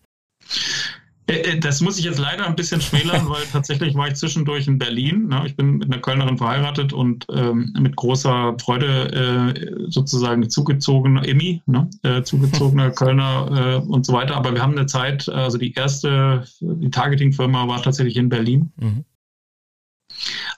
Äh, 1.30 1.42
äh, 1.42 1.60
das 1.60 1.80
muss 1.82 2.00
ich 2.00 2.06
jetzt 2.06 2.20
leider 2.20 2.46
ein 2.46 2.56
bisschen 2.56 2.82
schmälern, 2.82 3.30
weil 3.30 3.44
tatsächlich 3.52 3.96
war 3.96 4.08
ich 4.08 4.16
zwischendurch 4.16 4.68
in 4.68 4.80
Berlin. 4.80 5.28
Ne? 5.28 5.44
Ich 5.46 5.56
bin 5.56 5.78
mit 5.78 5.92
einer 5.92 6.02
Kölnerin 6.02 6.38
verheiratet 6.38 6.92
und 6.92 7.28
ähm, 7.32 7.74
mit 7.80 7.96
großer 7.96 8.56
Freude 8.60 9.54
äh, 9.56 9.90
sozusagen 9.90 10.50
zugezogener 10.50 11.28
Emmy, 11.28 11.62
ne? 11.68 11.90
zugezogener 12.24 12.92
Kölner 13.00 13.84
und 13.88 14.06
so 14.06 14.14
weiter. 14.14 14.36
Aber 14.36 14.54
wir 14.54 14.62
haben 14.62 14.78
eine 14.78 14.88
Zeit, 14.88 15.30
also 15.30 15.58
die 15.58 15.74
erste, 15.74 16.46
die 16.60 16.90
Targeting-Firma 16.90 17.68
war 17.68 17.82
tatsächlich 17.82 18.18
in 18.18 18.30
Berlin. 18.30 18.72
Mhm. 18.78 19.06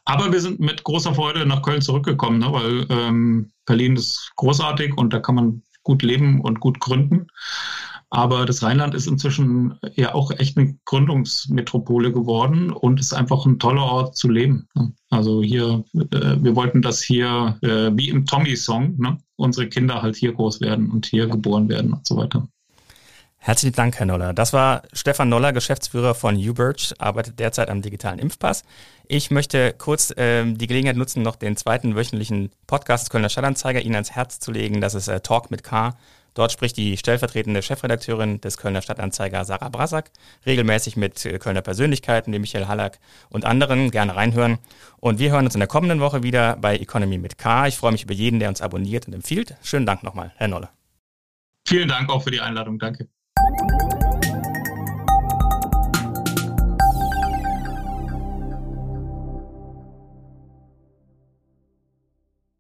Aber 0.06 0.32
wir 0.32 0.40
sind 0.40 0.60
mit 0.60 0.84
großer 0.84 1.14
Freude 1.14 1.46
nach 1.46 1.62
Köln 1.62 1.82
zurückgekommen, 1.82 2.40
ne? 2.40 2.52
weil 2.52 2.86
ähm, 2.90 3.52
Berlin 3.66 3.96
ist 3.96 4.32
großartig 4.36 4.98
und 4.98 5.14
da 5.14 5.20
kann 5.20 5.36
man 5.36 5.62
gut 5.84 6.04
leben 6.04 6.42
und 6.42 6.60
gut 6.60 6.80
gründen. 6.80 7.28
Aber 8.14 8.46
das 8.46 8.62
Rheinland 8.62 8.94
ist 8.94 9.08
inzwischen 9.08 9.80
ja 9.96 10.14
auch 10.14 10.32
echt 10.32 10.58
eine 10.58 10.78
Gründungsmetropole 10.84 12.12
geworden 12.12 12.70
und 12.70 13.00
ist 13.00 13.14
einfach 13.14 13.46
ein 13.46 13.58
toller 13.58 13.84
Ort 13.84 14.18
zu 14.18 14.30
leben. 14.30 14.68
Also 15.10 15.42
hier, 15.42 15.86
äh, 15.94 16.36
wir 16.44 16.56
wollten, 16.58 16.82
dass 16.82 17.02
hier, 17.02 17.58
äh, 17.62 17.90
wie 17.96 18.10
im 18.10 18.26
Tommy-Song, 18.26 18.98
ne, 18.98 19.18
unsere 19.38 19.70
Kinder 19.70 20.02
halt 20.02 20.18
hier 20.18 20.34
groß 20.34 20.60
werden 20.60 20.92
und 20.92 21.06
hier 21.06 21.28
geboren 21.28 21.70
werden 21.70 21.94
und 21.94 22.06
so 22.06 22.18
weiter. 22.18 22.46
Herzlichen 23.38 23.76
Dank, 23.76 23.98
Herr 23.98 24.06
Noller. 24.06 24.34
Das 24.34 24.52
war 24.52 24.84
Stefan 24.92 25.30
Noller, 25.30 25.54
Geschäftsführer 25.54 26.14
von 26.14 26.36
UBirch, 26.36 26.94
arbeitet 27.00 27.40
derzeit 27.40 27.70
am 27.70 27.82
digitalen 27.82 28.20
Impfpass. 28.20 28.64
Ich 29.08 29.32
möchte 29.32 29.74
kurz 29.78 30.12
äh, 30.12 30.44
die 30.46 30.68
Gelegenheit 30.68 30.98
nutzen, 30.98 31.24
noch 31.24 31.38
den 31.38 31.56
zweiten 31.56 31.96
wöchentlichen 31.96 32.52
Podcast 32.68 33.10
Kölner 33.10 33.30
Stadtanzeiger 33.30 33.82
Ihnen 33.82 33.96
ans 33.96 34.12
Herz 34.12 34.40
zu 34.40 34.52
legen. 34.52 34.82
Das 34.82 34.96
ist 34.96 35.08
äh, 35.08 35.22
Talk 35.22 35.50
mit 35.50 35.64
K 35.64 35.96
Dort 36.34 36.52
spricht 36.52 36.78
die 36.78 36.98
stellvertretende 36.98 37.62
Chefredakteurin 37.62 38.40
des 38.42 38.58
Kölner 38.58 38.82
Stadtanzeiger 38.82 39.44
Sarah 39.46 39.70
Brasak 39.70 40.12
regelmäßig 40.46 40.96
mit 40.98 41.22
Kölner 41.40 41.62
Persönlichkeiten, 41.62 42.32
wie 42.34 42.40
Michael 42.40 42.68
Hallack 42.68 43.00
und 43.30 43.46
anderen. 43.46 43.92
Gerne 43.92 44.16
reinhören. 44.16 44.60
Und 45.00 45.20
wir 45.20 45.32
hören 45.32 45.46
uns 45.46 45.56
in 45.56 45.60
der 45.60 45.68
kommenden 45.68 46.00
Woche 46.00 46.24
wieder 46.24 46.58
bei 46.58 46.78
Economy 46.78 47.18
mit 47.18 47.38
K. 47.38 47.68
Ich 47.68 47.78
freue 47.78 47.92
mich 47.92 48.04
über 48.04 48.14
jeden, 48.14 48.40
der 48.40 48.50
uns 48.50 48.62
abonniert 48.62 49.08
und 49.08 49.14
empfiehlt. 49.14 49.56
Schönen 49.62 49.86
Dank 49.86 50.04
nochmal, 50.04 50.32
Herr 50.36 50.48
Nolle. 50.48 50.70
Vielen 51.68 51.90
Dank 51.90 52.10
auch 52.10 52.24
für 52.24 52.32
die 52.32 52.42
Einladung. 52.42 52.80
Danke. 52.80 53.08